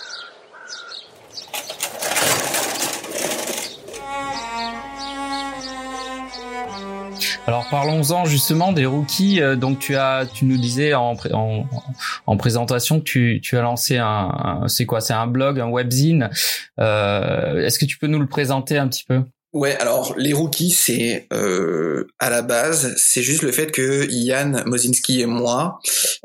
Alors 7.47 7.69
parlons-en 7.69 8.25
justement 8.25 8.73
des 8.73 8.87
rookies. 8.87 9.41
Euh, 9.41 9.55
donc 9.55 9.79
tu 9.79 9.97
as, 9.97 10.27
tu 10.33 10.47
nous 10.47 10.57
disais 10.57 10.95
en, 10.95 11.15
en, 11.33 11.67
en 12.27 12.37
présentation 12.37 13.01
que 13.01 13.39
tu, 13.39 13.57
as 13.57 13.61
lancé 13.61 13.99
un, 13.99 14.63
c'est 14.67 14.87
quoi? 14.87 15.01
C'est 15.01 15.13
un 15.13 15.27
blog, 15.27 15.61
un 15.61 15.69
webzine. 15.69 16.31
Euh, 16.81 17.65
Est-ce 17.65 17.79
que 17.79 17.85
tu 17.85 17.99
peux 17.99 18.07
nous 18.07 18.19
le 18.19 18.27
présenter 18.27 18.79
un 18.79 18.89
petit 18.89 19.05
peu? 19.05 19.23
Ouais, 19.55 19.77
alors 19.77 20.17
les 20.19 20.33
rookies, 20.33 20.73
c'est 20.73 21.29
euh, 21.33 22.09
à 22.19 22.29
la 22.29 22.43
base, 22.43 22.93
c'est 22.97 23.23
juste 23.23 23.43
le 23.43 23.53
fait 23.53 23.71
que 23.71 24.11
Yann 24.11 24.65
Mozinski 24.67 25.21
et 25.21 25.27
moi, 25.27 25.79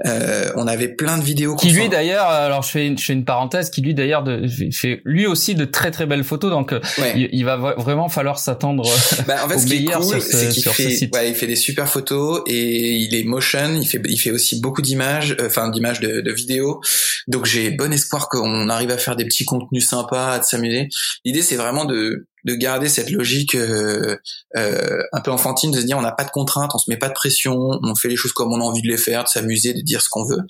euh, 0.07 0.49
on 0.55 0.65
avait 0.65 0.87
plein 0.87 1.19
de 1.19 1.23
vidéos. 1.23 1.55
Qui 1.55 1.69
lui 1.69 1.89
d'ailleurs, 1.89 2.25
alors 2.25 2.63
je 2.63 2.71
fais, 2.71 2.87
une, 2.87 2.97
je 2.97 3.05
fais 3.05 3.13
une 3.13 3.25
parenthèse, 3.25 3.69
qui 3.69 3.81
lui 3.81 3.93
d'ailleurs 3.93 4.23
de, 4.23 4.47
fait 4.71 5.01
lui 5.05 5.27
aussi 5.27 5.53
de 5.53 5.65
très 5.65 5.91
très 5.91 6.07
belles 6.07 6.23
photos, 6.23 6.49
donc 6.49 6.73
euh, 6.73 6.79
il, 7.15 7.45
va 7.45 7.55
vraiment 7.55 8.09
falloir 8.09 8.39
s'attendre 8.39 8.83
bah, 9.27 9.45
en 9.45 9.47
fait, 9.47 9.57
au 9.57 9.59
ce 9.59 9.69
meilleur 9.69 10.01
cool, 10.01 10.21
c'est 10.21 10.49
qu'il 10.49 10.63
fait, 10.63 11.09
ouais, 11.13 11.29
il 11.29 11.35
fait 11.35 11.45
des 11.45 11.55
super 11.55 11.87
photos 11.87 12.41
et 12.47 12.95
il 12.95 13.13
est 13.13 13.23
motion, 13.25 13.75
il 13.79 13.85
fait, 13.85 14.01
il 14.05 14.17
fait 14.17 14.31
aussi 14.31 14.59
beaucoup 14.59 14.81
d'images, 14.81 15.35
euh, 15.39 15.45
enfin 15.45 15.69
d'images 15.69 15.99
de, 15.99 16.21
de 16.21 16.31
vidéos. 16.31 16.81
Donc 17.27 17.45
j'ai 17.45 17.69
bon 17.69 17.93
espoir 17.93 18.27
qu'on 18.27 18.69
arrive 18.69 18.89
à 18.89 18.97
faire 18.97 19.15
des 19.15 19.25
petits 19.25 19.45
contenus 19.45 19.87
sympas, 19.87 20.33
à 20.33 20.41
s'amuser. 20.41 20.89
L'idée 21.25 21.43
c'est 21.43 21.57
vraiment 21.57 21.85
de 21.85 22.27
de 22.45 22.53
garder 22.55 22.89
cette 22.89 23.09
logique 23.09 23.55
euh, 23.55 24.15
euh, 24.55 25.01
un 25.11 25.21
peu 25.21 25.31
enfantine 25.31 25.71
de 25.71 25.79
se 25.79 25.85
dire 25.85 25.97
on 25.97 26.01
n'a 26.01 26.11
pas 26.11 26.23
de 26.23 26.31
contraintes, 26.31 26.71
on 26.73 26.77
se 26.77 26.89
met 26.89 26.97
pas 26.97 27.09
de 27.09 27.13
pression, 27.13 27.79
on 27.83 27.95
fait 27.95 28.07
les 28.07 28.15
choses 28.15 28.31
comme 28.31 28.51
on 28.51 28.59
a 28.59 28.63
envie 28.63 28.81
de 28.81 28.87
les 28.87 28.97
faire, 28.97 29.23
de 29.23 29.29
s'amuser, 29.29 29.73
de 29.73 29.81
dire 29.81 30.01
ce 30.01 30.09
qu'on 30.09 30.25
veut. 30.25 30.41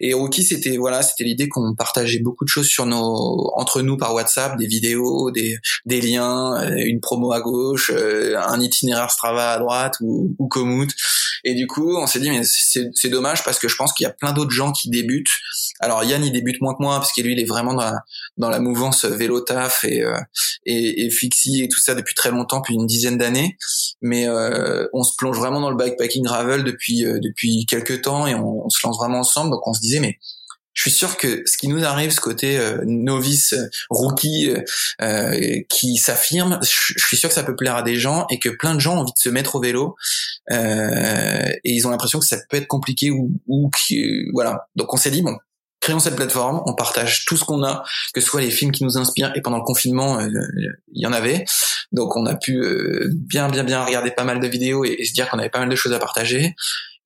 Et 0.00 0.14
Rookie, 0.14 0.44
c'était 0.44 0.76
voilà, 0.76 1.02
c'était 1.02 1.24
l'idée 1.24 1.48
qu'on 1.48 1.74
partageait 1.74 2.20
beaucoup 2.20 2.44
de 2.44 2.48
choses 2.48 2.66
sur 2.66 2.86
nos 2.86 3.50
entre 3.56 3.82
nous 3.82 3.96
par 3.96 4.14
WhatsApp, 4.14 4.56
des 4.58 4.66
vidéos, 4.66 5.30
des, 5.30 5.58
des 5.86 6.00
liens, 6.00 6.62
euh, 6.62 6.74
une 6.76 7.00
promo 7.00 7.32
à 7.32 7.40
gauche, 7.40 7.90
un 7.90 8.60
itinéraire 8.60 9.10
Strava 9.10 9.52
à 9.52 9.58
droite 9.58 9.94
ou, 10.00 10.34
ou 10.38 10.48
Komoot. 10.48 10.90
Et 11.44 11.54
du 11.54 11.66
coup, 11.66 11.96
on 11.96 12.06
s'est 12.06 12.20
dit 12.20 12.30
mais 12.30 12.42
c'est 12.44 13.08
dommage 13.08 13.44
parce 13.44 13.58
que 13.58 13.68
je 13.68 13.76
pense 13.76 13.92
qu'il 13.92 14.04
y 14.04 14.06
a 14.06 14.12
plein 14.12 14.32
d'autres 14.32 14.50
gens 14.50 14.72
qui 14.72 14.88
débutent. 14.88 15.28
Alors 15.84 16.04
Yann, 16.04 16.24
il 16.24 16.32
débute 16.32 16.60
moins 16.60 16.74
que 16.74 16.82
moi 16.82 16.96
parce 16.96 17.12
que 17.12 17.20
lui, 17.20 17.32
il 17.32 17.40
est 17.40 17.44
vraiment 17.44 17.74
dans 17.74 17.84
la, 17.84 18.00
dans 18.36 18.48
la 18.48 18.58
mouvance 18.58 19.04
vélo 19.04 19.40
taf 19.40 19.84
et, 19.84 20.02
et, 20.66 21.04
et 21.04 21.10
Fixie 21.10 21.62
et 21.62 21.68
tout 21.68 21.80
ça 21.80 21.94
depuis 21.94 22.14
très 22.14 22.30
longtemps, 22.30 22.58
depuis 22.58 22.74
une 22.74 22.86
dizaine 22.86 23.18
d'années. 23.18 23.56
Mais 24.02 24.28
euh, 24.28 24.86
on 24.92 25.02
se 25.02 25.12
plonge 25.16 25.38
vraiment 25.38 25.60
dans 25.60 25.70
le 25.70 25.76
bikepacking 25.76 26.24
gravel 26.24 26.64
depuis 26.64 27.04
euh, 27.04 27.18
depuis 27.20 27.66
quelques 27.66 28.02
temps 28.02 28.26
et 28.26 28.34
on, 28.34 28.68
se 28.68 28.86
lance 28.86 28.98
vraiment 28.98 29.20
ensemble. 29.20 29.50
Donc 29.50 29.66
on 29.66 29.72
se 29.72 29.80
disait 29.80 30.00
mais 30.00 30.18
je 30.72 30.82
suis 30.82 30.90
sûr 30.90 31.16
que 31.16 31.42
ce 31.46 31.56
qui 31.56 31.68
nous 31.68 31.84
arrive, 31.84 32.10
ce 32.10 32.20
côté 32.20 32.58
euh, 32.58 32.78
novice, 32.84 33.54
rookie, 33.90 34.50
qui 35.68 35.96
s'affirme, 35.96 36.58
je, 36.62 36.94
suis 36.98 37.16
sûr 37.16 37.28
que 37.28 37.34
ça 37.34 37.44
peut 37.44 37.54
plaire 37.54 37.76
à 37.76 37.82
des 37.82 37.94
gens 37.94 38.26
et 38.28 38.40
que 38.40 38.48
plein 38.48 38.74
de 38.74 38.80
gens 38.80 38.96
ont 38.96 39.00
envie 39.00 39.12
de 39.12 39.18
se 39.18 39.28
mettre 39.28 39.54
au 39.54 39.60
vélo 39.60 39.94
et 40.50 41.60
ils 41.64 41.86
ont 41.86 41.90
l'impression 41.90 42.18
que 42.18 42.26
ça 42.26 42.38
peut 42.50 42.56
être 42.56 42.66
compliqué 42.66 43.10
ou, 43.10 43.30
ou 43.46 43.70
voilà. 44.32 44.66
Donc 44.74 44.92
on 44.92 44.96
s'est 44.96 45.12
dit 45.12 45.22
bon, 45.22 45.36
créons 45.84 45.98
cette 45.98 46.16
plateforme, 46.16 46.62
on 46.64 46.74
partage 46.74 47.26
tout 47.26 47.36
ce 47.36 47.44
qu'on 47.44 47.62
a, 47.62 47.84
que 48.14 48.20
ce 48.22 48.26
soit 48.26 48.40
les 48.40 48.50
films 48.50 48.72
qui 48.72 48.84
nous 48.84 48.96
inspirent. 48.96 49.32
Et 49.34 49.42
pendant 49.42 49.58
le 49.58 49.64
confinement, 49.64 50.18
euh, 50.18 50.28
il 50.92 51.02
y 51.02 51.06
en 51.06 51.12
avait, 51.12 51.44
donc 51.92 52.16
on 52.16 52.24
a 52.24 52.34
pu 52.34 52.56
euh, 52.56 53.10
bien 53.12 53.50
bien 53.50 53.64
bien 53.64 53.84
regarder 53.84 54.10
pas 54.10 54.24
mal 54.24 54.40
de 54.40 54.46
vidéos 54.48 54.84
et, 54.84 55.04
se 55.04 55.12
dire 55.12 55.28
qu'on 55.28 55.38
avait 55.38 55.50
pas 55.50 55.58
mal 55.58 55.68
de 55.68 55.76
choses 55.76 55.92
à 55.92 55.98
partager. 55.98 56.54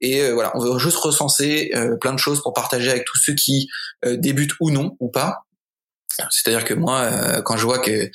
Et 0.00 0.20
euh, 0.20 0.32
voilà, 0.32 0.52
on 0.54 0.60
veut 0.60 0.78
juste 0.78 0.96
recenser 0.98 1.72
plein 2.00 2.12
de 2.12 2.18
choses 2.18 2.40
pour 2.40 2.52
partager 2.52 2.88
avec 2.88 3.04
tous 3.04 3.18
ceux 3.18 3.34
qui 3.34 3.68
débutent 4.06 4.54
ou 4.60 4.70
non 4.70 4.96
ou 5.00 5.10
pas, 5.10 5.47
c'est-à-dire 6.30 6.64
que 6.64 6.74
moi, 6.74 7.00
euh, 7.02 7.42
quand 7.42 7.56
je 7.56 7.64
vois 7.64 7.78
que 7.78 8.10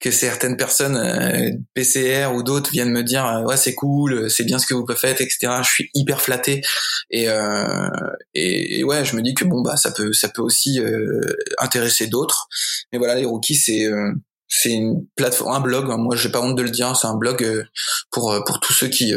que 0.00 0.10
certaines 0.10 0.56
personnes 0.56 0.96
euh, 0.96 1.50
PCR 1.74 2.28
ou 2.34 2.42
d'autres 2.42 2.70
viennent 2.70 2.90
me 2.90 3.02
dire 3.02 3.26
euh, 3.26 3.42
ouais 3.42 3.56
c'est 3.56 3.74
cool, 3.74 4.30
c'est 4.30 4.44
bien 4.44 4.58
ce 4.58 4.66
que 4.66 4.74
vous 4.74 4.86
faites, 4.96 5.20
etc. 5.20 5.60
Je 5.62 5.70
suis 5.70 5.90
hyper 5.94 6.20
flatté 6.20 6.62
et, 7.10 7.26
et, 8.34 8.84
ouais, 8.84 9.04
je 9.04 9.16
me 9.16 9.22
dis 9.22 9.34
que 9.34 9.44
bon 9.44 9.62
bah 9.62 9.76
ça 9.76 9.90
peut 9.90 10.12
ça 10.12 10.28
peut 10.28 10.42
aussi 10.42 10.80
intéresser 11.58 12.06
d'autres. 12.06 12.48
Mais 12.92 12.98
voilà, 12.98 13.14
les 13.14 13.24
rookies 13.24 13.56
c'est 13.56 13.88
c'est 14.48 14.72
une 14.72 15.06
plateforme, 15.16 15.52
un 15.52 15.60
blog. 15.60 15.86
Moi, 15.96 16.16
j'ai 16.16 16.28
pas 16.28 16.40
honte 16.40 16.56
de 16.56 16.62
le 16.62 16.70
dire. 16.70 16.96
C'est 16.96 17.06
un 17.06 17.16
blog 17.16 17.66
pour 18.10 18.42
pour 18.46 18.60
tous 18.60 18.72
ceux 18.72 18.88
qui 18.88 19.14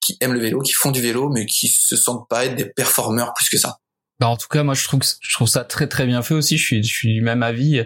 qui 0.00 0.16
aiment 0.20 0.34
le 0.34 0.40
vélo, 0.40 0.60
qui 0.60 0.72
font 0.72 0.90
du 0.90 1.00
vélo, 1.00 1.28
mais 1.30 1.46
qui 1.46 1.68
se 1.68 1.96
sentent 1.96 2.28
pas 2.28 2.46
être 2.46 2.56
des 2.56 2.66
performeurs 2.66 3.32
plus 3.34 3.48
que 3.48 3.58
ça. 3.58 3.78
Bah, 4.22 4.28
en 4.28 4.36
tout 4.36 4.46
cas, 4.46 4.62
moi 4.62 4.74
je 4.74 4.84
trouve 4.84 5.00
je 5.20 5.34
trouve 5.34 5.48
ça 5.48 5.64
très 5.64 5.88
très 5.88 6.06
bien 6.06 6.22
fait 6.22 6.34
aussi. 6.34 6.56
Je 6.56 6.64
suis 6.64 6.82
je 6.84 6.94
suis 6.94 7.12
du 7.12 7.22
même 7.22 7.42
avis. 7.42 7.84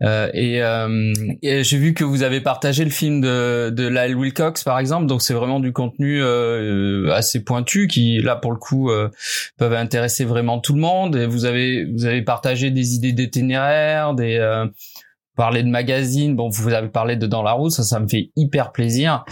Euh, 0.00 0.30
et, 0.32 0.62
euh, 0.62 1.12
j'ai 1.42 1.76
vu 1.76 1.92
que 1.92 2.04
vous 2.04 2.22
avez 2.22 2.40
partagé 2.40 2.84
le 2.84 2.90
film 2.90 3.20
de 3.20 3.68
de 3.68 3.86
Lyle 3.86 4.16
Wilcox 4.16 4.64
par 4.64 4.78
exemple. 4.78 5.04
Donc 5.04 5.20
c'est 5.20 5.34
vraiment 5.34 5.60
du 5.60 5.74
contenu 5.74 6.22
euh, 6.22 7.12
assez 7.12 7.44
pointu 7.44 7.86
qui 7.86 8.18
là 8.22 8.34
pour 8.34 8.52
le 8.52 8.56
coup 8.56 8.88
euh, 8.88 9.10
peuvent 9.58 9.74
intéresser 9.74 10.24
vraiment 10.24 10.58
tout 10.58 10.72
le 10.72 10.80
monde. 10.80 11.16
Et 11.16 11.26
vous 11.26 11.44
avez 11.44 11.84
vous 11.84 12.06
avez 12.06 12.22
partagé 12.22 12.70
des 12.70 12.94
idées 12.94 13.12
d'itinéraire, 13.12 14.14
des 14.14 14.38
euh, 14.38 14.64
parler 15.36 15.62
de 15.62 15.68
magazine, 15.68 16.36
bon, 16.36 16.48
vous 16.48 16.68
avez 16.72 16.88
parlé 16.88 17.16
de 17.16 17.26
Dans 17.26 17.42
la 17.42 17.52
route, 17.52 17.72
ça, 17.72 17.82
ça 17.82 18.00
me 18.00 18.08
fait 18.08 18.30
hyper 18.36 18.72
plaisir. 18.72 19.24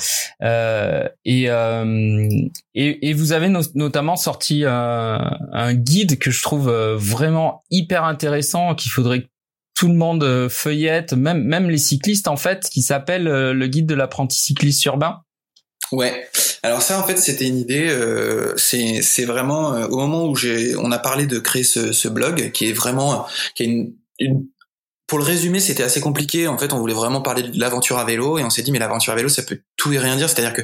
Euh, 0.43 1.09
et, 1.25 1.49
euh, 1.49 2.29
et, 2.75 3.09
et 3.09 3.13
vous 3.13 3.33
avez 3.33 3.49
notamment 3.75 4.17
sorti 4.17 4.65
un, 4.67 5.39
un, 5.53 5.75
guide 5.75 6.19
que 6.19 6.31
je 6.31 6.43
trouve 6.43 6.69
euh, 6.69 6.97
vraiment 6.97 7.63
hyper 7.71 8.05
intéressant, 8.05 8.75
qu'il 8.75 8.91
faudrait 8.91 9.23
que 9.23 9.29
tout 9.75 9.89
le 9.89 9.95
monde 9.95 10.25
euh, 10.25 10.49
feuillette, 10.49 11.13
même 11.13 11.43
même 11.43 11.71
les 11.71 11.79
cyclistes 11.79 12.29
en 12.29 12.37
fait, 12.37 12.69
qui 12.71 12.83
s'appelle 12.83 13.27
euh, 13.29 13.53
le 13.53 13.67
guide 13.67 13.87
de 13.87 13.95
l'apprenti 13.95 14.39
cycliste 14.39 14.85
urbain. 14.85 15.21
Ouais. 15.91 16.27
Alors 16.63 16.81
ça, 16.81 16.99
en 16.99 17.03
fait, 17.05 17.17
c'était 17.17 17.49
une 17.49 17.59
idée. 17.59 17.89
Euh, 17.89 18.55
c'est 18.57 19.25
vraiment 19.25 19.73
au 19.73 19.97
moment 19.97 20.27
où 20.27 20.35
j'ai 20.37 20.75
on 20.77 20.91
a 20.91 20.99
parlé 20.99 21.27
de 21.27 21.39
créer 21.39 21.65
ce, 21.65 21.93
ce 21.93 22.09
blog, 22.09 22.51
qui 22.53 22.69
est 22.69 22.73
vraiment 22.73 23.27
qui 23.55 23.65
est 23.65 23.67
une, 23.67 23.95
une 24.19 24.47
pour 25.13 25.19
le 25.19 25.27
résumer, 25.27 25.61
c'était 25.61 25.83
assez 25.83 26.01
compliqué. 26.01 26.49
En 26.49 26.57
fait, 26.57 26.73
on 26.73 26.79
voulait 26.79 26.95
vraiment 26.95 27.21
parler 27.21 27.43
de 27.43 27.61
l'aventure 27.61 27.99
à 27.99 28.05
vélo 28.07 28.39
et 28.39 28.45
on 28.45 28.49
s'est 28.49 28.63
dit 28.63 28.73
mais 28.73 28.79
l'aventure 28.79 29.13
à 29.13 29.17
vélo, 29.17 29.29
ça 29.29 29.43
peut 29.43 29.61
tout 29.77 29.93
et 29.93 29.99
rien 29.99 30.17
dire. 30.17 30.27
C'est-à-dire 30.31 30.55
que 30.55 30.63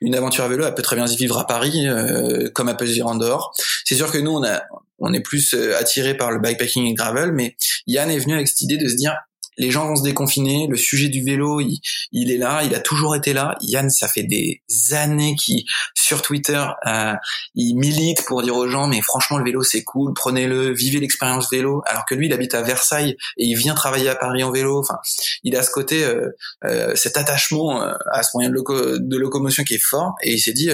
une 0.00 0.14
aventure 0.14 0.42
à 0.42 0.48
vélo, 0.48 0.64
elle 0.64 0.74
peut 0.74 0.80
très 0.80 0.96
bien 0.96 1.04
vivre 1.04 1.36
à 1.36 1.46
Paris 1.46 1.86
euh, 1.86 2.48
comme 2.54 2.70
elle 2.70 2.78
peut 2.78 2.86
vivre 2.86 3.08
en 3.08 3.14
dehors. 3.14 3.52
C'est 3.84 3.96
sûr 3.96 4.10
que 4.10 4.16
nous, 4.16 4.30
on 4.30 4.42
a 4.42 4.62
on 5.00 5.12
est 5.12 5.20
plus 5.20 5.52
euh, 5.52 5.78
attiré 5.78 6.16
par 6.16 6.30
le 6.30 6.38
bikepacking 6.38 6.86
et 6.86 6.94
gravel, 6.94 7.32
mais 7.32 7.56
Yann 7.86 8.10
est 8.10 8.18
venu 8.18 8.32
avec 8.32 8.48
cette 8.48 8.62
idée 8.62 8.78
de 8.78 8.88
se 8.88 8.94
dire 8.94 9.14
les 9.60 9.70
gens 9.70 9.86
vont 9.86 9.96
se 9.96 10.02
déconfiner, 10.02 10.66
le 10.68 10.76
sujet 10.76 11.08
du 11.08 11.22
vélo, 11.22 11.60
il, 11.60 12.32
est 12.32 12.38
là, 12.38 12.62
il 12.64 12.74
a 12.74 12.80
toujours 12.80 13.14
été 13.14 13.34
là. 13.34 13.56
Yann, 13.60 13.90
ça 13.90 14.08
fait 14.08 14.22
des 14.22 14.62
années 14.92 15.36
qu'il 15.36 15.64
sur 15.94 16.22
Twitter, 16.22 16.64
euh, 16.86 17.12
il 17.54 17.74
milite 17.74 18.24
pour 18.24 18.42
dire 18.42 18.56
aux 18.56 18.68
gens 18.68 18.88
mais 18.88 19.02
franchement 19.02 19.36
le 19.36 19.44
vélo 19.44 19.62
c'est 19.62 19.84
cool, 19.84 20.14
prenez-le, 20.14 20.72
vivez 20.72 20.98
l'expérience 20.98 21.50
vélo. 21.50 21.82
Alors 21.84 22.06
que 22.06 22.14
lui, 22.14 22.26
il 22.26 22.32
habite 22.32 22.54
à 22.54 22.62
Versailles 22.62 23.16
et 23.36 23.44
il 23.44 23.54
vient 23.54 23.74
travailler 23.74 24.08
à 24.08 24.14
Paris 24.14 24.42
en 24.42 24.50
vélo. 24.50 24.78
Enfin, 24.80 24.98
il 25.44 25.54
a 25.56 25.62
ce 25.62 25.70
côté, 25.70 26.04
euh, 26.04 26.30
euh, 26.64 26.96
cet 26.96 27.18
attachement 27.18 27.82
à 28.12 28.22
ce 28.22 28.30
moyen 28.34 28.48
de, 28.48 29.16
locomotion 29.16 29.62
qui 29.64 29.74
est 29.74 29.84
fort 29.84 30.14
et 30.22 30.32
il 30.32 30.40
s'est 30.40 30.54
dit 30.54 30.70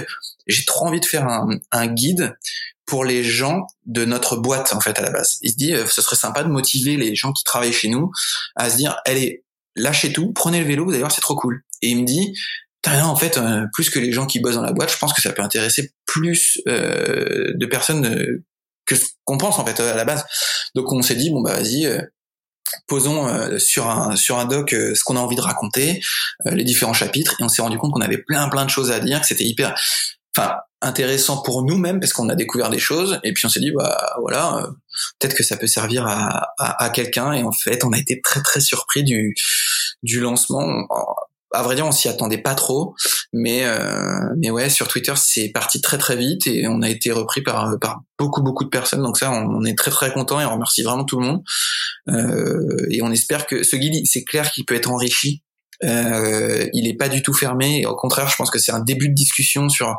j'ai 0.47 0.65
trop 0.65 0.87
envie 0.87 1.01
de 1.01 1.07
faire 1.07 1.27
un, 1.27 1.49
un 1.73 1.87
guide 1.89 2.37
pour 2.87 3.05
les 3.05 3.25
gens 3.25 3.67
de 3.85 4.05
notre 4.05 4.37
boîte 4.37 4.73
en 4.73 4.81
fait 4.81 4.99
à 4.99 5.03
la 5.03 5.11
base. 5.11 5.39
Il 5.43 5.51
se 5.51 5.57
dit 5.57 5.75
euh, 5.75 5.87
ce 5.87 6.01
serait 6.01 6.17
sympa 6.17 6.45
de 6.45 6.49
motiver 6.49 6.97
les 6.97 7.15
gens 7.15 7.33
qui 7.33 7.45
travaillent 7.45 7.73
chez 7.73 7.89
nous 7.89 8.11
à 8.55 8.71
se 8.71 8.77
dire 8.77 8.97
allez 9.05 9.45
lâchez 9.75 10.13
tout, 10.13 10.33
prenez 10.33 10.61
le 10.61 10.67
vélo, 10.67 10.85
vous 10.85 10.91
allez 10.91 11.01
voir 11.01 11.13
c'est 11.13 11.21
trop 11.21 11.37
cool. 11.37 11.63
Et 11.83 11.91
il 11.91 12.01
me 12.01 12.07
dit 12.07 12.33
en 12.87 13.17
fait 13.17 13.37
euh, 13.37 13.67
plus 13.75 13.91
que 13.91 13.99
les 13.99 14.13
gens 14.13 14.27
qui 14.27 14.39
bossent 14.39 14.55
dans 14.55 14.63
la 14.63 14.73
boîte, 14.73 14.93
je 14.93 14.99
pense 14.99 15.13
que 15.13 15.21
ça 15.21 15.33
peut 15.33 15.43
intéresser 15.43 15.93
plus 16.07 16.61
euh, 16.69 17.53
de 17.57 17.67
personnes 17.67 18.43
que 18.87 18.95
ce 18.95 19.07
qu'on 19.25 19.39
pense 19.39 19.59
en 19.59 19.67
fait 19.67 19.81
à 19.81 19.97
la 19.97 20.05
base. 20.05 20.25
Donc 20.77 20.93
on 20.93 21.03
s'est 21.03 21.17
dit 21.17 21.31
bon 21.31 21.43
bah 21.43 21.55
vas-y 21.55 21.89
posons 22.87 23.59
sur 23.59 23.89
un 23.91 24.15
sur 24.15 24.39
un 24.39 24.45
doc 24.45 24.71
ce 24.71 25.03
qu'on 25.03 25.17
a 25.17 25.21
envie 25.21 25.35
de 25.35 25.41
raconter, 25.41 26.01
les 26.45 26.63
différents 26.63 26.93
chapitres, 26.93 27.35
et 27.41 27.43
on 27.43 27.49
s'est 27.49 27.63
rendu 27.63 27.77
compte 27.77 27.93
qu'on 27.93 28.01
avait 28.01 28.19
plein 28.19 28.49
plein 28.49 28.65
de 28.65 28.71
choses 28.71 28.93
à 28.93 29.01
dire, 29.01 29.21
que 29.21 29.27
c'était 29.27 29.45
hyper, 29.45 29.75
enfin 30.37 30.55
intéressant 30.83 31.43
pour 31.43 31.63
nous-mêmes 31.63 32.01
parce 32.01 32.13
qu'on 32.13 32.29
a 32.29 32.35
découvert 32.35 32.71
des 32.71 32.79
choses 32.79 33.19
et 33.25 33.33
puis 33.33 33.47
on 33.47 33.49
s'est 33.49 33.61
dit 33.61 33.73
bah 33.73 34.17
voilà 34.21 34.59
euh, 34.59 34.67
peut-être 35.19 35.35
que 35.35 35.43
ça 35.43 35.57
peut 35.57 35.67
servir 35.67 36.07
à, 36.07 36.53
à, 36.59 36.85
à 36.85 36.91
quelqu'un. 36.91 37.33
Et 37.33 37.43
en 37.43 37.53
fait 37.53 37.85
on 37.85 37.93
a 37.93 37.99
été 37.99 38.21
très 38.21 38.43
très 38.43 38.61
surpris 38.61 39.03
du 39.03 39.35
du 40.03 40.21
lancement. 40.21 40.87
À 41.53 41.63
vrai 41.63 41.75
dire 41.77 41.87
on 41.87 41.93
s'y 41.93 42.09
attendait 42.09 42.39
pas 42.39 42.55
trop 42.55 42.95
mais 43.33 43.65
euh, 43.65 44.21
mais 44.37 44.51
ouais 44.51 44.69
sur 44.69 44.89
Twitter 44.89 45.15
c'est 45.17 45.49
parti 45.49 45.81
très 45.81 45.97
très 45.97 46.17
vite 46.17 46.47
et 46.47 46.67
on 46.69 46.83
a 46.83 46.89
été 46.91 47.13
repris 47.13 47.41
par 47.43 47.79
par 47.81 48.01
beaucoup 48.19 48.43
beaucoup 48.43 48.65
de 48.65 48.69
personnes. 48.69 49.03
Donc 49.03 49.17
ça 49.17 49.31
on, 49.31 49.65
est 49.65 49.77
très 49.79 49.91
très 49.91 50.13
content 50.13 50.41
et 50.41 50.45
on 50.45 50.53
remercie 50.53 50.83
vraiment 50.83 51.05
tout 51.05 51.21
le 51.21 51.27
monde. 51.27 51.43
Euh, 52.09 52.87
et 52.91 53.03
on 53.03 53.11
espère 53.11 53.47
que 53.47 53.63
ce 53.63 53.77
guide 53.77 54.05
c'est 54.05 54.25
clair 54.25 54.51
qu'il 54.51 54.65
peut 54.67 54.75
être 54.75 54.91
enrichi 54.91 55.43
euh, 55.85 56.67
il 56.73 56.89
est 56.89 56.97
pas 56.97 57.09
du 57.09 57.23
tout 57.23 57.35
fermé. 57.35 57.87
Au 57.87 57.95
contraire, 57.95 58.29
je 58.29 58.37
pense 58.37 58.51
que 58.51 58.59
c'est 58.59 58.73
un 58.73 58.81
début 58.81 59.09
de 59.09 59.15
discussion 59.15 59.69
sur 59.69 59.97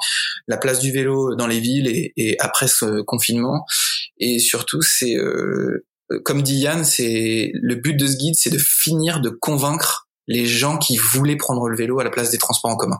la 0.47 0.57
place 0.57 0.79
du 0.79 0.91
vélo 0.91 1.35
dans 1.35 1.47
les 1.47 1.59
villes 1.59 1.87
et, 1.87 2.13
et 2.17 2.39
après 2.39 2.67
ce 2.67 3.01
confinement. 3.01 3.65
Et 4.19 4.39
surtout, 4.39 4.81
c'est 4.81 5.15
euh, 5.15 5.85
comme 6.23 6.41
dit 6.41 6.59
Yann, 6.59 6.85
c'est 6.85 7.51
le 7.53 7.75
but 7.75 7.95
de 7.95 8.07
ce 8.07 8.15
guide, 8.15 8.35
c'est 8.35 8.49
de 8.49 8.57
finir 8.57 9.19
de 9.19 9.29
convaincre 9.29 10.07
les 10.27 10.45
gens 10.45 10.77
qui 10.77 10.97
voulaient 10.97 11.37
prendre 11.37 11.67
le 11.69 11.77
vélo 11.77 11.99
à 11.99 12.03
la 12.03 12.09
place 12.09 12.29
des 12.29 12.37
transports 12.37 12.71
en 12.71 12.75
commun. 12.75 12.99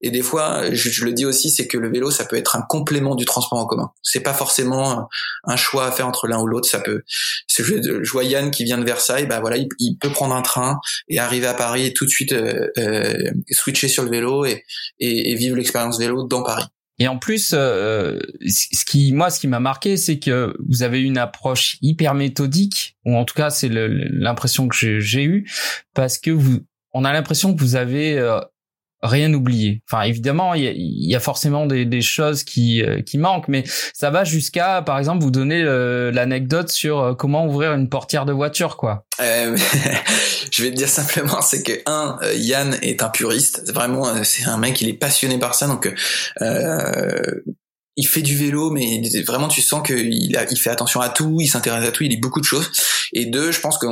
Et 0.00 0.10
des 0.10 0.22
fois, 0.22 0.72
je, 0.72 1.04
le 1.04 1.12
dis 1.12 1.24
aussi, 1.24 1.50
c'est 1.50 1.66
que 1.66 1.76
le 1.76 1.90
vélo, 1.90 2.10
ça 2.10 2.24
peut 2.24 2.36
être 2.36 2.54
un 2.54 2.62
complément 2.62 3.16
du 3.16 3.24
transport 3.24 3.58
en 3.58 3.66
commun. 3.66 3.90
C'est 4.02 4.20
pas 4.20 4.32
forcément 4.32 5.08
un 5.44 5.56
choix 5.56 5.86
à 5.86 5.92
faire 5.92 6.06
entre 6.06 6.28
l'un 6.28 6.40
ou 6.40 6.46
l'autre. 6.46 6.68
Ça 6.68 6.80
peut. 6.80 7.02
Je 7.48 8.10
vois 8.10 8.24
Yann 8.24 8.50
qui 8.50 8.64
vient 8.64 8.78
de 8.78 8.84
Versailles, 8.84 9.26
bah 9.26 9.40
voilà, 9.40 9.56
il, 9.56 9.98
peut 9.98 10.10
prendre 10.10 10.34
un 10.34 10.42
train 10.42 10.78
et 11.08 11.18
arriver 11.18 11.46
à 11.46 11.54
Paris 11.54 11.86
et 11.86 11.92
tout 11.92 12.04
de 12.04 12.10
suite 12.10 12.32
euh, 12.32 12.68
euh, 12.78 13.30
switcher 13.50 13.88
sur 13.88 14.04
le 14.04 14.10
vélo 14.10 14.44
et, 14.44 14.64
et, 15.00 15.34
vivre 15.34 15.56
l'expérience 15.56 15.98
vélo 15.98 16.24
dans 16.24 16.44
Paris. 16.44 16.66
Et 17.00 17.08
en 17.08 17.18
plus, 17.18 17.52
euh, 17.54 18.18
ce 18.46 18.84
qui, 18.84 19.12
moi, 19.12 19.30
ce 19.30 19.40
qui 19.40 19.48
m'a 19.48 19.60
marqué, 19.60 19.96
c'est 19.96 20.18
que 20.18 20.56
vous 20.68 20.82
avez 20.82 21.00
une 21.00 21.18
approche 21.18 21.78
hyper 21.80 22.14
méthodique, 22.14 22.96
ou 23.04 23.16
en 23.16 23.24
tout 23.24 23.34
cas, 23.34 23.50
c'est 23.50 23.68
l'impression 23.70 24.68
que 24.68 25.00
j'ai 25.00 25.24
eue, 25.24 25.50
parce 25.94 26.18
que 26.18 26.30
vous, 26.30 26.60
on 26.92 27.04
a 27.04 27.12
l'impression 27.12 27.54
que 27.54 27.60
vous 27.60 27.76
avez 27.76 28.18
rien 29.02 29.32
oublier. 29.32 29.82
Enfin, 29.90 30.02
évidemment, 30.02 30.54
il 30.54 30.74
y, 30.74 31.14
a, 31.14 31.20
forcément 31.20 31.66
des, 31.66 31.84
des 31.84 32.00
choses 32.00 32.42
qui, 32.42 32.82
euh, 32.82 33.00
qui 33.00 33.18
manquent, 33.18 33.48
mais 33.48 33.64
ça 33.94 34.10
va 34.10 34.24
jusqu'à, 34.24 34.82
par 34.82 34.98
exemple, 34.98 35.22
vous 35.22 35.30
donner 35.30 35.62
euh, 35.62 36.10
l'anecdote 36.10 36.68
sur 36.68 36.98
euh, 36.98 37.14
comment 37.14 37.46
ouvrir 37.46 37.72
une 37.74 37.88
portière 37.88 38.24
de 38.24 38.32
voiture, 38.32 38.76
quoi. 38.76 39.04
je 39.20 40.62
vais 40.62 40.70
te 40.70 40.76
dire 40.76 40.88
simplement, 40.88 41.42
c'est 41.42 41.62
que 41.62 41.72
un, 41.86 42.18
Yann 42.34 42.76
est 42.82 43.02
un 43.02 43.08
puriste. 43.08 43.70
Vraiment, 43.72 44.22
c'est 44.24 44.44
un 44.44 44.56
mec, 44.56 44.80
il 44.80 44.88
est 44.88 44.94
passionné 44.94 45.38
par 45.38 45.54
ça, 45.54 45.66
donc 45.66 45.92
il 47.98 48.06
fait 48.06 48.22
du 48.22 48.36
vélo, 48.36 48.70
mais 48.70 49.02
vraiment 49.26 49.48
tu 49.48 49.60
sens 49.60 49.84
qu'il 49.84 50.14
il 50.14 50.56
fait 50.56 50.70
attention 50.70 51.00
à 51.00 51.08
tout, 51.08 51.38
il 51.40 51.48
s'intéresse 51.48 51.84
à 51.84 51.90
tout, 51.90 52.04
il 52.04 52.10
lit 52.10 52.16
beaucoup 52.16 52.40
de 52.40 52.44
choses. 52.44 52.70
Et 53.12 53.26
deux, 53.26 53.50
je 53.50 53.60
pense 53.60 53.76
que 53.76 53.86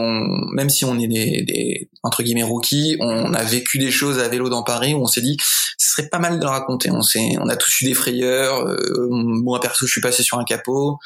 même 0.55 0.71
si 0.71 0.85
on 0.85 0.97
est 0.97 1.09
des, 1.09 1.43
des, 1.43 1.91
entre 2.05 2.23
guillemets 2.23 2.45
rookies, 2.45 2.97
on 3.01 3.35
a 3.35 3.43
vécu 3.43 3.79
des 3.79 3.91
choses 3.91 4.21
à 4.21 4.29
vélo 4.29 4.49
dans 4.49 4.63
Paris 4.63 4.95
où 4.95 5.03
on 5.03 5.07
s'est 5.09 5.23
dit 5.23 5.37
ce 5.77 5.91
serait 5.91 6.09
pas 6.09 6.21
mal 6.21 6.39
de 6.39 6.47
raconter. 6.47 6.89
On 6.93 7.03
s'est, 7.03 7.37
on 7.41 7.49
a 7.49 7.57
tous 7.57 7.81
eu 7.81 7.87
des 7.87 7.95
frayeurs. 7.95 8.65
Euh, 8.65 9.09
moi 9.11 9.59
perso, 9.61 9.87
je 9.87 9.91
suis 9.91 10.01
passé 10.01 10.23
sur 10.23 10.39
un 10.39 10.45
capot. 10.45 10.99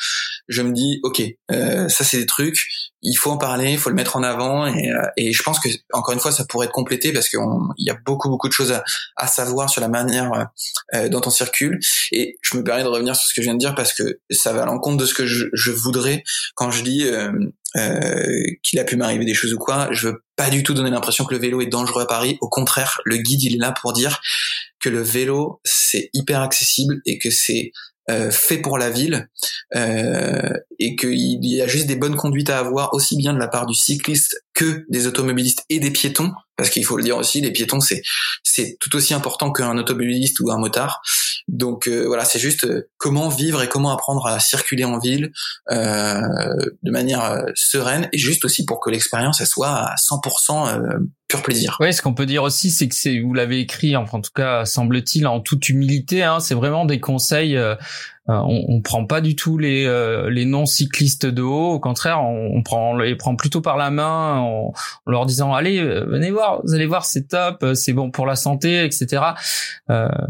Je 0.48 0.61
me 0.61 0.72
dis 0.72 1.01
ok, 1.03 1.22
euh, 1.53 1.88
ça 1.88 2.05
c'est 2.05 2.18
des 2.18 2.26
trucs 2.26 2.66
il 3.03 3.14
faut 3.14 3.30
en 3.30 3.38
parler, 3.38 3.72
il 3.72 3.78
faut 3.78 3.88
le 3.88 3.96
mettre 3.96 4.16
en 4.16 4.22
avant 4.22 4.66
et, 4.66 4.90
euh, 4.90 5.07
et 5.16 5.32
je 5.32 5.42
pense 5.42 5.59
que 5.59 5.68
encore 5.92 6.12
une 6.12 6.20
fois 6.20 6.32
ça 6.32 6.44
pourrait 6.44 6.66
être 6.66 6.72
complété 6.72 7.12
parce 7.12 7.28
qu'il 7.28 7.40
y 7.78 7.90
a 7.90 7.96
beaucoup 8.05 8.28
beaucoup 8.28 8.48
de 8.48 8.53
choses 8.53 8.72
à, 8.72 8.84
à 9.16 9.26
savoir 9.26 9.70
sur 9.70 9.80
la 9.80 9.88
manière 9.88 10.32
euh, 10.32 10.44
euh, 10.94 11.09
dont 11.09 11.22
on 11.24 11.30
circule 11.30 11.78
et 12.12 12.36
je 12.42 12.57
me 12.57 12.64
permets 12.64 12.82
de 12.82 12.88
revenir 12.91 13.16
sur 13.16 13.28
ce 13.28 13.34
que 13.34 13.43
je 13.43 13.47
viens 13.47 13.55
de 13.55 13.59
dire 13.59 13.74
parce 13.74 13.93
que 13.93 14.20
ça 14.30 14.53
va 14.53 14.62
à 14.62 14.66
l'encontre 14.66 14.99
de 14.99 15.07
ce 15.07 15.14
que 15.14 15.26
je, 15.26 15.70
voudrais 15.70 16.22
quand 16.55 16.70
je 16.70 16.82
dis 16.82 17.05
euh, 17.07 17.32
qu'il 18.62 18.78
a 18.78 18.84
pu 18.84 18.97
m'arriver 18.97 19.24
des 19.24 19.34
choses 19.34 19.55
ou 19.55 19.59
quoi. 19.59 19.88
Je 19.93 20.09
veux 20.09 20.24
pas 20.36 20.51
du 20.51 20.62
tout 20.62 20.74
donner 20.74 20.91
l'impression 20.91 21.24
que 21.24 21.34
le 21.34 21.41
vélo 21.41 21.61
est 21.61 21.66
dangereux 21.66 22.03
à 22.03 22.07
Paris. 22.07 22.38
Au 22.41 22.49
contraire, 22.49 23.01
le 23.05 23.16
guide 23.16 23.43
il 23.43 23.55
est 23.55 23.59
là 23.59 23.72
pour 23.72 23.93
dire 23.93 24.20
que 24.80 24.88
le 24.88 25.03
vélo 25.03 25.61
c'est 25.64 26.11
hyper 26.12 26.43
accessible 26.43 27.01
et 27.07 27.18
que 27.18 27.30
c'est 27.30 27.72
fait 28.32 28.59
pour 28.59 28.76
la 28.76 28.91
ville 28.91 29.28
et 29.72 30.97
qu'il 30.97 31.45
y 31.45 31.62
a 31.62 31.68
juste 31.68 31.86
des 31.86 31.95
bonnes 31.95 32.16
conduites 32.16 32.51
à 32.51 32.59
avoir 32.59 32.93
aussi 32.93 33.16
bien 33.16 33.32
de 33.32 33.38
la 33.38 33.47
part 33.47 33.66
du 33.66 33.74
cycliste 33.74 34.43
que 34.61 34.85
des 34.91 35.07
automobilistes 35.07 35.65
et 35.71 35.81
des 35.81 35.91
piétons 35.91 36.33
parce 36.55 36.69
qu'il 36.69 36.85
faut 36.85 36.99
le 36.99 37.03
dire 37.03 37.17
aussi 37.17 37.41
les 37.41 37.51
piétons 37.51 37.81
c'est 37.81 38.03
c'est 38.43 38.77
tout 38.79 38.95
aussi 38.95 39.15
important 39.15 39.53
qu'un 39.53 39.79
automobiliste 39.79 40.39
ou 40.41 40.51
un 40.51 40.59
motard 40.59 41.01
donc 41.49 41.89
euh, 41.89 42.05
voilà 42.07 42.27
c'est 42.27 42.39
juste 42.39 42.65
euh, 42.65 42.91
comment 42.99 43.31
vivre 43.31 43.63
et 43.63 43.71
comment 43.71 43.91
apprendre 43.91 44.27
à 44.27 44.39
circuler 44.39 44.85
en 44.85 44.99
ville 44.99 45.33
euh, 45.71 46.21
de 46.83 46.91
manière 46.91 47.43
sereine 47.55 48.11
et 48.13 48.19
juste 48.19 48.45
aussi 48.45 48.67
pour 48.67 48.81
que 48.81 48.91
l'expérience 48.91 49.41
elle 49.41 49.47
soit 49.47 49.71
à 49.71 49.95
100% 49.95 51.09
pur 51.27 51.43
plaisir. 51.43 51.79
Oui, 51.81 51.95
ce 51.95 52.03
qu'on 52.03 52.13
peut 52.13 52.27
dire 52.27 52.43
aussi, 52.43 52.73
c'est 52.73 52.89
que 52.89 52.95
c'est, 52.95 53.21
vous 53.21 53.33
l'avez 53.35 53.61
écrit, 53.61 53.95
enfin, 53.97 54.19
en 54.19 54.21
tout 54.21 54.33
cas, 54.35 54.65
semble-t-il, 54.65 55.29
en 55.29 55.39
toute 55.41 55.69
humilité, 55.69 56.25
hein, 56.25 56.41
c'est 56.41 56.57
vraiment 56.57 56.85
des 56.85 56.99
conseils 56.99 57.57
on, 58.29 58.64
on 58.68 58.81
prend 58.81 59.07
pas 59.07 59.21
du 59.21 59.35
tout 59.35 59.59
les 59.59 59.87
euh, 59.87 60.31
les 60.31 60.45
non 60.45 60.66
cyclistes 60.66 61.27
de 61.27 61.43
haut. 61.43 61.73
Au 61.73 61.81
contraire, 61.81 62.23
on, 62.23 62.62
prend 62.62 62.93
on 62.93 62.99
les 62.99 63.16
prend 63.16 63.37
plutôt 63.37 63.61
par 63.61 63.77
la 63.77 63.91
main 63.91 64.39
en, 64.39 64.73
leur 65.07 65.27
disant 65.27 65.55
allez 65.55 65.79
euh, 65.79 66.05
venez 66.07 66.31
voir, 66.31 66.61
vous 66.64 66.75
allez 66.75 66.87
voir 66.87 67.05
c'est 67.05 67.29
top, 67.29 67.64
c'est 67.75 67.93
bon 67.93 68.11
pour 68.11 68.27
la 68.27 68.37
santé, 68.37 68.85
etc. 68.85 69.23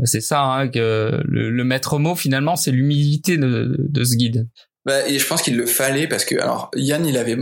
c'est 0.05 0.21
ça 0.21 0.43
hein, 0.43 0.69
que 0.69 1.21
le, 1.25 1.65
maître 1.65 1.99
mot 1.99 2.15
finalement, 2.15 2.57
c'est 2.57 2.71
l'humilité 2.71 3.37
de, 3.37 3.77
de 3.79 4.05
ce 4.05 4.17
guide. 4.17 4.49
Bah, 4.87 5.07
et 5.07 5.19
je 5.19 5.27
pense 5.27 5.43
qu'il 5.43 5.57
le 5.57 5.67
fallait 5.67 6.07
parce 6.09 6.25
que 6.25 6.41
alors 6.41 6.71
Yann 6.75 7.05
il 7.05 7.19
avait 7.19 7.37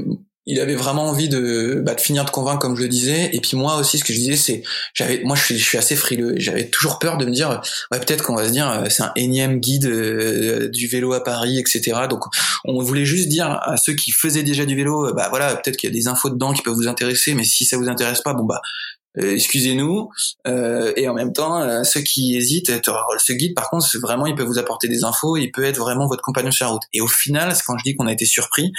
il 0.48 0.60
avait 0.60 0.74
vraiment 0.74 1.08
envie 1.08 1.28
de, 1.28 1.82
bah, 1.84 1.94
finir 1.98 2.24
de 2.24 2.30
convaincre 2.30 2.58
comme 2.58 2.74
je 2.74 2.82
le 2.82 2.88
disais. 2.88 3.30
Et 3.34 3.40
puis 3.40 3.56
moi 3.56 3.76
aussi 3.76 3.98
ce 3.98 4.04
que 4.04 4.14
je 4.14 4.18
disais 4.18 4.36
c'est 4.36 4.62
j'avais 4.94 5.20
moi 5.22 5.36
je 5.36 5.54
suis 5.54 5.78
assez 5.78 5.94
frileux. 5.94 6.34
J'avais 6.38 6.68
toujours 6.68 6.98
peur 6.98 7.18
de 7.18 7.26
me 7.26 7.30
dire 7.30 7.60
ouais 7.92 8.00
peut-être 8.00 8.24
qu'on 8.24 8.34
va 8.34 8.46
se 8.46 8.52
dire 8.52 8.84
c'est 8.88 9.02
un 9.02 9.12
énième 9.14 9.60
guide 9.60 9.86
euh, 9.86 10.68
du 10.68 10.88
vélo 10.88 11.12
à 11.12 11.22
Paris 11.22 11.58
etc 11.58 12.06
donc 12.08 12.24
on 12.64 12.82
voulait 12.82 13.04
juste 13.04 13.28
dire 13.28 13.60
à 13.62 13.76
ceux 13.76 13.92
qui 13.92 14.10
faisaient 14.10 14.42
déjà 14.42 14.64
du 14.64 14.74
vélo 14.74 15.12
bah 15.14 15.28
voilà 15.28 15.54
peut-être 15.54 15.76
qu'il 15.76 15.90
y 15.90 15.92
a 15.92 15.94
des 15.94 16.08
infos 16.08 16.30
dedans 16.30 16.52
qui 16.52 16.62
peuvent 16.62 16.74
vous 16.74 16.88
intéresser 16.88 17.34
mais 17.34 17.44
si 17.44 17.64
ça 17.64 17.76
vous 17.76 17.88
intéresse 17.88 18.22
pas 18.22 18.32
bon 18.32 18.44
bah 18.44 18.60
euh, 18.64 18.97
excusez-nous. 19.18 20.08
Euh, 20.46 20.92
et 20.96 21.08
en 21.08 21.14
même 21.14 21.32
temps, 21.32 21.60
euh, 21.60 21.82
ceux 21.84 22.00
qui 22.00 22.36
hésitent, 22.36 22.70
ce 22.70 23.32
guide, 23.32 23.54
par 23.54 23.70
contre, 23.70 23.86
vraiment, 24.00 24.26
il 24.26 24.34
peut 24.34 24.44
vous 24.44 24.58
apporter 24.58 24.88
des 24.88 25.04
infos, 25.04 25.36
il 25.36 25.50
peut 25.50 25.64
être 25.64 25.78
vraiment 25.78 26.06
votre 26.06 26.22
compagnon 26.22 26.50
sur 26.50 26.66
la 26.66 26.72
route. 26.72 26.82
Et 26.92 27.00
au 27.00 27.06
final, 27.06 27.54
quand 27.66 27.76
je 27.78 27.84
dis 27.84 27.94
qu'on 27.94 28.06
a 28.06 28.12
été 28.12 28.24
surpris, 28.24 28.72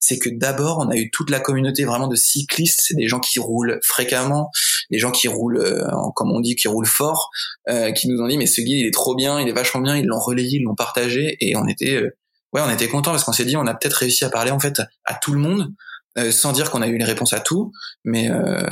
c'est 0.00 0.18
que 0.18 0.28
d'abord, 0.30 0.78
on 0.78 0.90
a 0.90 0.96
eu 0.96 1.10
toute 1.10 1.30
la 1.30 1.40
communauté 1.40 1.84
vraiment 1.84 2.08
de 2.08 2.16
cyclistes, 2.16 2.80
c'est 2.82 2.94
des 2.94 3.08
gens 3.08 3.20
qui 3.20 3.38
roulent 3.38 3.78
fréquemment, 3.82 4.50
des 4.90 4.98
gens 4.98 5.10
qui 5.10 5.28
roulent, 5.28 5.62
comme 6.14 6.32
on 6.32 6.40
dit, 6.40 6.56
qui 6.56 6.68
roulent 6.68 6.86
fort, 6.86 7.30
qui 7.96 8.08
nous 8.08 8.20
ont 8.20 8.28
dit, 8.28 8.38
mais 8.38 8.46
ce 8.46 8.60
guide, 8.60 8.78
il 8.78 8.86
est 8.86 8.94
trop 8.94 9.14
bien, 9.14 9.40
il 9.40 9.48
est 9.48 9.52
vachement 9.52 9.80
bien, 9.80 9.96
ils 9.96 10.06
l'ont 10.06 10.18
relayé, 10.18 10.58
ils 10.58 10.64
l'ont 10.64 10.74
partagé, 10.74 11.36
et 11.40 11.56
on 11.56 11.66
était, 11.66 12.00
ouais, 12.52 12.60
on 12.60 12.70
était 12.70 12.88
content 12.88 13.10
parce 13.10 13.24
qu'on 13.24 13.32
s'est 13.32 13.44
dit, 13.44 13.56
on 13.56 13.66
a 13.66 13.74
peut-être 13.74 13.94
réussi 13.94 14.24
à 14.24 14.30
parler 14.30 14.50
en 14.50 14.60
fait 14.60 14.80
à 15.04 15.14
tout 15.14 15.32
le 15.32 15.40
monde. 15.40 15.72
Euh, 16.16 16.30
sans 16.30 16.52
dire 16.52 16.70
qu'on 16.70 16.80
a 16.80 16.86
eu 16.86 16.96
les 16.96 17.04
réponses 17.04 17.32
à 17.32 17.40
tout, 17.40 17.72
mais 18.04 18.30
euh, 18.30 18.62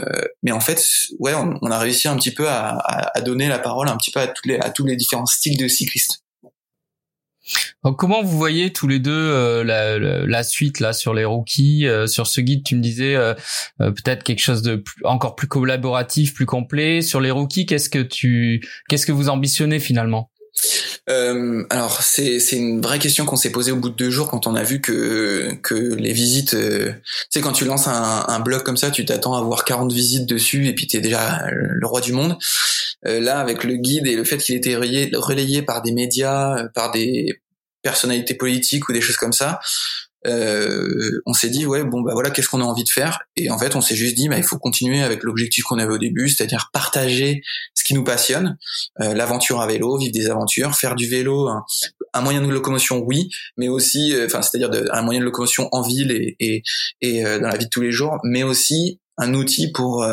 mais 0.44 0.52
en 0.52 0.60
fait, 0.60 0.80
ouais, 1.18 1.34
on, 1.34 1.70
a 1.70 1.78
réussi 1.78 2.06
un 2.06 2.14
petit 2.14 2.32
peu 2.32 2.48
à, 2.48 3.10
donner 3.24 3.48
la 3.48 3.58
parole 3.58 3.88
un 3.88 3.96
petit 3.96 4.12
peu 4.12 4.20
à 4.20 4.28
tous 4.28 4.46
les 4.46 4.58
à 4.58 4.70
tous 4.70 4.86
les 4.86 4.94
différents 4.94 5.26
styles 5.26 5.58
de 5.58 5.66
cyclistes. 5.66 6.22
Comment 7.98 8.22
vous 8.22 8.38
voyez 8.38 8.72
tous 8.72 8.86
les 8.86 9.00
deux 9.00 9.10
euh, 9.10 9.64
la, 9.64 9.98
la, 9.98 10.42
suite 10.44 10.78
là 10.78 10.92
sur 10.92 11.14
les 11.14 11.24
rookies, 11.24 11.84
sur 12.06 12.28
ce 12.28 12.40
guide? 12.40 12.62
Tu 12.62 12.76
me 12.76 12.80
disais 12.80 13.16
peut-être 13.78 14.22
quelque 14.22 14.40
chose 14.40 14.62
de 14.62 14.76
plus, 14.76 15.04
encore 15.04 15.34
plus 15.34 15.48
collaboratif, 15.48 16.34
plus 16.34 16.46
complet. 16.46 17.02
Sur 17.02 17.20
les 17.20 17.32
rookies, 17.32 17.66
qu'est-ce 17.66 17.90
que 17.90 18.02
tu, 18.02 18.64
qu'est-ce 18.88 19.04
que 19.04 19.12
vous 19.12 19.28
ambitionnez 19.28 19.80
finalement? 19.80 20.31
Euh, 21.08 21.64
alors 21.70 22.02
c'est 22.02 22.38
c'est 22.38 22.56
une 22.56 22.80
vraie 22.80 22.98
question 22.98 23.24
qu'on 23.24 23.36
s'est 23.36 23.50
posée 23.50 23.72
au 23.72 23.76
bout 23.76 23.88
de 23.88 23.96
deux 23.96 24.10
jours 24.10 24.28
quand 24.28 24.46
on 24.46 24.54
a 24.54 24.62
vu 24.62 24.80
que 24.80 25.52
que 25.62 25.74
les 25.74 26.12
visites, 26.12 26.54
euh, 26.54 26.92
tu 26.92 27.26
sais 27.30 27.40
quand 27.40 27.52
tu 27.52 27.64
lances 27.64 27.88
un, 27.88 28.24
un 28.28 28.40
blog 28.40 28.62
comme 28.62 28.76
ça, 28.76 28.90
tu 28.90 29.04
t'attends 29.04 29.34
à 29.34 29.38
avoir 29.38 29.64
40 29.64 29.92
visites 29.92 30.26
dessus 30.26 30.68
et 30.68 30.74
puis 30.74 30.86
t'es 30.86 31.00
déjà 31.00 31.44
le 31.50 31.86
roi 31.86 32.00
du 32.00 32.12
monde. 32.12 32.38
Euh, 33.06 33.20
là 33.20 33.40
avec 33.40 33.64
le 33.64 33.74
guide 33.74 34.06
et 34.06 34.14
le 34.14 34.24
fait 34.24 34.38
qu'il 34.38 34.54
était 34.54 34.76
relayé, 34.76 35.10
relayé 35.14 35.62
par 35.62 35.82
des 35.82 35.92
médias, 35.92 36.56
euh, 36.56 36.68
par 36.72 36.92
des 36.92 37.40
personnalités 37.82 38.34
politiques 38.34 38.88
ou 38.88 38.92
des 38.92 39.00
choses 39.00 39.16
comme 39.16 39.32
ça, 39.32 39.58
euh, 40.26 41.20
on 41.26 41.32
s'est 41.32 41.48
dit 41.50 41.66
ouais 41.66 41.84
bon 41.84 42.00
bah 42.02 42.12
voilà 42.12 42.30
qu'est-ce 42.30 42.48
qu'on 42.48 42.60
a 42.60 42.64
envie 42.64 42.84
de 42.84 42.88
faire? 42.88 43.20
Et 43.36 43.50
en 43.50 43.58
fait 43.58 43.76
on 43.76 43.80
s'est 43.80 43.96
juste 43.96 44.14
dit 44.14 44.28
bah 44.28 44.38
il 44.38 44.44
faut 44.44 44.58
continuer 44.58 45.02
avec 45.02 45.22
l'objectif 45.22 45.64
qu'on 45.64 45.78
avait 45.78 45.92
au 45.92 45.98
début 45.98 46.28
c'est-à-dire 46.28 46.70
partager 46.72 47.42
ce 47.74 47.84
qui 47.84 47.94
nous 47.94 48.04
passionne 48.04 48.58
euh, 49.00 49.14
l'aventure 49.14 49.60
à 49.60 49.66
vélo 49.66 49.98
vivre 49.98 50.12
des 50.12 50.28
aventures 50.30 50.74
faire 50.74 50.94
du 50.94 51.08
vélo 51.08 51.48
un, 52.14 52.20
moyen 52.20 52.40
de 52.40 52.48
locomotion 52.48 53.02
oui 53.04 53.30
mais 53.56 53.68
aussi 53.68 54.14
euh, 54.14 54.26
enfin 54.26 54.42
c'est-à-dire 54.42 54.70
un 54.92 55.02
moyen 55.02 55.20
de 55.20 55.24
locomotion 55.24 55.68
en 55.72 55.82
ville 55.82 56.12
et 56.12 56.36
et, 56.40 56.62
et 57.00 57.22
dans 57.22 57.48
la 57.48 57.56
vie 57.56 57.64
de 57.64 57.70
tous 57.70 57.82
les 57.82 57.92
jours 57.92 58.18
mais 58.24 58.42
aussi 58.42 59.00
un 59.18 59.34
outil 59.34 59.72
pour 59.72 60.06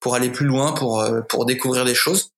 pour 0.00 0.14
aller 0.14 0.30
plus 0.30 0.46
loin 0.46 0.72
pour 0.72 1.04
pour 1.28 1.44
découvrir 1.44 1.84
des 1.84 1.94
choses. 1.94 2.30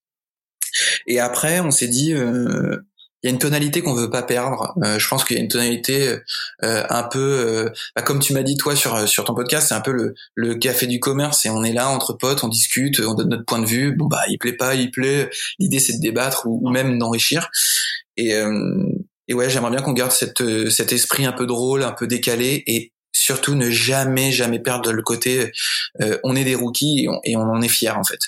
Et 1.07 1.21
après, 1.21 1.61
on 1.61 1.71
s'est 1.71 1.89
dit, 1.89 2.13
euh, 2.13 2.77
il 3.23 3.27
y 3.27 3.31
a 3.31 3.33
une 3.33 3.39
tonalité 3.39 3.83
qu'on 3.83 3.95
veut 3.95 4.11
pas 4.11 4.23
perdre. 4.23 4.75
Euh, 4.85 4.99
je 4.99 5.09
pense 5.09 5.25
qu'il 5.25 5.37
y 5.37 5.41
a 5.41 5.43
une 5.43 5.49
tonalité 5.49 6.19
euh, 6.63 6.85
un 6.89 7.03
peu, 7.03 7.19
euh, 7.19 7.71
bah, 7.97 8.03
comme 8.03 8.21
tu 8.21 8.33
m'as 8.33 8.43
dit 8.43 8.57
toi 8.57 8.77
sur 8.77 9.09
sur 9.09 9.25
ton 9.25 9.35
podcast, 9.35 9.69
c'est 9.69 9.75
un 9.75 9.81
peu 9.81 9.93
le, 9.93 10.15
le 10.35 10.55
café 10.55 10.87
du 10.87 11.01
commerce 11.01 11.45
et 11.45 11.51
on 11.51 11.65
est 11.65 11.73
là 11.73 11.89
entre 11.89 12.13
potes, 12.13 12.45
on 12.45 12.49
discute, 12.49 13.01
on 13.01 13.15
donne 13.15 13.31
notre 13.31 13.45
point 13.45 13.59
de 13.59 13.67
vue. 13.67 13.97
Bon 13.97 14.07
bah 14.07 14.23
il 14.29 14.39
plaît 14.39 14.53
pas, 14.53 14.75
il 14.75 14.91
plaît. 14.91 15.31
L'idée 15.59 15.81
c'est 15.81 15.95
de 15.95 16.01
débattre 16.01 16.47
ou, 16.47 16.69
même 16.71 16.99
d'enrichir. 16.99 17.51
Et 18.17 18.35
et 19.31 19.35
ouais, 19.35 19.51
j'aimerais 19.51 19.71
bien 19.71 19.83
qu'on 19.83 19.93
garde 19.93 20.13
cette 20.13 20.43
cet 20.71 20.93
esprit 20.93 21.27
un 21.27 21.33
peu 21.33 21.47
drôle, 21.47 21.83
un 21.83 21.93
peu 21.93 22.07
décalé 22.07 22.63
et 22.67 22.93
surtout 23.13 23.55
ne 23.55 23.69
jamais 23.69 24.31
jamais 24.33 24.61
perdre 24.61 24.93
le 24.93 25.03
côté 25.03 25.53
on 26.23 26.37
est 26.37 26.45
des 26.45 26.55
rookies 26.55 27.05
et 27.05 27.09
on, 27.09 27.21
et 27.25 27.37
on 27.37 27.43
en 27.43 27.63
est 27.63 27.69
fier 27.69 27.99
en 27.99 28.05
fait. 28.05 28.21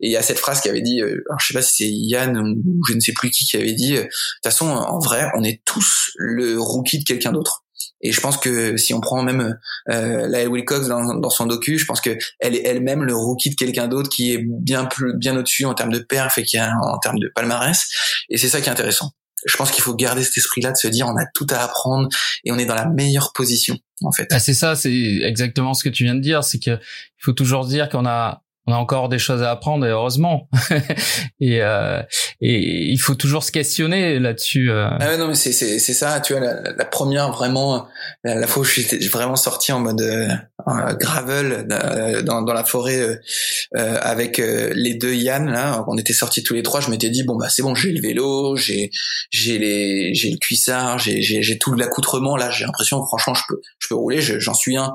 Et 0.00 0.08
il 0.08 0.12
y 0.12 0.16
a 0.16 0.22
cette 0.22 0.38
phrase 0.38 0.60
qui 0.60 0.68
avait 0.68 0.82
dit, 0.82 1.00
euh, 1.00 1.22
alors 1.28 1.40
je 1.40 1.46
sais 1.46 1.54
pas 1.54 1.62
si 1.62 1.84
c'est 1.84 1.90
Yann 1.90 2.36
ou 2.38 2.82
je 2.88 2.94
ne 2.94 3.00
sais 3.00 3.12
plus 3.12 3.30
qui 3.30 3.44
qui 3.44 3.56
avait 3.56 3.72
dit, 3.72 3.96
euh, 3.96 4.02
de 4.02 4.04
toute 4.04 4.44
façon, 4.44 4.68
en 4.68 4.98
vrai, 4.98 5.30
on 5.36 5.44
est 5.44 5.62
tous 5.64 6.10
le 6.16 6.60
rookie 6.60 6.98
de 6.98 7.04
quelqu'un 7.04 7.32
d'autre. 7.32 7.64
Et 8.02 8.12
je 8.12 8.20
pense 8.20 8.36
que 8.36 8.76
si 8.76 8.94
on 8.94 9.00
prend 9.00 9.22
même 9.22 9.58
euh, 9.90 10.26
Lael 10.26 10.48
Wilcox 10.48 10.88
dans, 10.88 11.14
dans, 11.14 11.30
son 11.30 11.46
docu, 11.46 11.78
je 11.78 11.84
pense 11.86 12.00
que 12.00 12.16
elle 12.40 12.56
est 12.56 12.66
elle-même 12.66 13.04
le 13.04 13.14
rookie 13.14 13.50
de 13.50 13.54
quelqu'un 13.54 13.86
d'autre 13.86 14.10
qui 14.10 14.32
est 14.32 14.42
bien 14.42 14.86
plus 14.86 15.16
bien 15.16 15.36
au-dessus 15.36 15.64
en 15.64 15.74
termes 15.74 15.92
de 15.92 16.00
perf 16.00 16.36
et 16.38 16.42
qui 16.42 16.58
a 16.58 16.72
en 16.82 16.98
termes 16.98 17.18
de 17.20 17.30
palmarès. 17.32 17.88
Et 18.28 18.38
c'est 18.38 18.48
ça 18.48 18.60
qui 18.60 18.68
est 18.68 18.72
intéressant. 18.72 19.12
Je 19.46 19.56
pense 19.56 19.70
qu'il 19.70 19.82
faut 19.82 19.94
garder 19.94 20.22
cet 20.22 20.36
esprit-là 20.36 20.72
de 20.72 20.76
se 20.76 20.88
dire 20.88 21.06
on 21.06 21.16
a 21.16 21.26
tout 21.34 21.46
à 21.50 21.58
apprendre 21.58 22.08
et 22.44 22.52
on 22.52 22.58
est 22.58 22.66
dans 22.66 22.74
la 22.74 22.86
meilleure 22.86 23.32
position 23.32 23.78
en 24.02 24.12
fait. 24.12 24.28
Ah, 24.30 24.40
c'est 24.40 24.54
ça, 24.54 24.74
c'est 24.74 25.20
exactement 25.22 25.74
ce 25.74 25.84
que 25.84 25.88
tu 25.88 26.04
viens 26.04 26.14
de 26.14 26.20
dire, 26.20 26.44
c'est 26.44 26.58
que 26.58 26.70
il 26.70 27.24
faut 27.24 27.32
toujours 27.32 27.66
dire 27.66 27.88
qu'on 27.88 28.06
a 28.06 28.42
on 28.66 28.72
a 28.72 28.76
encore 28.76 29.08
des 29.08 29.18
choses 29.18 29.42
à 29.42 29.50
apprendre 29.50 29.84
et 29.86 29.90
heureusement. 29.90 30.48
Et 31.40 31.60
euh, 31.60 32.02
et 32.40 32.92
il 32.92 32.98
faut 32.98 33.14
toujours 33.14 33.42
se 33.42 33.50
questionner 33.50 34.18
là-dessus 34.18 34.70
euh. 34.70 34.88
ah 35.00 35.16
non 35.16 35.28
mais 35.28 35.34
c'est 35.34 35.52
c'est 35.52 35.78
c'est 35.80 35.92
ça 35.92 36.20
tu 36.20 36.34
vois 36.34 36.42
la, 36.42 36.84
première 36.84 37.32
vraiment 37.32 37.86
la, 38.22 38.36
la, 38.36 38.46
fois 38.46 38.62
où 38.62 38.64
je 38.64 38.80
suis 38.80 39.08
vraiment 39.08 39.34
sorti 39.34 39.72
en 39.72 39.80
mode 39.80 40.00
euh, 40.68 40.94
gravel 40.94 41.66
euh, 41.72 42.22
dans 42.22 42.42
dans 42.42 42.52
la 42.52 42.64
forêt 42.64 43.00
euh, 43.00 43.98
avec 44.00 44.38
les 44.38 44.94
deux 44.94 45.14
Yann 45.14 45.50
là. 45.50 45.84
On 45.88 45.96
était 45.98 46.12
sortis 46.12 46.42
tous 46.42 46.54
les 46.54 46.62
trois. 46.62 46.80
Je 46.80 46.90
m'étais 46.90 47.10
dit 47.10 47.24
bon 47.24 47.36
bah 47.36 47.48
c'est 47.48 47.62
bon 47.62 47.74
j'ai 47.74 47.90
le 47.90 48.00
vélo 48.00 48.56
j'ai 48.56 48.90
j'ai 49.30 49.58
les 49.58 50.14
j'ai 50.14 50.30
le 50.30 50.36
cuissard 50.36 50.98
j'ai 50.98 51.20
j'ai 51.20 51.42
j'ai 51.42 51.58
tout 51.58 51.74
l'accoutrement. 51.74 52.36
Là 52.36 52.50
j'ai 52.50 52.64
l'impression 52.64 53.04
franchement 53.06 53.34
je 53.34 53.42
peux 53.48 53.60
je 53.78 53.88
peux 53.88 53.94
rouler 53.94 54.20
j'en 54.20 54.54
suis 54.54 54.76
un. 54.76 54.94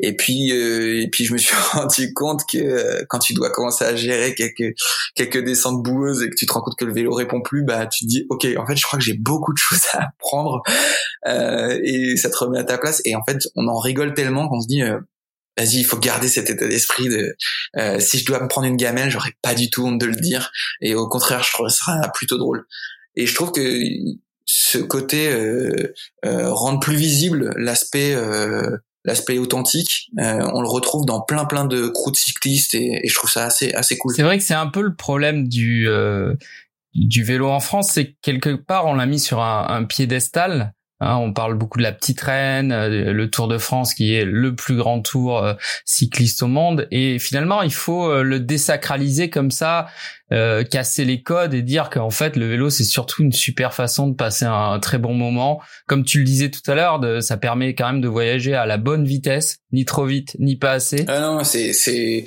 Et 0.00 0.16
puis 0.16 0.50
et 0.50 1.08
puis 1.10 1.24
je 1.24 1.32
me 1.32 1.38
suis 1.38 1.54
rendu 1.72 2.14
compte 2.14 2.42
que 2.50 3.01
quand 3.08 3.18
tu 3.18 3.34
dois 3.34 3.50
commencer 3.50 3.84
à 3.84 3.94
gérer 3.94 4.34
quelques 4.34 4.74
quelques 5.14 5.44
descentes 5.44 5.82
boueuses 5.82 6.22
et 6.22 6.30
que 6.30 6.34
tu 6.36 6.46
te 6.46 6.52
rends 6.52 6.62
compte 6.62 6.76
que 6.78 6.84
le 6.84 6.92
vélo 6.92 7.12
répond 7.14 7.40
plus, 7.40 7.64
bah 7.64 7.86
tu 7.86 8.04
te 8.04 8.08
dis 8.08 8.26
ok, 8.30 8.46
en 8.56 8.66
fait 8.66 8.76
je 8.76 8.82
crois 8.82 8.98
que 8.98 9.04
j'ai 9.04 9.16
beaucoup 9.18 9.52
de 9.52 9.58
choses 9.58 9.82
à 9.92 10.06
apprendre 10.06 10.62
euh, 11.26 11.78
et 11.82 12.16
ça 12.16 12.30
te 12.30 12.36
remet 12.36 12.58
à 12.58 12.64
ta 12.64 12.78
place. 12.78 13.00
Et 13.04 13.14
en 13.14 13.22
fait 13.28 13.38
on 13.56 13.68
en 13.68 13.78
rigole 13.78 14.14
tellement 14.14 14.48
qu'on 14.48 14.60
se 14.60 14.68
dit 14.68 14.82
euh, 14.82 14.98
vas-y, 15.56 15.78
il 15.78 15.84
faut 15.84 15.98
garder 15.98 16.28
cet 16.28 16.50
état 16.50 16.66
d'esprit 16.66 17.08
de 17.08 17.36
euh, 17.76 18.00
si 18.00 18.18
je 18.18 18.24
dois 18.24 18.40
me 18.40 18.48
prendre 18.48 18.66
une 18.66 18.76
gamelle, 18.76 19.10
j'aurais 19.10 19.34
pas 19.42 19.54
du 19.54 19.70
tout 19.70 19.86
honte 19.86 19.98
de 19.98 20.06
le 20.06 20.16
dire. 20.16 20.50
Et 20.80 20.94
au 20.94 21.08
contraire, 21.08 21.42
je 21.42 21.52
trouve 21.52 21.68
ça 21.68 22.10
plutôt 22.14 22.38
drôle. 22.38 22.64
Et 23.14 23.26
je 23.26 23.34
trouve 23.34 23.52
que 23.52 23.60
ce 24.46 24.78
côté 24.78 25.28
euh, 25.28 25.92
euh, 26.24 26.52
rendre 26.52 26.80
plus 26.80 26.96
visible 26.96 27.52
l'aspect 27.56 28.14
euh, 28.14 28.76
l'aspect 29.04 29.38
authentique, 29.38 30.10
euh, 30.18 30.46
on 30.52 30.62
le 30.62 30.68
retrouve 30.68 31.04
dans 31.04 31.20
plein 31.20 31.44
plein 31.44 31.64
de 31.64 31.88
croûtes 31.88 32.16
cyclistes 32.16 32.74
et, 32.74 33.00
et, 33.04 33.08
je 33.08 33.14
trouve 33.14 33.30
ça 33.30 33.44
assez 33.44 33.72
assez 33.72 33.98
cool. 33.98 34.14
C'est 34.14 34.22
vrai 34.22 34.38
que 34.38 34.44
c'est 34.44 34.54
un 34.54 34.68
peu 34.68 34.82
le 34.82 34.94
problème 34.94 35.48
du 35.48 35.88
euh, 35.88 36.34
du 36.94 37.24
vélo 37.24 37.48
en 37.48 37.60
France, 37.60 37.90
c'est 37.92 38.14
quelque 38.22 38.54
part 38.54 38.86
on 38.86 38.94
l'a 38.94 39.06
mis 39.06 39.18
sur 39.18 39.40
un, 39.40 39.66
un 39.68 39.84
piédestal. 39.84 40.74
Hein, 41.00 41.16
on 41.16 41.32
parle 41.32 41.54
beaucoup 41.54 41.78
de 41.78 41.82
la 41.82 41.90
petite 41.90 42.20
reine, 42.20 42.70
euh, 42.70 43.12
le 43.12 43.28
Tour 43.28 43.48
de 43.48 43.58
France 43.58 43.92
qui 43.92 44.14
est 44.14 44.24
le 44.24 44.54
plus 44.54 44.76
grand 44.76 45.00
tour 45.00 45.44
cycliste 45.84 46.44
au 46.44 46.46
monde, 46.46 46.86
et 46.92 47.18
finalement 47.18 47.62
il 47.62 47.72
faut 47.72 48.22
le 48.22 48.38
désacraliser 48.38 49.28
comme 49.28 49.50
ça 49.50 49.88
euh, 50.32 50.64
casser 50.64 51.04
les 51.04 51.22
codes 51.22 51.52
et 51.52 51.62
dire 51.62 51.90
qu'en 51.90 52.10
fait 52.10 52.36
le 52.36 52.48
vélo 52.48 52.70
c'est 52.70 52.84
surtout 52.84 53.22
une 53.22 53.32
super 53.32 53.74
façon 53.74 54.08
de 54.08 54.14
passer 54.14 54.46
un, 54.46 54.78
très 54.80 54.98
bon 54.98 55.14
moment. 55.14 55.60
Comme 55.86 56.04
tu 56.04 56.18
le 56.18 56.24
disais 56.24 56.50
tout 56.50 56.68
à 56.70 56.74
l'heure, 56.74 57.00
ça 57.22 57.36
permet 57.36 57.74
quand 57.74 57.86
même 57.86 58.00
de 58.00 58.08
voyager 58.08 58.54
à 58.54 58.64
la 58.64 58.78
bonne 58.78 59.04
vitesse, 59.04 59.58
ni 59.72 59.84
trop 59.84 60.06
vite, 60.06 60.36
ni 60.38 60.56
pas 60.56 60.72
assez. 60.72 61.04
Ah 61.08 61.20
non, 61.20 61.44
c'est 61.44 61.72
c'est 61.72 62.24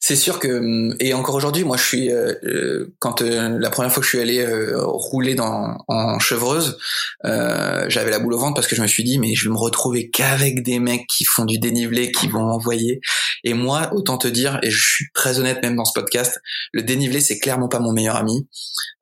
c'est 0.00 0.16
sûr 0.16 0.38
que 0.38 0.94
et 1.00 1.14
encore 1.14 1.34
aujourd'hui, 1.34 1.64
moi 1.64 1.76
je 1.76 1.82
suis 1.82 2.10
euh, 2.10 2.34
euh, 2.44 2.94
quand 2.98 3.22
la 3.22 3.70
première 3.70 3.90
fois 3.90 4.02
que 4.02 4.06
je 4.06 4.10
suis 4.10 4.20
allé 4.20 4.46
rouler 4.74 5.34
dans 5.34 5.78
en 5.88 6.18
chevreuse, 6.18 6.78
j'avais 7.24 8.10
la 8.10 8.18
boule 8.18 8.34
au 8.34 8.38
ventre 8.38 8.54
parce 8.54 8.66
que 8.66 8.76
je 8.76 8.82
me 8.82 8.86
suis 8.86 9.04
dit 9.04 9.18
mais 9.18 9.34
je 9.34 9.48
vais 9.48 9.52
me 9.52 9.58
retrouver 9.58 10.10
qu'avec 10.10 10.62
des 10.62 10.78
mecs 10.78 11.06
qui 11.06 11.24
font 11.24 11.44
du 11.44 11.58
dénivelé, 11.58 12.12
qui 12.12 12.28
vont 12.28 12.44
envoyer. 12.44 13.00
Et 13.44 13.54
moi, 13.54 13.90
autant 13.92 14.18
te 14.18 14.28
dire, 14.28 14.58
et 14.62 14.70
je 14.70 14.82
suis 14.82 15.06
très 15.14 15.38
honnête 15.38 15.62
même 15.62 15.76
dans 15.76 15.84
ce 15.84 15.92
podcast, 15.92 16.40
le 16.72 16.82
dénivelé 16.82 17.20
c'est 17.20 17.38
clairement 17.46 17.68
pas 17.68 17.78
mon 17.78 17.92
meilleur 17.92 18.16
ami. 18.16 18.48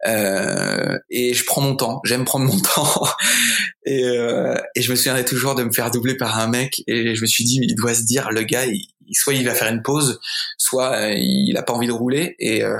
Euh, 0.06 0.98
et 1.08 1.32
je 1.32 1.44
prends 1.46 1.62
mon 1.62 1.76
temps, 1.76 2.02
j'aime 2.04 2.26
prendre 2.26 2.44
mon 2.44 2.60
temps. 2.74 3.06
et, 3.86 4.04
euh, 4.04 4.54
et 4.76 4.82
je 4.82 4.90
me 4.90 4.96
souviendrai 4.96 5.24
toujours 5.24 5.54
de 5.54 5.64
me 5.64 5.72
faire 5.72 5.90
doubler 5.90 6.14
par 6.14 6.38
un 6.38 6.46
mec. 6.46 6.82
Et 6.86 7.14
je 7.14 7.20
me 7.22 7.26
suis 7.26 7.44
dit, 7.44 7.58
il 7.62 7.74
doit 7.74 7.94
se 7.94 8.02
dire, 8.02 8.30
le 8.30 8.42
gars, 8.42 8.66
il, 8.66 8.86
soit 9.12 9.32
il 9.32 9.46
va 9.46 9.54
faire 9.54 9.72
une 9.72 9.82
pause, 9.82 10.20
soit 10.58 10.94
euh, 10.94 11.14
il 11.16 11.56
a 11.56 11.62
pas 11.62 11.72
envie 11.72 11.86
de 11.86 11.92
rouler. 11.92 12.36
Et, 12.38 12.62
euh, 12.62 12.76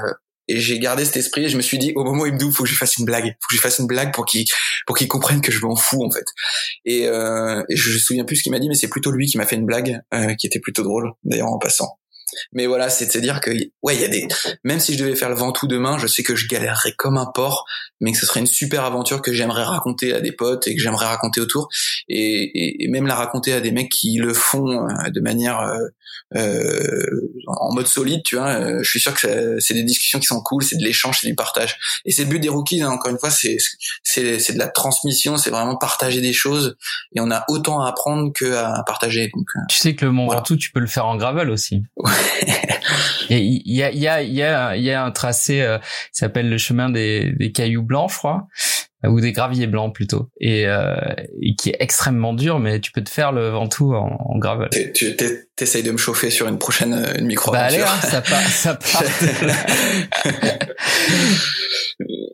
et 0.49 0.61
j'ai 0.61 0.79
gardé 0.79 1.07
cet 1.07 1.17
esprit 1.17 1.47
et 1.47 1.49
je 1.49 1.57
me 1.57 1.63
suis 1.63 1.79
dit 1.79 1.93
au 1.97 2.05
moment 2.05 2.25
où 2.25 2.27
il 2.27 2.35
me 2.35 2.39
double 2.39 2.53
faut 2.53 2.65
que 2.65 2.69
je 2.69 2.75
fasse 2.75 2.99
une 2.99 3.07
blague 3.07 3.25
faut 3.25 3.49
que 3.49 3.57
je 3.57 3.61
fasse 3.63 3.79
une 3.79 3.87
blague 3.87 4.13
pour 4.13 4.27
qu'il 4.27 4.45
pour 4.87 4.95
qu'il 4.95 5.09
comprenne 5.09 5.41
que 5.41 5.51
je 5.51 5.65
m'en 5.65 5.75
fous 5.75 6.05
en 6.05 6.11
fait 6.11 6.27
et, 6.85 7.09
euh, 7.09 7.63
et 7.71 7.77
je 7.77 7.95
me 7.95 7.99
souviens 7.99 8.25
plus 8.25 8.37
ce 8.37 8.43
qu'il 8.43 8.53
m'a 8.53 8.59
dit 8.59 8.69
mais 8.69 8.75
c'est 8.75 8.89
plutôt 8.89 9.11
lui 9.11 9.27
qui 9.27 9.39
m'a 9.39 9.47
fait 9.47 9.57
une 9.57 9.65
blague 9.65 10.03
euh, 10.13 10.35
qui 10.35 10.47
était 10.47 10.61
plutôt 10.61 10.83
drôle 10.83 11.13
d'ailleurs 11.25 11.49
en 11.49 11.59
passant 11.59 11.99
mais 12.53 12.67
voilà, 12.67 12.91
c'est 12.91 13.07
de 13.07 13.13
se 13.13 13.19
dire 13.19 13.41
que 13.41 13.51
ouais, 13.83 13.97
il 13.97 14.01
y 14.01 14.05
a 14.05 14.09
des 14.09 14.27
même 14.65 14.81
si 14.81 14.95
je 14.95 15.05
devais 15.05 15.17
faire 15.17 15.29
le 15.29 15.35
Ventoux 15.35 15.67
demain, 15.67 15.99
je 15.99 16.07
sais 16.07 16.23
que 16.23 16.37
je 16.37 16.49
galérerais 16.49 16.93
comme 16.97 17.17
un 17.17 17.27
porc, 17.27 17.67
mais 18.01 18.13
que 18.13 18.19
ce 18.19 18.27
serait 18.27 18.41
une 18.41 18.47
super 18.47 18.85
aventure 18.85 19.23
que 19.23 19.33
j'aimerais 19.33 19.65
raconter 19.65 20.15
à 20.15 20.21
des 20.21 20.33
potes 20.33 20.67
et 20.67 20.75
que 20.75 20.81
j'aimerais 20.81 21.07
raconter 21.07 21.41
autour 21.41 21.69
et, 22.09 22.85
et, 22.85 22.89
même 22.89 23.07
la 23.07 23.15
raconter 23.15 23.53
à 23.53 23.61
des 23.61 23.73
mecs 23.73 23.91
qui 23.91 24.19
le 24.19 24.35
font 24.35 24.87
euh, 24.89 25.11
de 25.11 25.21
manière 25.21 25.61
euh, 25.61 25.79
euh, 26.37 27.31
en 27.47 27.73
mode 27.73 27.87
solide, 27.87 28.23
tu 28.25 28.37
vois. 28.37 28.49
Euh, 28.49 28.83
je 28.83 28.91
suis 28.91 28.99
sûr 28.99 29.15
que 29.15 29.61
c'est 29.61 29.75
des 29.75 29.85
discussions 29.85 30.19
qui 30.19 30.27
sont 30.27 30.41
cool, 30.41 30.65
c'est 30.65 30.77
de 30.77 30.83
l'échange, 30.83 31.19
c'est 31.21 31.29
du 31.29 31.35
partage. 31.35 31.77
Et 32.05 32.13
c'est 32.13 32.25
le 32.25 32.29
but 32.29 32.41
des 32.41 32.49
rookies, 32.49 32.83
hein, 32.83 32.91
encore 32.91 33.11
une 33.11 33.19
fois, 33.19 33.31
c'est 33.31 33.57
c'est 34.03 34.41
c'est 34.41 34.55
de 34.55 34.59
la 34.59 34.67
transmission, 34.67 35.37
c'est 35.37 35.51
vraiment 35.51 35.77
partager 35.77 36.21
des 36.21 36.33
choses 36.33 36.77
et 37.15 37.21
on 37.21 37.31
a 37.31 37.45
autant 37.49 37.83
à 37.83 37.89
apprendre 37.89 38.33
que 38.33 38.53
à 38.55 38.83
partager. 38.85 39.31
Donc 39.35 39.47
tu 39.69 39.79
sais 39.79 39.95
que 39.95 40.05
le 40.05 40.11
Mont 40.11 40.27
Ventoux, 40.27 40.57
tu 40.57 40.73
peux 40.73 40.81
le 40.81 40.87
faire 40.87 41.07
en 41.07 41.17
gravel 41.17 41.51
aussi. 41.51 41.85
Et 41.97 42.14
il 43.31 43.63
y 43.65 43.83
a, 43.83 43.93
y 43.93 44.09
a, 44.09 44.23
y 44.23 44.43
a, 44.43 44.77
y 44.77 44.91
a 44.91 45.05
un 45.05 45.11
tracé 45.11 45.63
euh, 45.63 45.79
qui 45.79 46.19
s'appelle 46.19 46.49
le 46.49 46.59
chemin 46.59 46.91
des, 46.91 47.33
des 47.33 47.53
cailloux 47.53 47.83
blancs, 47.83 48.11
je 48.13 48.19
crois, 48.19 48.47
ou 49.07 49.21
des 49.21 49.33
graviers 49.33 49.67
blancs 49.67 49.95
plutôt, 49.95 50.31
et, 50.41 50.67
euh, 50.67 50.95
et, 51.43 51.55
qui 51.57 51.71
est 51.71 51.77
extrêmement 51.81 52.33
dur, 52.33 52.59
mais 52.59 52.81
tu 52.81 52.93
peux 52.93 53.03
te 53.03 53.11
faire 53.11 53.33
le 53.33 53.51
Ventoux 53.51 53.95
en, 53.95 54.17
en 54.19 54.39
gravel. 54.39 54.71
Tu 54.95 55.17
essayes 55.61 55.83
de 55.83 55.91
me 55.91 55.97
chauffer 55.97 56.31
sur 56.31 56.49
une 56.49 56.59
prochaine 56.59 57.07
une 57.19 57.27
micro. 57.27 57.53
Bah 57.53 57.65
allez, 57.65 57.83
hein, 57.83 58.01
ça 58.03 58.23
part, 58.23 58.49
ça 58.49 58.75
part. 58.93 59.03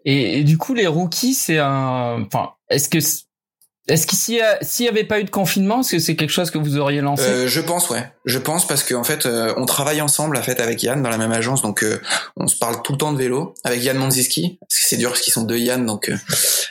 et, 0.05 0.41
et, 0.41 0.45
du 0.45 0.59
coup, 0.59 0.75
les 0.75 0.87
rookies, 0.87 1.35
c'est 1.35 1.59
un, 1.59 2.25
enfin, 2.27 2.51
est-ce 2.69 2.89
que 2.89 2.99
est-ce 3.91 4.07
qu'ici, 4.07 4.41
s'il 4.63 4.87
y 4.87 4.89
avait 4.89 5.05
pas 5.05 5.19
eu 5.21 5.25
de 5.25 5.31
confinement, 5.31 5.81
est-ce 5.81 5.93
que 5.93 5.99
c'est 5.99 6.15
quelque 6.15 6.31
chose 6.31 6.51
que 6.51 6.59
vous 6.59 6.79
auriez 6.79 7.01
lancé? 7.01 7.25
Euh, 7.25 7.49
Je 7.49 7.61
pense, 7.61 7.91
ouais. 7.91 8.13
Je 8.25 8.39
pense 8.39 8.67
parce 8.67 8.85
qu'en 8.85 9.03
fait, 9.03 9.27
euh, 9.27 9.53
on 9.57 9.67
travaille 9.67 10.01
ensemble, 10.01 10.37
en 10.37 10.43
fait, 10.43 10.61
avec 10.61 10.83
Yann 10.83 11.03
dans 11.03 11.11
la 11.11 11.19
même 11.19 11.33
agence, 11.33 11.63
donc 11.63 11.83
euh, 11.83 12.01
on 12.37 12.47
se 12.47 12.57
parle 12.57 12.83
tout 12.83 12.93
le 12.93 12.99
temps 12.99 13.13
de 13.13 13.19
vélo 13.19 13.55
avec 13.65 13.83
Yann 13.83 13.99
que 14.09 14.15
c'est 14.69 14.97
dur 14.97 15.11
parce 15.11 15.21
qu'ils 15.21 15.33
sont 15.33 15.43
deux 15.43 15.59
Yann, 15.59 15.85
donc 15.85 16.11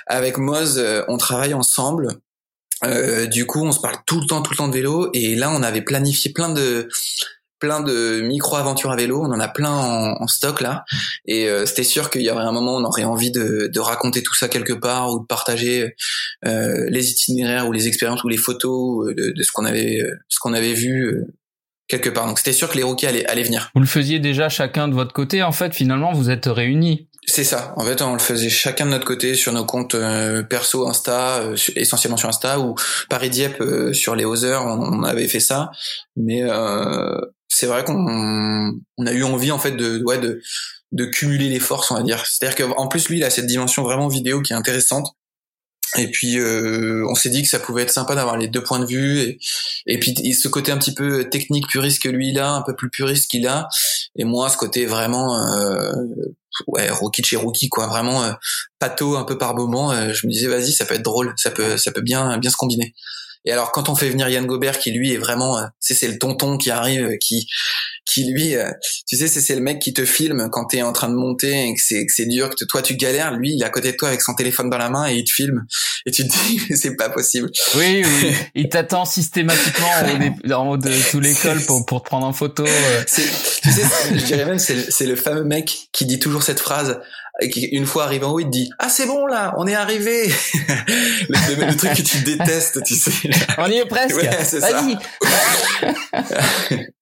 avec 0.08 0.38
Moz, 0.38 0.82
on 1.08 1.18
travaille 1.18 1.54
ensemble. 1.54 2.08
du 3.32 3.46
coup, 3.46 3.64
on 3.66 3.72
se 3.72 3.82
parle 3.82 3.98
tout 4.06 4.22
le 4.22 4.26
temps, 4.26 4.42
tout 4.42 4.52
le 4.52 4.58
temps 4.58 4.68
de 4.70 4.74
vélo. 4.74 5.10
Et 5.14 5.36
là, 5.36 5.52
on 5.52 5.62
avait 5.62 5.82
planifié 5.82 6.32
plein 6.32 6.50
de 6.50 6.88
plein 7.60 7.82
de 7.82 8.22
micro-aventures 8.22 8.92
à 8.92 8.96
vélo, 8.96 9.22
on 9.22 9.32
en 9.32 9.40
a 9.40 9.48
plein 9.48 9.72
en, 9.72 10.28
stock 10.28 10.62
là, 10.62 10.86
et 11.26 11.48
euh, 11.48 11.66
c'était 11.66 11.84
sûr 11.84 12.10
qu'il 12.10 12.22
y 12.22 12.32
aurait 12.32 12.44
un 12.44 12.52
moment 12.52 12.76
où 12.76 12.80
on 12.80 12.86
aurait 12.86 13.04
envie 13.04 13.32
de, 13.32 13.70
de 13.72 13.80
raconter 13.80 14.24
tout 14.24 14.34
ça 14.34 14.48
quelque 14.48 14.74
part 14.74 15.12
ou 15.12 15.20
de 15.20 15.26
partager 15.26 15.96
euh, 16.46 16.86
les 16.90 17.12
itinéraires 17.12 17.68
ou 17.68 17.72
les 17.72 17.88
expériences 17.88 18.24
ou 18.24 18.30
les 18.30 18.38
photos 18.38 19.08
euh, 19.08 19.14
de, 19.14 19.34
de 19.36 19.44
ce 19.44 19.52
qu'on 19.52 19.66
avait 19.66 20.02
ce 20.30 20.40
qu'on 20.40 20.54
avait 20.54 20.74
vu 20.74 21.26
quelque 21.88 22.10
part. 22.10 22.28
Donc 22.28 22.38
c'était 22.38 22.54
sûr 22.54 22.70
que 22.70 22.78
les 22.78 22.84
rookies 22.84 23.08
allaient, 23.08 23.26
allaient 23.26 23.44
venir. 23.44 23.72
Vous 23.74 23.82
le 23.82 23.88
faisiez 23.88 24.20
déjà 24.20 24.48
chacun 24.48 24.88
de 24.88 24.94
votre 24.94 25.14
côté, 25.14 25.44
en 25.44 25.52
fait, 25.52 25.74
finalement 25.74 26.14
vous 26.14 26.30
êtes 26.30 26.46
réunis. 26.46 27.08
C'est 27.26 27.44
ça. 27.44 27.74
En 27.76 27.84
fait, 27.84 28.02
on 28.02 28.14
le 28.14 28.20
faisait 28.20 28.50
chacun 28.50 28.86
de 28.86 28.92
notre 28.92 29.06
côté 29.06 29.36
sur 29.36 29.52
nos 29.52 29.66
comptes 29.66 29.96
perso 30.50 30.88
Insta, 30.88 31.44
essentiellement 31.76 32.18
sur 32.18 32.30
Insta 32.30 32.60
ou 32.60 32.76
Paris 33.10 33.30
Dieppe 33.30 33.62
sur 33.94 34.16
les 34.16 34.26
Other, 34.26 34.66
on, 34.66 35.02
on, 35.02 35.04
avait 35.04 35.28
fait 35.28 35.40
ça. 35.40 35.70
Mais 36.16 36.42
c'est 37.50 37.66
vrai 37.66 37.84
qu'on 37.84 38.80
on 38.98 39.06
a 39.06 39.12
eu 39.12 39.24
envie 39.24 39.52
en 39.52 39.60
fait 39.60 39.72
de 39.72 40.02
ouais 40.06 40.20
de 40.20 40.42
de 40.92 41.06
cumuler 41.06 41.50
les 41.50 41.60
forces 41.60 41.92
on 41.92 41.96
va 41.96 42.04
dire. 42.04 42.24
C'est 42.26 42.46
à 42.46 42.52
dire 42.52 42.68
qu'en 42.68 42.88
plus 42.88 43.10
lui 43.10 43.18
il 43.18 43.24
a 43.24 43.30
cette 43.30 43.48
dimension 43.48 43.84
vraiment 43.84 44.08
vidéo 44.08 44.42
qui 44.42 44.54
est 44.54 44.56
intéressante. 44.56 45.16
Et 45.98 46.12
puis 46.12 46.38
euh, 46.38 47.04
on 47.10 47.16
s'est 47.16 47.30
dit 47.30 47.42
que 47.42 47.50
ça 47.50 47.58
pouvait 47.60 47.82
être 47.82 47.92
sympa 47.92 48.14
d'avoir 48.14 48.38
les 48.38 48.48
deux 48.48 48.62
points 48.62 48.80
de 48.80 48.86
vue 48.86 49.40
et, 49.88 50.00
puis 50.00 50.14
ce 50.36 50.48
côté 50.48 50.72
un 50.72 50.78
petit 50.78 50.94
peu 50.94 51.28
technique 51.28 51.68
puriste 51.68 52.04
que 52.04 52.10
lui 52.10 52.30
il 52.30 52.38
a 52.38 52.52
un 52.52 52.62
peu 52.62 52.76
plus 52.76 52.92
puriste 52.92 53.30
qu'il 53.30 53.48
a. 53.48 53.68
Et 54.16 54.24
moi 54.24 54.50
ce 54.50 54.58
côté 54.58 54.86
vraiment 54.86 55.36
euh, 55.52 55.92
ouais 56.68 56.90
Rocky 56.92 57.24
chez 57.24 57.38
Rookie 57.38 57.70
quoi. 57.70 57.88
Vraiment 57.88 58.24
euh, 58.24 58.34
pato 58.78 59.18
un 59.18 59.24
peu 59.24 59.40
par 59.40 59.56
moment 59.56 59.92
euh, 59.92 60.14
je 60.14 60.28
me 60.28 60.32
disais 60.32 60.48
vas-y 60.48 60.74
ça 60.74 60.86
peut 60.86 60.94
être 60.94 61.02
drôle. 61.02 61.34
Ça 61.38 61.50
peut 61.50 61.78
ça 61.78 61.92
peut 61.92 62.02
bien 62.02 62.38
bien 62.38 62.52
se 62.52 62.58
combiner 62.58 62.94
et 63.46 63.52
alors 63.52 63.72
quand 63.72 63.90
on 63.90 63.96
fait 63.96 64.10
venir 64.10 64.28
Yann 64.28 64.46
Gobert 64.46 64.80
qui 64.80 64.92
lui 64.92 65.14
est 65.14 65.18
vraiment, 65.18 65.58
euh, 65.58 65.66
c'est 65.80 66.08
le 66.08 66.18
tonton 66.18 66.58
qui 66.58 66.72
arrive, 66.72 67.06
euh, 67.06 67.18
qui 67.18 67.48
qui 68.06 68.26
lui, 68.26 68.56
euh, 68.56 68.72
tu 69.08 69.16
sais, 69.18 69.28
c'est 69.28 69.56
le 69.56 69.62
mec 69.62 69.80
qui 69.80 69.94
te 69.94 70.04
filme 70.04 70.50
quand 70.52 70.66
t'es 70.66 70.82
en 70.82 70.92
train 70.92 71.10
de 71.10 71.14
monter 71.14 71.68
et 71.68 71.76
que 71.76 71.82
c'est 71.82 72.06
c'est 72.10 72.26
dur, 72.26 72.50
que 72.50 72.66
toi 72.66 72.82
tu 72.82 72.96
galères, 72.96 73.32
lui 73.34 73.54
il 73.54 73.62
est 73.62 73.66
à 73.66 73.70
côté 73.70 73.92
de 73.92 73.98
toi 73.98 74.10
avec 74.10 74.22
son 74.22 74.34
téléphone 74.34 74.70
dans 74.70 74.78
la 74.78 74.90
main 74.90 75.08
et 75.08 75.16
il 75.16 75.24
te 75.24 75.32
filme 75.32 75.66
et 76.06 76.12
tu 76.12 76.28
te 76.28 76.34
dis 76.34 76.76
c'est 76.76 76.96
pas 76.96 77.10
possible. 77.10 77.50
Oui, 77.76 78.04
oui, 78.04 78.34
il 78.56 78.68
t'attend 78.68 79.06
systématiquement 79.06 79.88
en 80.52 80.70
haut 80.70 80.78
de 80.78 80.92
sous 80.92 81.20
l'école 81.20 81.62
pour 81.62 81.86
pour 81.86 82.04
te 82.04 82.08
prendre 82.08 82.26
en 82.26 82.34
photo. 82.34 82.66
Tu 82.66 83.22
sais, 83.22 83.84
je 84.12 84.26
dirais 84.26 84.46
même 84.46 84.60
c'est 84.60 85.06
le 85.06 85.16
fameux 85.16 85.46
mec 85.46 85.90
qui 85.94 86.06
dit 86.06 86.20
toujours 86.20 86.44
cette 86.44 86.60
phrase 86.60 87.00
une 87.42 87.86
fois 87.86 88.06
arrivé 88.06 88.26
en 88.26 88.32
haut, 88.32 88.40
il 88.40 88.46
te 88.46 88.50
dit 88.50 88.70
ah 88.80 88.90
c'est 88.90 89.06
bon 89.06 89.26
là, 89.26 89.54
on 89.58 89.68
est 89.68 89.76
arrivé. 89.76 90.28
le, 91.30 91.76
truc 91.76 91.94
que 91.94 92.02
tu 92.02 92.22
détestes, 92.22 92.84
tu 92.84 92.96
sais. 92.96 93.30
On 93.58 93.70
y 93.70 93.78
est 93.78 93.86
presque. 93.86 94.16
Ouais, 94.18 94.30
Vas-y. 94.60 94.98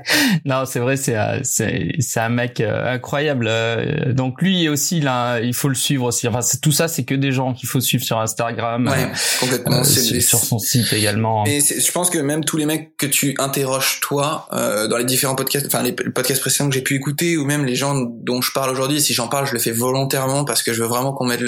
non, 0.44 0.64
c'est 0.64 0.78
vrai, 0.78 0.96
c'est 0.96 1.16
c'est 1.42 1.92
c'est 1.98 2.20
un 2.20 2.28
mec 2.28 2.60
euh, 2.60 2.94
incroyable. 2.94 3.46
Euh, 3.48 4.12
donc 4.12 4.40
lui 4.40 4.68
aussi, 4.68 5.00
là, 5.00 5.40
il 5.40 5.54
faut 5.54 5.68
le 5.68 5.74
suivre 5.74 6.06
aussi. 6.06 6.26
Enfin, 6.28 6.40
tout 6.60 6.72
ça, 6.72 6.88
c'est 6.88 7.04
que 7.04 7.14
des 7.14 7.32
gens 7.32 7.52
qu'il 7.52 7.68
faut 7.68 7.80
suivre 7.80 8.04
sur 8.04 8.18
Instagram. 8.18 8.86
Ouais, 8.86 9.10
complètement. 9.40 9.80
Euh, 9.80 10.20
sur 10.20 10.38
son 10.38 10.58
site 10.58 10.92
également. 10.92 11.44
Et 11.46 11.60
je 11.60 11.92
pense 11.92 12.10
que 12.10 12.18
même 12.18 12.44
tous 12.44 12.56
les 12.56 12.66
mecs 12.66 12.96
que 12.96 13.06
tu 13.06 13.34
interroges 13.38 14.00
toi 14.00 14.48
euh, 14.52 14.88
dans 14.88 14.96
les 14.96 15.04
différents 15.04 15.34
podcasts, 15.34 15.66
enfin 15.66 15.82
les 15.82 15.92
podcasts 15.92 16.40
précédents 16.40 16.68
que 16.68 16.74
j'ai 16.74 16.82
pu 16.82 16.94
écouter, 16.94 17.36
ou 17.36 17.44
même 17.44 17.64
les 17.64 17.74
gens 17.74 17.94
dont 17.94 18.40
je 18.40 18.52
parle 18.52 18.70
aujourd'hui, 18.70 19.00
si 19.00 19.14
j'en 19.14 19.28
parle, 19.28 19.46
je 19.46 19.52
le 19.52 19.58
fais 19.58 19.72
volontairement 19.72 20.44
parce 20.44 20.62
que 20.62 20.72
je 20.72 20.82
veux 20.82 20.88
vraiment 20.88 21.12
qu'on 21.12 21.26
mette 21.26 21.42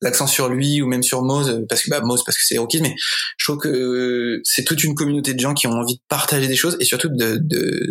l'accent 0.00 0.26
sur 0.26 0.48
lui 0.48 0.82
ou 0.82 0.86
même 0.86 1.02
sur 1.02 1.22
Moz, 1.22 1.64
parce 1.68 1.82
que 1.82 1.90
bah 1.90 2.00
Moz 2.00 2.22
parce 2.24 2.38
que 2.38 2.44
c'est 2.44 2.58
Rockies, 2.58 2.80
mais 2.80 2.94
je 3.36 3.44
trouve 3.44 3.58
que 3.58 4.40
c'est 4.44 4.64
toute 4.64 4.82
une 4.84 4.94
communauté 4.94 5.34
de 5.34 5.40
gens 5.40 5.54
qui 5.54 5.66
ont 5.66 5.72
envie 5.72 5.96
de 5.96 6.00
partager 6.08 6.46
des 6.46 6.56
choses 6.56 6.76
et 6.80 6.84
surtout 6.84 7.08
de, 7.08 7.38
de 7.40 7.81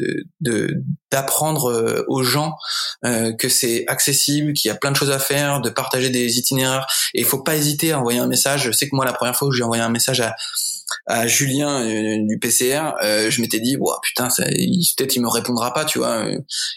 d'apprendre 1.12 1.72
euh, 1.72 2.06
aux 2.08 2.24
gens 2.24 2.56
euh, 3.06 3.34
que 3.34 3.50
c'est 3.50 3.86
accessible, 3.88 4.54
qu'il 4.54 4.70
y 4.70 4.72
a 4.72 4.76
plein 4.76 4.92
de 4.92 4.96
choses 4.96 5.12
à 5.12 5.20
faire, 5.20 5.62
de 5.62 5.70
partager 5.70 6.10
des 6.10 6.38
itinéraires. 6.38 6.88
Et 7.14 7.22
il 7.22 7.26
faut 7.26 7.44
pas 7.44 7.56
hésiter 7.56 7.92
à 7.92 8.00
envoyer 8.00 8.20
un 8.20 8.28
message. 8.28 8.64
Je 8.64 8.72
sais 8.72 8.90
que 8.90 8.96
moi, 8.96 9.06
la 9.06 9.14
première 9.14 9.36
fois 9.36 9.48
où 9.48 9.52
j'ai 9.52 9.64
envoyé 9.64 9.84
un 9.84 9.90
message 9.90 10.22
à, 10.22 10.36
à 11.06 11.28
Julien 11.28 11.84
euh, 11.86 12.26
du 12.28 12.40
PCR, 12.40 12.94
euh, 13.04 13.30
je 13.30 13.42
m'étais 13.42 13.60
dit, 13.60 13.78
wow, 13.78 13.94
putain, 14.02 14.28
peut-être 14.28 15.16
il 15.16 15.22
me 15.22 15.30
répondra 15.30 15.74
pas, 15.74 15.86
tu 15.86 16.00
vois. 16.00 16.26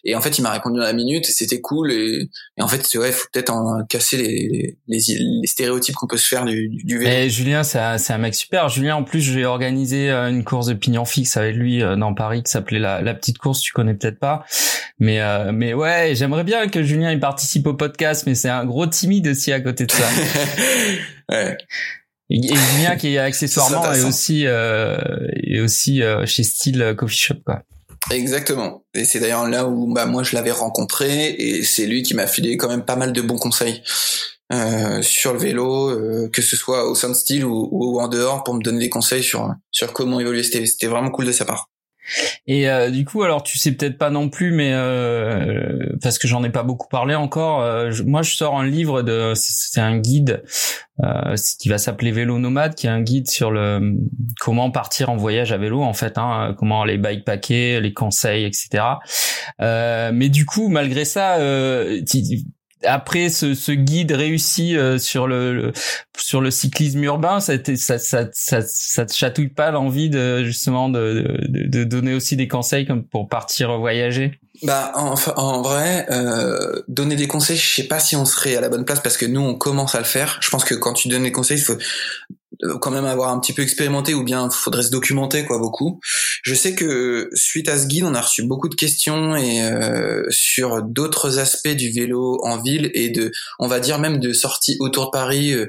Et 0.05 0.15
en 0.15 0.21
fait, 0.21 0.39
il 0.39 0.43
m'a 0.43 0.51
répondu 0.51 0.79
dans 0.79 0.85
la 0.85 0.93
minute, 0.93 1.27
c'était 1.27 1.61
cool. 1.61 1.93
Et, 1.93 2.29
et, 2.59 2.63
en 2.63 2.69
fait, 2.69 2.87
c'est 2.87 2.99
ouais, 2.99 3.13
faut 3.13 3.27
peut-être 3.33 3.51
en 3.51 3.85
casser 3.89 4.17
les, 4.17 4.77
les, 4.89 5.01
les 5.09 5.47
stéréotypes 5.47 5.95
qu'on 5.95 6.07
peut 6.07 6.17
se 6.17 6.29
faire 6.29 6.45
du, 6.45 6.69
du 6.69 6.99
vélo. 6.99 7.11
Et 7.11 7.31
Julien, 7.31 7.63
c'est 7.63 7.79
un, 7.79 8.19
mec 8.19 8.35
super. 8.35 8.69
Julien, 8.69 8.97
en 8.97 9.05
plus, 9.05 9.21
j'ai 9.21 9.45
organisé 9.45 10.11
euh, 10.11 10.31
une 10.31 10.45
course 10.45 10.67
de 10.67 10.75
pignon 10.75 11.05
fixe 11.05 11.37
avec 11.37 11.57
lui 11.57 11.81
dans 11.81 12.15
Paris 12.15 12.43
qui 12.43 12.51
s'appelait 12.51 12.79
la, 12.79 13.01
la, 13.03 13.15
petite 13.15 13.39
course. 13.39 13.61
Tu 13.61 13.73
connais 13.73 13.95
peut-être 13.95 14.19
pas, 14.19 14.45
mais 14.99 15.21
mais 15.53 15.75
ouais, 15.75 16.13
j'aimerais 16.15 16.45
bien 16.45 16.69
que 16.69 16.83
Julien 16.83 17.13
il 17.13 17.21
participe 17.21 17.67
au 17.67 17.75
podcast, 17.75 18.25
mais 18.27 18.35
c'est 18.35 18.49
un 18.49 18.65
gros 18.65 18.87
timide 18.87 19.29
aussi 19.29 19.53
à 19.53 19.61
côté 19.61 19.87
de 19.87 19.93
ça. 19.93 20.09
ouais. 21.31 21.57
Et, 22.31 22.41
Julien 22.43 22.97
qui 22.99 23.15
est 23.15 23.19
accessoirement 23.19 23.93
et 23.93 24.03
aussi 24.03 24.47
euh, 24.47 24.97
et 25.43 25.61
aussi 25.61 26.03
euh, 26.03 26.25
chez 26.27 26.43
Style 26.43 26.95
Coffee 26.97 27.17
Shop 27.17 27.37
quoi. 27.45 27.63
Exactement. 28.11 28.85
Et 28.95 29.05
c'est 29.05 29.21
d'ailleurs 29.21 29.49
là 29.49 29.67
où 29.67 29.93
bah, 29.93 30.07
moi 30.07 30.23
je 30.23 30.35
l'avais 30.35 30.51
rencontré 30.51 31.31
et 31.31 31.63
c'est 31.63 31.87
lui 31.87 32.03
qui 32.03 32.15
m'a 32.15 32.27
filé 32.27 32.57
quand 32.57 32.69
même 32.69 32.85
pas 32.85 32.97
mal 32.97 33.13
de 33.13 33.23
bons 33.23 33.39
conseils 33.39 33.83
euh, 34.53 35.01
sur 35.01 35.33
le 35.33 35.39
vélo, 35.39 35.89
euh, 35.89 36.29
que 36.31 36.43
ce 36.43 36.55
soit 36.55 36.89
au 36.89 36.95
sein 36.95 37.09
de 37.09 37.15
style 37.15 37.47
ou, 37.47 37.69
ou, 37.73 38.01
en 38.01 38.09
dehors 38.09 38.45
pour 38.45 38.55
me 38.55 38.63
donner 38.63 38.79
des 38.79 38.91
conseils 38.91 39.23
sur 39.23 39.55
sur 39.71 39.93
comment 39.93 40.21
évoluer. 40.21 40.43
C'était 40.43 40.87
vraiment 40.87 41.11
cool 41.11 41.25
de 41.25 41.33
sa 41.33 41.47
part. 41.47 41.71
Et 42.47 42.69
euh, 42.69 42.91
du 42.91 43.05
coup, 43.05 43.23
alors 43.23 43.43
tu 43.43 43.59
sais 43.59 43.73
peut-être 43.73 43.99
pas 43.99 44.11
non 44.11 44.29
plus, 44.29 44.53
mais 44.53 44.73
euh, 44.73 45.97
parce 46.03 46.19
que 46.19 46.29
j'en 46.29 46.45
ai 46.45 46.51
pas 46.51 46.63
beaucoup 46.63 46.89
parlé 46.89 47.15
encore. 47.15 47.63
Euh, 47.63 47.91
moi, 48.05 48.23
je 48.23 48.35
sors 48.35 48.59
un 48.59 48.67
livre 48.67 49.03
de, 49.03 49.33
c'est 49.35 49.81
un 49.81 49.99
guide 49.99 50.43
euh, 51.03 51.35
qui 51.59 51.69
va 51.69 51.79
s'appeler 51.79 52.13
Vélo 52.13 52.39
Nomade, 52.39 52.75
qui 52.75 52.87
est 52.87 52.91
un 52.91 53.01
guide 53.01 53.29
sur 53.29 53.51
le 53.51 53.97
comment 54.39 54.71
partir 54.71 55.11
en 55.11 55.17
voyage 55.17 55.53
à 55.53 55.57
vélo, 55.57 55.83
en 55.83 55.95
fait, 55.95 56.19
hein, 56.19 56.55
comment 56.59 56.83
aller 56.83 56.99
bikepacker, 56.99 57.81
les 57.81 57.93
conseils, 57.93 58.45
etc. 58.45 58.85
Euh, 59.61 60.11
mais 60.15 60.29
du 60.29 60.47
coup, 60.47 60.69
malgré 60.69 61.05
ça, 61.05 61.37
euh, 61.39 62.01
après 62.87 63.29
ce, 63.29 63.55
ce, 63.55 63.73
guide 63.73 64.13
réussi 64.13 64.77
euh, 64.77 64.99
sur 64.99 65.27
le, 65.27 65.73
sur 66.17 66.41
le 66.41 66.51
cyclisme 66.51 67.03
urbain, 67.05 67.41
ça, 67.41 67.55
ça, 67.77 67.99
ça, 67.99 68.29
ça, 68.33 69.07
te 69.07 69.13
chatouille 69.13 69.49
pas 69.49 69.71
l'envie 69.71 70.11
de 70.11 70.45
justement 70.45 70.89
de, 70.89 71.39
de, 71.49 71.67
de, 71.67 71.85
donner 71.85 72.15
aussi 72.15 72.37
des 72.37 72.49
conseils 72.49 72.87
comme 72.87 73.05
pour 73.05 73.29
partir 73.29 73.77
voyager? 73.79 74.39
Bah 74.63 74.93
en, 74.95 75.15
en 75.37 75.63
vrai, 75.63 76.07
euh, 76.11 76.83
donner 76.87 77.17
des 77.17 77.27
conseils, 77.27 77.57
je 77.57 77.75
sais 77.75 77.89
pas 77.89 77.99
si 77.99 78.15
on 78.15 78.25
serait 78.25 78.57
à 78.57 78.61
la 78.61 78.69
bonne 78.69 78.85
place 78.85 79.01
parce 79.01 79.17
que 79.17 79.27
nous 79.27 79.41
on 79.41 79.55
commence 79.57 79.95
à 79.95 79.99
le 79.99 80.05
faire. 80.05 80.39
Je 80.41 80.49
pense 80.51 80.65
que 80.65 80.75
quand 80.75 80.93
tu 80.93 81.09
donnes 81.09 81.25
des 81.25 81.33
conseils, 81.33 81.59
il 81.59 81.65
faut 81.65 81.77
quand 82.81 82.91
même 82.91 83.05
avoir 83.05 83.31
un 83.31 83.39
petit 83.41 83.53
peu 83.53 83.63
expérimenté 83.63 84.15
ou 84.15 84.23
bien 84.23 84.49
faudrait 84.51 84.83
se 84.83 84.91
documenter 84.91 85.45
quoi 85.45 85.59
beaucoup. 85.59 86.01
Je 86.43 86.55
sais 86.55 86.75
que 86.75 87.29
suite 87.35 87.69
à 87.69 87.79
ce 87.79 87.87
guide, 87.87 88.05
on 88.05 88.15
a 88.15 88.21
reçu 88.21 88.43
beaucoup 88.43 88.69
de 88.69 88.75
questions 88.75 89.37
et 89.37 89.63
euh, 89.63 90.25
sur 90.31 90.83
d'autres 90.83 91.39
aspects 91.39 91.69
du 91.69 91.91
vélo 91.91 92.41
en 92.43 92.61
ville 92.61 92.91
et 92.95 93.11
de 93.11 93.33
on 93.59 93.67
va 93.67 93.81
dire 93.81 93.99
même 93.99 94.19
de 94.19 94.33
sorties 94.33 94.77
autour 94.81 95.07
de 95.07 95.11
Paris 95.11 95.53
euh, 95.53 95.67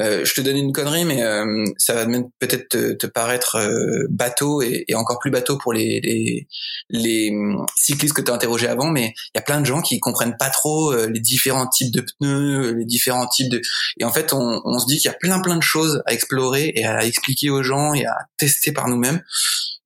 euh, 0.00 0.24
je 0.24 0.34
te 0.34 0.40
donne 0.40 0.56
une 0.56 0.72
connerie, 0.72 1.04
mais 1.04 1.22
euh, 1.22 1.64
ça 1.78 1.94
va 1.94 2.06
peut-être 2.40 2.68
te, 2.68 2.92
te, 2.94 3.06
paraître 3.06 3.56
euh, 3.56 4.06
bateau 4.10 4.60
et, 4.60 4.84
et, 4.88 4.94
encore 4.96 5.20
plus 5.20 5.30
bateau 5.30 5.56
pour 5.56 5.72
les, 5.72 6.00
les, 6.02 6.48
les 6.90 7.30
hum, 7.30 7.64
cyclistes 7.76 8.14
que 8.14 8.20
tu 8.20 8.30
as 8.30 8.34
interrogés 8.34 8.66
avant, 8.66 8.90
mais 8.90 9.14
il 9.34 9.36
y 9.36 9.38
a 9.38 9.42
plein 9.42 9.60
de 9.60 9.66
gens 9.66 9.82
qui 9.82 10.00
comprennent 10.00 10.36
pas 10.36 10.50
trop 10.50 10.94
les 11.06 11.20
différents 11.20 11.68
types 11.68 11.92
de 11.92 12.00
pneus, 12.00 12.72
les 12.74 12.84
différents 12.84 13.28
types 13.28 13.48
de... 13.48 13.60
Et 13.98 14.04
en 14.04 14.12
fait, 14.12 14.32
on, 14.32 14.60
on 14.64 14.78
se 14.80 14.86
dit 14.86 14.96
qu'il 14.98 15.10
y 15.10 15.14
a 15.14 15.16
plein 15.16 15.40
plein 15.40 15.56
de 15.56 15.62
choses 15.62 16.02
à 16.06 16.12
explorer 16.12 16.72
et 16.74 16.84
à 16.84 17.04
expliquer 17.04 17.50
aux 17.50 17.62
gens 17.62 17.94
et 17.94 18.04
à 18.04 18.16
tester 18.36 18.72
par 18.72 18.88
nous-mêmes. 18.88 19.22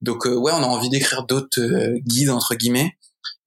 Donc 0.01 0.25
ouais, 0.25 0.53
on 0.55 0.63
a 0.63 0.67
envie 0.67 0.89
d'écrire 0.89 1.25
d'autres 1.25 1.61
guides 2.07 2.31
entre 2.31 2.55
guillemets, 2.55 2.97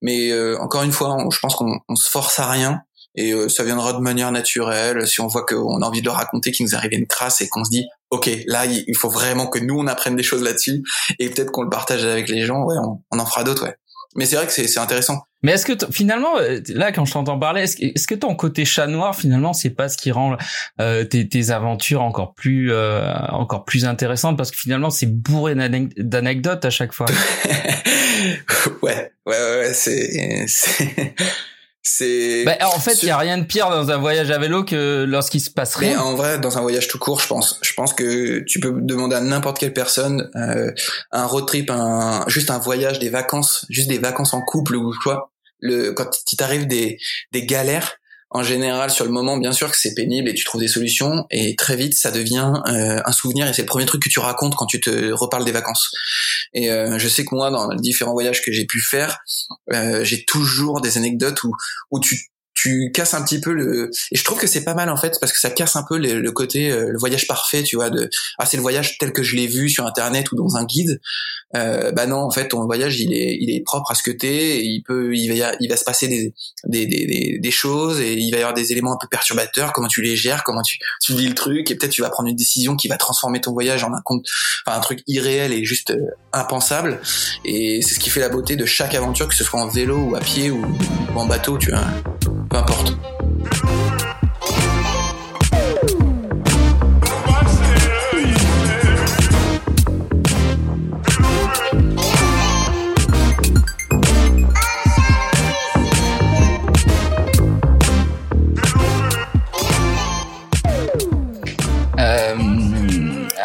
mais 0.00 0.32
encore 0.58 0.82
une 0.82 0.92
fois, 0.92 1.16
je 1.32 1.38
pense 1.40 1.56
qu'on 1.56 1.96
se 1.96 2.08
force 2.08 2.38
à 2.38 2.48
rien 2.48 2.82
et 3.14 3.32
euh, 3.32 3.48
ça 3.48 3.64
viendra 3.64 3.92
de 3.92 3.98
manière 3.98 4.32
naturelle. 4.32 5.06
Si 5.06 5.20
on 5.20 5.26
voit 5.26 5.44
qu'on 5.44 5.82
a 5.82 5.86
envie 5.86 6.00
de 6.00 6.06
le 6.06 6.12
raconter, 6.12 6.52
qu'il 6.52 6.66
nous 6.66 6.74
arrive 6.74 6.92
une 6.92 7.06
crasse 7.06 7.40
et 7.40 7.48
qu'on 7.48 7.64
se 7.64 7.70
dit, 7.70 7.86
ok, 8.10 8.30
là, 8.46 8.66
il 8.66 8.96
faut 8.96 9.10
vraiment 9.10 9.46
que 9.46 9.58
nous 9.58 9.78
on 9.78 9.86
apprenne 9.86 10.16
des 10.16 10.22
choses 10.22 10.42
là-dessus 10.42 10.82
et 11.18 11.30
peut-être 11.30 11.50
qu'on 11.50 11.62
le 11.62 11.70
partage 11.70 12.04
avec 12.04 12.28
les 12.28 12.44
gens. 12.44 12.64
Ouais, 12.64 12.76
on, 13.10 13.18
en 13.18 13.26
fera 13.26 13.44
d'autres. 13.44 13.64
Ouais. 13.64 13.76
Mais 14.14 14.26
c'est 14.26 14.36
vrai 14.36 14.46
que 14.46 14.52
c'est 14.52 14.78
intéressant. 14.78 15.22
Mais 15.42 15.52
est-ce 15.52 15.66
que 15.66 15.72
finalement, 15.90 16.38
euh, 16.38 16.60
là, 16.68 16.92
quand 16.92 17.04
je 17.04 17.12
t'entends 17.12 17.38
parler, 17.38 17.62
est-ce 17.62 17.76
que, 17.76 17.84
est 17.84 18.06
que 18.06 18.14
ton 18.14 18.34
côté 18.36 18.64
chat 18.64 18.86
noir, 18.86 19.16
finalement, 19.16 19.52
c'est 19.52 19.70
pas 19.70 19.88
ce 19.88 19.96
qui 19.96 20.12
rend 20.12 20.36
euh, 20.80 21.04
tes, 21.04 21.28
tes, 21.28 21.50
aventures 21.50 22.02
encore 22.02 22.34
plus, 22.34 22.70
euh, 22.70 23.12
encore 23.30 23.64
plus 23.64 23.84
intéressantes? 23.86 24.36
Parce 24.36 24.50
que 24.50 24.56
finalement, 24.56 24.90
c'est 24.90 25.06
bourré 25.06 25.54
d'anecdotes 25.54 26.64
à 26.64 26.70
chaque 26.70 26.92
fois. 26.92 27.06
ouais, 28.82 29.12
ouais, 29.26 29.58
ouais, 29.58 29.72
c'est, 29.72 30.46
c'est. 31.82 32.44
Bah, 32.44 32.56
en 32.62 32.78
fait, 32.78 33.02
il 33.02 33.08
y 33.08 33.10
a 33.10 33.18
rien 33.18 33.38
de 33.38 33.44
pire 33.44 33.68
dans 33.68 33.90
un 33.90 33.96
voyage 33.98 34.30
à 34.30 34.38
vélo 34.38 34.64
que 34.64 35.04
lorsqu'il 35.06 35.40
se 35.40 35.50
passe 35.50 35.74
rien. 35.74 35.90
Mais 35.90 35.96
en 35.96 36.14
vrai, 36.14 36.38
dans 36.38 36.56
un 36.56 36.60
voyage 36.60 36.86
tout 36.86 36.98
court, 36.98 37.20
je 37.20 37.26
pense. 37.26 37.58
Je 37.62 37.74
pense 37.74 37.92
que 37.92 38.40
tu 38.40 38.60
peux 38.60 38.72
demander 38.72 39.16
à 39.16 39.20
n'importe 39.20 39.58
quelle 39.58 39.72
personne 39.72 40.30
euh, 40.36 40.70
un 41.10 41.26
road 41.26 41.46
trip, 41.46 41.70
un 41.70 42.24
juste 42.28 42.50
un 42.50 42.58
voyage, 42.58 43.00
des 43.00 43.08
vacances, 43.08 43.66
juste 43.68 43.88
des 43.88 43.98
vacances 43.98 44.32
en 44.32 44.42
couple 44.42 44.76
ou 44.76 44.94
quoi. 45.02 45.32
Le 45.58 45.92
quand 45.92 46.08
il 46.30 46.36
t'arrive 46.36 46.66
des 46.66 46.98
des 47.32 47.46
galères, 47.46 47.96
en 48.34 48.42
général, 48.42 48.90
sur 48.90 49.04
le 49.04 49.10
moment, 49.10 49.36
bien 49.36 49.52
sûr 49.52 49.70
que 49.70 49.76
c'est 49.76 49.94
pénible 49.94 50.28
et 50.28 50.34
tu 50.34 50.44
trouves 50.44 50.60
des 50.60 50.68
solutions, 50.68 51.26
et 51.30 51.54
très 51.54 51.76
vite, 51.76 51.94
ça 51.94 52.10
devient 52.10 52.52
euh, 52.68 53.00
un 53.04 53.12
souvenir 53.12 53.46
et 53.46 53.52
c'est 53.52 53.62
le 53.62 53.66
premier 53.66 53.84
truc 53.84 54.02
que 54.02 54.08
tu 54.08 54.20
racontes 54.20 54.54
quand 54.56 54.66
tu 54.66 54.80
te 54.80 55.12
reparles 55.12 55.44
des 55.44 55.52
vacances. 55.52 55.90
Et 56.54 56.70
euh, 56.70 56.98
je 56.98 57.08
sais 57.08 57.24
que 57.24 57.34
moi, 57.34 57.50
dans 57.50 57.70
les 57.70 57.80
différents 57.80 58.12
voyages 58.12 58.42
que 58.42 58.50
j'ai 58.50 58.64
pu 58.64 58.80
faire, 58.80 59.18
euh, 59.72 60.02
j'ai 60.04 60.24
toujours 60.24 60.80
des 60.80 60.96
anecdotes 60.96 61.44
où, 61.44 61.52
où 61.90 62.00
tu 62.00 62.31
tu 62.62 62.90
casses 62.92 63.14
un 63.14 63.22
petit 63.22 63.40
peu 63.40 63.52
le 63.52 63.90
et 64.12 64.16
je 64.16 64.24
trouve 64.24 64.38
que 64.38 64.46
c'est 64.46 64.64
pas 64.64 64.74
mal 64.74 64.88
en 64.88 64.96
fait 64.96 65.18
parce 65.20 65.32
que 65.32 65.38
ça 65.38 65.50
casse 65.50 65.74
un 65.74 65.82
peu 65.82 65.98
le, 65.98 66.30
côté 66.30 66.70
le 66.70 66.98
voyage 66.98 67.26
parfait 67.26 67.62
tu 67.62 67.76
vois 67.76 67.90
de 67.90 68.08
ah 68.38 68.46
c'est 68.46 68.56
le 68.56 68.62
voyage 68.62 68.98
tel 68.98 69.12
que 69.12 69.22
je 69.22 69.34
l'ai 69.36 69.46
vu 69.46 69.68
sur 69.68 69.86
internet 69.86 70.30
ou 70.32 70.36
dans 70.36 70.56
un 70.56 70.64
guide. 70.64 71.00
Euh, 71.54 71.92
bah 71.92 72.06
non 72.06 72.18
en 72.18 72.30
fait 72.30 72.48
ton 72.48 72.64
voyage 72.64 72.98
il 73.00 73.12
est 73.12 73.36
il 73.38 73.54
est 73.54 73.60
propre 73.60 73.90
à 73.90 73.94
ce 73.94 74.02
que 74.02 74.10
t'es 74.10 74.64
il 74.64 74.82
peut 74.82 75.14
il 75.14 75.38
va 75.38 75.52
il 75.60 75.68
va 75.68 75.76
se 75.76 75.84
passer 75.84 76.08
des 76.08 76.32
des, 76.64 76.86
des 76.86 77.38
des 77.38 77.50
choses 77.50 78.00
et 78.00 78.14
il 78.14 78.30
va 78.30 78.38
y 78.38 78.40
avoir 78.40 78.54
des 78.54 78.72
éléments 78.72 78.94
un 78.94 78.98
peu 78.98 79.06
perturbateurs 79.06 79.74
comment 79.74 79.88
tu 79.88 80.00
les 80.00 80.16
gères 80.16 80.44
comment 80.44 80.62
tu 80.62 80.78
tu 81.02 81.14
vis 81.14 81.28
le 81.28 81.34
truc 81.34 81.70
et 81.70 81.74
peut-être 81.74 81.92
tu 81.92 82.00
vas 82.00 82.08
prendre 82.08 82.30
une 82.30 82.36
décision 82.36 82.74
qui 82.74 82.88
va 82.88 82.96
transformer 82.96 83.40
ton 83.40 83.52
voyage 83.52 83.84
en 83.84 83.92
un 83.92 84.00
compte 84.02 84.24
enfin 84.64 84.78
un 84.78 84.80
truc 84.80 85.02
irréel 85.06 85.52
et 85.52 85.64
juste 85.64 85.90
euh, 85.90 86.06
impensable. 86.32 87.00
Et 87.44 87.82
c'est 87.82 87.94
ce 87.94 88.00
qui 88.00 88.10
fait 88.10 88.20
la 88.20 88.28
beauté 88.28 88.56
de 88.56 88.66
chaque 88.66 88.94
aventure 88.94 89.28
que 89.28 89.34
ce 89.34 89.44
soit 89.44 89.60
en 89.60 89.68
vélo 89.68 89.98
ou 89.98 90.16
à 90.16 90.20
pied 90.20 90.50
ou, 90.50 90.64
ou 90.64 91.18
en 91.18 91.26
bateau 91.26 91.58
tu 91.58 91.70
vois 91.70 91.84
importe 92.56 92.96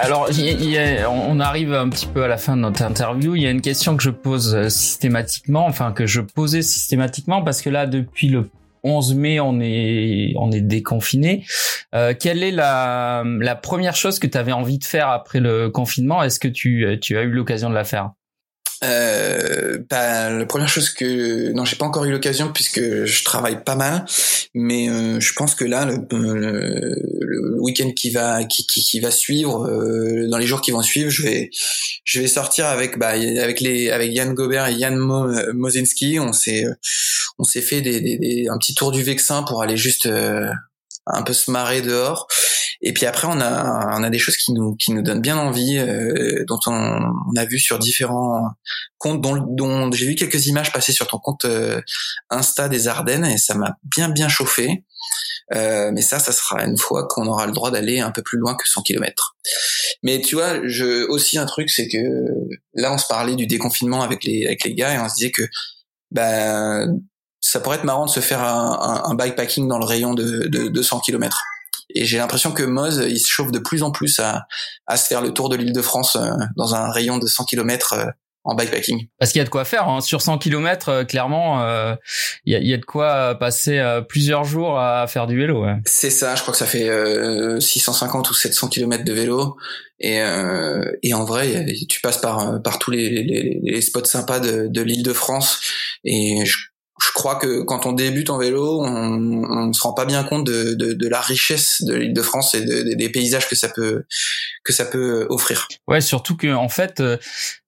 Alors, 0.08 0.30
on 1.10 1.39
arrive 1.39 1.74
un 1.74 1.89
petit 1.89 2.05
peu 2.05 2.24
à 2.24 2.28
la 2.28 2.38
fin 2.38 2.55
de 2.55 2.62
notre 2.62 2.82
interview. 2.82 3.36
Il 3.36 3.41
y 3.41 3.47
a 3.47 3.51
une 3.51 3.62
question 3.62 3.97
que 3.97 4.03
je 4.03 4.10
pose 4.10 4.55
euh, 4.55 4.70
systématiquement, 4.70 5.66
enfin 5.66 5.91
que 5.91 6.05
je 6.05 6.22
posais 6.22 6.62
systématiquement, 6.62 7.41
parce 7.41 7.62
que 7.62 7.70
là, 7.70 7.88
depuis 7.88 8.30
le 8.30 8.49
11 8.88 9.16
mai, 9.16 9.40
on 9.40 9.60
est 9.60 10.34
on 10.38 10.52
est 10.52 10.62
déconfiné. 10.62 11.46
Euh, 11.94 12.14
quelle 12.20 12.44
est 12.44 12.52
la, 12.52 13.24
la 13.40 13.56
première 13.56 13.96
chose 13.96 14.20
que 14.20 14.28
tu 14.28 14.38
avais 14.38 14.52
envie 14.52 14.80
de 14.80 14.84
faire 14.86 15.10
après 15.10 15.40
le 15.40 15.70
confinement? 15.70 16.24
Est-ce 16.24 16.40
que 16.40 16.48
tu 16.48 16.98
tu 17.02 17.18
as 17.18 17.24
eu 17.24 17.32
l'occasion 17.32 17.70
de 17.70 17.76
la 17.76 17.84
faire? 17.84 18.12
Euh, 18.84 19.80
bah, 19.90 20.30
la 20.30 20.46
première 20.46 20.70
chose 20.70 20.90
que 20.90 21.52
non 21.52 21.66
j'ai 21.66 21.76
pas 21.76 21.86
encore 21.86 22.06
eu 22.06 22.12
l'occasion 22.12 22.52
puisque 22.54 23.06
je 23.06 23.24
travaille 23.24 23.64
pas 23.64 23.76
mal 23.76 24.06
mais 24.54 24.90
euh, 24.90 25.20
je 25.20 25.34
pense 25.34 25.56
que 25.56 25.66
là 25.66 25.86
le, 25.86 25.98
le, 26.12 27.62
week-end 27.62 27.92
qui 27.92 28.12
va 28.12 28.44
qui, 28.44 28.68
qui, 28.68 28.82
qui 28.82 29.00
va 29.00 29.12
suivre 29.12 29.68
euh, 29.68 30.28
dans 30.30 30.38
les 30.38 30.46
jours 30.46 30.62
qui 30.62 30.72
vont 30.72 30.82
suivre 30.82 31.10
je 31.10 31.24
vais 31.24 31.50
je 32.04 32.20
vais 32.20 32.28
sortir 32.28 32.68
avec 32.68 32.98
bah 32.98 33.10
avec 33.10 33.62
les 33.62 33.90
avec 33.90 34.14
Yann 34.14 34.34
Gobert 34.34 34.68
et 34.68 34.74
Yann 34.74 34.96
Mo, 34.96 35.28
Mozinski 35.54 36.20
on 36.20 36.32
s'est 36.32 36.66
on 37.40 37.44
s'est 37.44 37.62
fait 37.62 37.82
des, 37.82 38.02
des, 38.02 38.18
des, 38.18 38.48
un 38.50 38.58
petit 38.58 38.74
tour 38.74 38.92
du 38.92 39.04
Vexin 39.04 39.44
pour 39.44 39.62
aller 39.62 39.78
juste 39.78 40.06
euh, 40.06 40.50
un 41.06 41.24
peu 41.24 41.34
se 41.34 41.52
marrer 41.52 41.82
dehors. 41.82 42.28
Et 42.82 42.94
puis 42.94 43.06
après, 43.06 43.28
on 43.28 43.40
a, 43.42 43.98
on 43.98 44.04
a 44.04 44.10
des 44.10 44.20
choses 44.20 44.38
qui 44.38 44.54
nous, 44.54 44.76
qui 44.76 44.92
nous 44.92 45.02
donnent 45.02 45.22
bien 45.22 45.38
envie, 45.38 45.78
euh, 45.78 46.44
dont 46.48 46.60
on, 46.68 46.72
on, 46.72 47.36
a 47.36 47.46
vu 47.46 47.60
sur 47.60 47.80
différents 47.80 48.50
comptes, 48.98 49.22
dont, 49.22 49.38
dont 49.50 49.92
j'ai 49.92 50.06
vu 50.06 50.16
quelques 50.16 50.48
images 50.48 50.72
passer 50.72 50.92
sur 50.92 51.08
ton 51.08 51.18
compte 51.18 51.46
euh, 51.46 51.82
Insta 52.30 52.70
des 52.70 52.88
Ardennes, 52.88 53.26
et 53.26 53.38
ça 53.38 53.56
m'a 53.56 53.78
bien 53.84 54.10
bien 54.10 54.30
chauffé. 54.30 54.84
Euh, 55.54 55.92
mais 55.94 56.02
ça, 56.02 56.20
ça 56.20 56.34
sera 56.34 56.64
une 56.66 56.78
fois 56.78 57.08
qu'on 57.08 57.26
aura 57.26 57.46
le 57.48 57.54
droit 57.54 57.72
d'aller 57.72 58.00
un 58.02 58.12
peu 58.12 58.22
plus 58.22 58.38
loin 58.38 58.56
que 58.56 58.68
100 58.68 58.82
km. 58.82 59.36
Mais 60.04 60.22
tu 60.22 60.36
vois, 60.36 60.68
je, 60.68 61.08
aussi 61.08 61.38
un 61.38 61.46
truc, 61.46 61.70
c'est 61.70 61.88
que 61.88 61.98
là, 62.74 62.94
on 62.94 62.98
se 62.98 63.08
parlait 63.08 63.36
du 63.36 63.48
déconfinement 63.48 64.02
avec 64.02 64.24
les, 64.26 64.46
avec 64.46 64.66
les 64.66 64.76
gars 64.76 64.94
et 64.94 65.00
on 65.00 65.08
se 65.08 65.16
disait 65.16 65.32
que 65.32 65.44
ben 66.12 67.00
ça 67.40 67.60
pourrait 67.60 67.78
être 67.78 67.84
marrant 67.84 68.06
de 68.06 68.12
se 68.12 68.20
faire 68.20 68.42
un, 68.42 69.04
un, 69.06 69.16
bikepacking 69.16 69.68
dans 69.68 69.80
le 69.80 69.86
rayon 69.86 70.14
de, 70.14 70.48
de 70.48 70.68
200 70.68 71.00
km. 71.02 71.42
Et 71.98 72.06
j'ai 72.06 72.18
l'impression 72.18 72.52
que 72.52 72.64
Moz, 72.64 73.04
il 73.08 73.20
se 73.20 73.28
chauffe 73.28 73.52
de 73.52 73.60
plus 73.60 73.84
en 73.84 73.91
plus 73.91 74.20
à, 74.20 74.45
à 74.86 74.98
se 74.98 75.08
faire 75.08 75.22
le 75.22 75.34
tour 75.34 75.50
de 75.50 75.56
l'île 75.56 75.74
de 75.74 75.82
France 75.82 76.16
euh, 76.16 76.30
dans 76.56 76.76
un 76.76 76.91
rayon 76.91 77.18
de 77.18 77.28
100 77.28 77.45
km 77.45 77.93
euh, 77.93 78.06
en 78.43 78.56
bikepacking. 78.56 79.08
Parce 79.20 79.32
qu'il 79.32 79.39
y 79.39 79.41
a 79.41 79.45
de 79.45 79.50
quoi 79.50 79.66
faire 79.66 79.89
hein. 79.89 80.00
sur 80.00 80.22
100 80.22 80.38
km, 80.38 81.04
clairement, 81.04 81.62
il 82.45 82.54
y, 82.54 82.56
a, 82.56 82.60
y, 82.60 82.74
a, 82.74 82.78
de 82.78 82.86
quoi 82.86 83.36
passer 83.36 83.84
plusieurs 84.08 84.45
jours 84.45 84.80
à 84.80 85.06
faire 85.08 85.28
du 85.28 85.38
vélo. 85.38 85.66
Ouais. 85.66 85.76
C'est 85.86 86.10
ça, 86.10 86.34
je 86.36 86.43
crois 86.43 86.54
que 86.54 86.58
ça 86.58 86.66
fait 86.66 86.89
650 87.60 88.30
ou 88.30 88.34
700 88.34 88.70
km 88.70 89.04
de 89.04 89.12
vélo. 89.12 89.58
Et, 90.00 90.22
et 91.04 91.14
en 91.14 91.26
vrai, 91.26 91.66
tu 91.89 92.00
passes 92.00 92.20
par 92.20 92.62
par 92.62 92.80
tous 92.80 92.91
les, 92.91 93.10
les, 93.10 93.60
les 93.62 93.82
spots 93.82 94.06
sympas 94.06 94.39
de, 94.39 94.68
de 94.68 94.82
l'île 94.82 95.04
de 95.04 95.12
France. 95.12 95.60
Et 96.06 96.45
je 96.45 96.56
je 97.00 97.12
crois 97.14 97.36
que 97.36 97.62
quand 97.62 97.86
on 97.86 97.93
débute 97.93 98.30
en 98.30 98.38
vélo, 98.38 98.82
on, 98.84 99.43
on 99.43 99.74
se 99.74 99.82
rend 99.82 99.93
pas 99.93 100.06
bien 100.06 100.24
compte 100.24 100.45
de, 100.45 101.08
la 101.08 101.22
richesse 101.22 101.82
de 101.82 101.93
l'île 101.93 102.14
de 102.14 102.22
France 102.22 102.56
et 102.56 102.62
de, 102.62 102.95
des 102.95 103.10
paysages 103.10 103.48
que 103.48 103.56
ça 103.56 103.70
peut 103.70 104.06
que 104.64 104.74
ça 104.74 104.86
peut 104.86 105.28
offrir. 105.30 105.68
Ouais, 105.88 106.02
surtout 106.02 106.36
que 106.36 106.54
fait, 106.70 107.02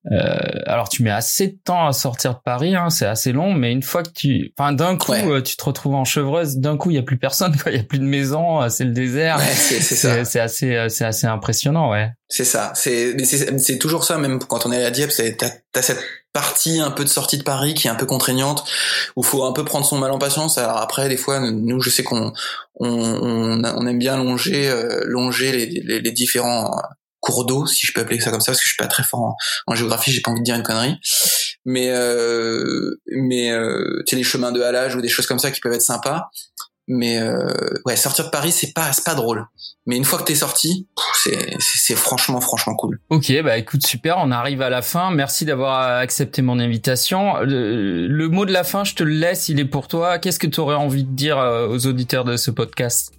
euh, 0.05 0.15
euh, 0.15 0.61
alors 0.65 0.89
tu 0.89 1.03
mets 1.03 1.11
assez 1.11 1.47
de 1.47 1.57
temps 1.63 1.87
à 1.87 1.93
sortir 1.93 2.35
de 2.35 2.39
Paris, 2.43 2.75
hein, 2.75 2.89
c'est 2.89 3.05
assez 3.05 3.31
long, 3.31 3.53
mais 3.53 3.71
une 3.71 3.83
fois 3.83 4.03
que 4.03 4.09
tu, 4.09 4.53
enfin 4.57 4.71
d'un 4.71 4.97
coup, 4.97 5.13
euh, 5.13 5.41
tu 5.41 5.57
te 5.57 5.63
retrouves 5.63 5.95
en 5.95 6.05
chevreuse, 6.05 6.57
d'un 6.57 6.77
coup 6.77 6.89
il 6.89 6.95
y 6.95 6.99
a 6.99 7.03
plus 7.03 7.17
personne, 7.17 7.55
il 7.67 7.75
y 7.75 7.79
a 7.79 7.83
plus 7.83 7.99
de 7.99 8.05
maison, 8.05 8.67
c'est 8.69 8.85
le 8.85 8.91
désert. 8.91 9.37
Ouais, 9.37 9.43
c'est. 9.43 9.79
C'est 9.81 10.39
assez, 10.39 10.87
c'est 10.89 11.05
assez 11.05 11.27
impressionnant, 11.27 11.91
ouais. 11.91 12.11
C'est 12.27 12.45
ça. 12.45 12.71
C'est 12.75 13.15
c'est 13.25 13.77
toujours 13.77 14.03
ça, 14.03 14.17
même 14.17 14.39
quand 14.39 14.65
on 14.65 14.71
est 14.71 14.83
à 14.83 14.91
Dieppe, 14.91 15.11
t'as 15.37 15.49
as 15.75 15.81
cette 15.81 15.99
partie 16.31 16.79
un 16.79 16.91
peu 16.91 17.03
de 17.03 17.09
sortie 17.09 17.37
de 17.37 17.43
Paris 17.43 17.73
qui 17.73 17.87
est 17.87 17.89
un 17.89 17.95
peu 17.95 18.05
contraignante 18.05 18.63
où 19.15 19.23
faut 19.23 19.43
un 19.43 19.51
peu 19.51 19.65
prendre 19.65 19.85
son 19.85 19.97
mal 19.97 20.11
en 20.11 20.19
patience 20.19 20.59
alors 20.59 20.77
après 20.77 21.09
des 21.09 21.17
fois 21.17 21.39
nous 21.39 21.81
je 21.81 21.89
sais 21.89 22.03
qu'on 22.03 22.31
on, 22.75 23.63
on, 23.63 23.87
aime 23.87 23.97
bien 23.97 24.15
longer 24.15 24.69
euh, 24.69 25.01
longer 25.05 25.51
les, 25.51 25.65
les, 25.65 25.99
les 25.99 26.11
différents 26.11 26.79
cours 27.19 27.45
d'eau 27.45 27.65
si 27.65 27.85
je 27.85 27.93
peux 27.93 28.01
appeler 28.01 28.19
ça 28.19 28.31
comme 28.31 28.41
ça 28.41 28.51
parce 28.51 28.59
que 28.59 28.65
je 28.65 28.73
suis 28.73 28.77
pas 28.77 28.87
très 28.87 29.03
fort 29.03 29.35
en, 29.67 29.75
géographie 29.75 30.11
j'ai 30.11 30.21
pas 30.21 30.31
envie 30.31 30.41
de 30.41 30.45
dire 30.45 30.55
une 30.55 30.63
connerie. 30.63 30.95
Mais 31.65 31.89
euh, 31.89 32.95
mais 33.07 33.51
euh, 33.51 34.01
tu 34.05 34.11
sais 34.11 34.15
les 34.15 34.23
chemins 34.23 34.51
de 34.51 34.61
halage 34.61 34.95
ou 34.95 35.01
des 35.01 35.09
choses 35.09 35.27
comme 35.27 35.39
ça 35.39 35.51
qui 35.51 35.59
peuvent 35.59 35.73
être 35.73 35.81
sympas. 35.81 36.29
Mais 36.91 37.19
euh, 37.19 37.53
ouais 37.85 37.95
sortir 37.95 38.25
de 38.25 38.29
Paris 38.31 38.51
c'est 38.51 38.73
pas 38.73 38.91
c'est 38.93 39.05
pas 39.05 39.15
drôle. 39.15 39.45
Mais 39.85 39.95
une 39.95 40.05
fois 40.05 40.17
que 40.19 40.23
t'es 40.23 40.35
sorti 40.35 40.87
c'est 41.15 41.55
c'est 41.59 41.95
franchement 41.95 42.41
franchement 42.41 42.75
cool. 42.75 42.99
Ok 43.09 43.31
bah 43.43 43.57
écoute 43.57 43.85
super 43.85 44.17
on 44.17 44.31
arrive 44.31 44.61
à 44.61 44.69
la 44.69 44.81
fin. 44.81 45.11
Merci 45.11 45.45
d'avoir 45.45 45.97
accepté 45.97 46.41
mon 46.41 46.59
invitation. 46.59 47.37
Le, 47.41 48.07
le, 48.07 48.29
mot 48.29 48.45
de 48.45 48.51
la 48.51 48.63
fin 48.63 48.83
je 48.83 48.95
te 48.95 49.03
le 49.03 49.11
laisse 49.11 49.49
il 49.49 49.59
est 49.59 49.65
pour 49.65 49.87
toi. 49.87 50.17
Qu'est-ce 50.17 50.39
que 50.39 50.47
tu 50.47 50.59
aurais 50.59 50.75
envie 50.75 51.03
de 51.03 51.15
dire 51.15 51.37
euh, 51.37 51.67
aux 51.67 51.85
auditeurs 51.85 52.25
de 52.25 52.37
ce 52.37 52.49
podcast? 52.49 53.11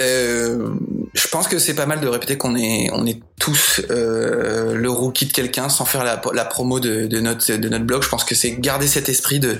Euh, 0.00 0.74
je 1.14 1.28
pense 1.28 1.46
que 1.46 1.60
c'est 1.60 1.74
pas 1.74 1.86
mal 1.86 2.00
de 2.00 2.08
répéter 2.08 2.36
qu'on 2.36 2.56
est 2.56 2.90
on 2.92 3.06
est 3.06 3.20
tous 3.38 3.80
euh, 3.90 4.74
le 4.74 4.90
rookie 4.90 5.26
de 5.26 5.32
quelqu'un 5.32 5.68
sans 5.68 5.84
faire 5.84 6.02
la, 6.02 6.16
promo 6.44 6.80
de, 6.80 7.06
notre 7.20 7.52
de 7.52 7.68
notre 7.68 7.84
blog. 7.84 8.02
Je 8.02 8.08
pense 8.08 8.24
que 8.24 8.34
c'est 8.34 8.56
garder 8.60 8.88
cet 8.88 9.08
esprit 9.08 9.38
de 9.38 9.58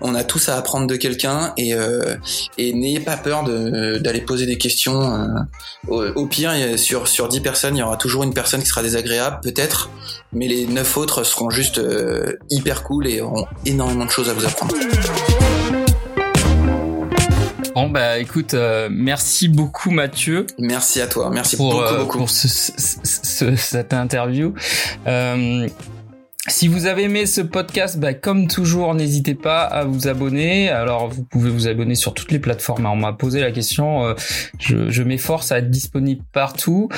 on 0.00 0.14
a 0.14 0.24
tous 0.24 0.48
à 0.48 0.56
apprendre 0.56 0.86
de 0.86 0.96
quelqu'un 0.96 1.52
et 1.58 1.74
euh, 1.74 2.16
et 2.56 2.72
n'ayez 2.72 3.00
pas 3.00 3.18
peur 3.18 3.44
d'aller 3.44 4.22
poser 4.22 4.46
des 4.46 4.56
questions. 4.56 5.02
Euh, 5.02 5.26
au, 5.88 6.04
au, 6.06 6.26
pire, 6.26 6.52
sur 6.78 7.06
sur 7.06 7.28
10 7.28 7.40
personnes, 7.40 7.76
il 7.76 7.80
y 7.80 7.82
aura 7.82 7.98
toujours 7.98 8.24
une 8.24 8.32
personne 8.32 8.62
qui 8.62 8.68
sera 8.68 8.82
désagréable 8.82 9.40
peut-être, 9.42 9.90
mais 10.32 10.48
les 10.48 10.66
neuf 10.66 10.96
autres 10.96 11.22
seront 11.22 11.50
juste 11.50 11.78
euh, 11.78 12.32
hyper 12.48 12.82
cool 12.82 13.06
et 13.06 13.20
auront 13.20 13.46
énormément 13.66 14.06
de 14.06 14.10
choses 14.10 14.30
à 14.30 14.32
vous 14.32 14.46
apprendre. 14.46 14.74
Bon 17.76 17.90
bah 17.90 18.18
écoute, 18.18 18.54
euh, 18.54 18.88
merci 18.90 19.48
beaucoup 19.48 19.90
Mathieu. 19.90 20.46
Merci 20.58 21.02
à 21.02 21.06
toi, 21.06 21.28
merci 21.30 21.58
pour, 21.58 21.72
beaucoup, 21.72 21.84
euh, 21.84 21.98
beaucoup. 21.98 22.18
pour 22.20 22.30
ce, 22.30 22.48
ce, 22.48 23.54
cette 23.54 23.92
interview. 23.92 24.54
Euh, 26.46 26.50
si 26.50 26.68
vous 26.68 26.86
avez 26.86 27.04
aimé 27.04 27.26
ce 27.26 27.40
podcast, 27.40 27.98
bah, 27.98 28.14
comme 28.14 28.48
toujours, 28.48 28.94
n'hésitez 28.94 29.34
pas 29.34 29.62
à 29.62 29.84
vous 29.84 30.08
abonner. 30.08 30.68
Alors, 30.68 31.08
vous 31.08 31.22
pouvez 31.22 31.50
vous 31.50 31.68
abonner 31.68 31.94
sur 31.94 32.14
toutes 32.14 32.32
les 32.32 32.38
plateformes. 32.38 32.86
on 32.86 32.96
m'a 32.96 33.12
posé 33.12 33.40
la 33.40 33.50
question. 33.50 34.04
Euh, 34.04 34.14
je, 34.58 34.90
je 34.90 35.02
m'efforce 35.02 35.52
à 35.52 35.58
être 35.58 35.70
disponible 35.70 36.22
partout. 36.32 36.88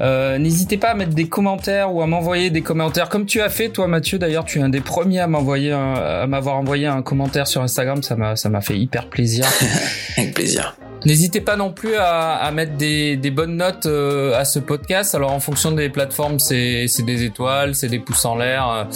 Euh, 0.00 0.38
n'hésitez 0.38 0.76
pas 0.76 0.90
à 0.90 0.94
mettre 0.94 1.14
des 1.14 1.28
commentaires 1.28 1.94
ou 1.94 2.02
à 2.02 2.06
m'envoyer 2.06 2.50
des 2.50 2.62
commentaires, 2.62 3.08
comme 3.08 3.26
tu 3.26 3.40
as 3.40 3.48
fait, 3.48 3.68
toi, 3.68 3.86
Mathieu. 3.88 4.18
D'ailleurs, 4.18 4.44
tu 4.44 4.58
es 4.58 4.62
un 4.62 4.68
des 4.68 4.80
premiers 4.80 5.20
à 5.20 5.26
m'envoyer, 5.26 5.72
à 5.72 6.26
m'avoir 6.26 6.56
envoyé 6.56 6.86
un 6.86 7.02
commentaire 7.02 7.46
sur 7.46 7.62
Instagram. 7.62 8.02
Ça 8.02 8.16
m'a, 8.16 8.36
ça 8.36 8.48
m'a 8.48 8.60
fait 8.60 8.78
hyper 8.78 9.08
plaisir. 9.08 9.46
Avec 10.16 10.34
plaisir. 10.34 10.76
N'hésitez 11.04 11.40
pas 11.40 11.56
non 11.56 11.72
plus 11.72 11.96
à, 11.96 12.36
à 12.36 12.50
mettre 12.52 12.76
des, 12.76 13.16
des, 13.16 13.32
bonnes 13.32 13.56
notes 13.56 13.86
euh, 13.86 14.38
à 14.38 14.44
ce 14.44 14.60
podcast. 14.60 15.16
Alors 15.16 15.32
en 15.32 15.40
fonction 15.40 15.72
des 15.72 15.88
plateformes, 15.88 16.38
c'est 16.38 16.86
des 17.04 17.24
étoiles, 17.24 17.74
c'est 17.74 17.88
des 17.88 17.98
pouces 17.98 18.24
en 18.24 18.36
l'air. 18.36 18.86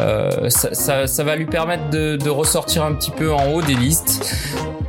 Euh, 0.00 0.48
ça, 0.48 1.24
va 1.24 1.36
lui 1.36 1.46
permettre 1.46 1.88
de, 1.90 2.16
de, 2.16 2.30
ressortir 2.30 2.84
un 2.84 2.92
petit 2.94 3.10
peu 3.10 3.32
en 3.32 3.52
haut 3.52 3.62
des 3.62 3.74
listes. 3.74 4.36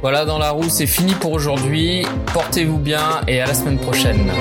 Voilà, 0.01 0.25
dans 0.25 0.37
la 0.37 0.51
roue, 0.51 0.69
c'est 0.69 0.85
fini 0.85 1.13
pour 1.13 1.31
aujourd'hui. 1.31 2.05
Portez-vous 2.33 2.77
bien 2.77 3.21
et 3.27 3.41
à 3.41 3.47
la 3.47 3.53
semaine 3.53 3.79
prochaine. 3.79 4.31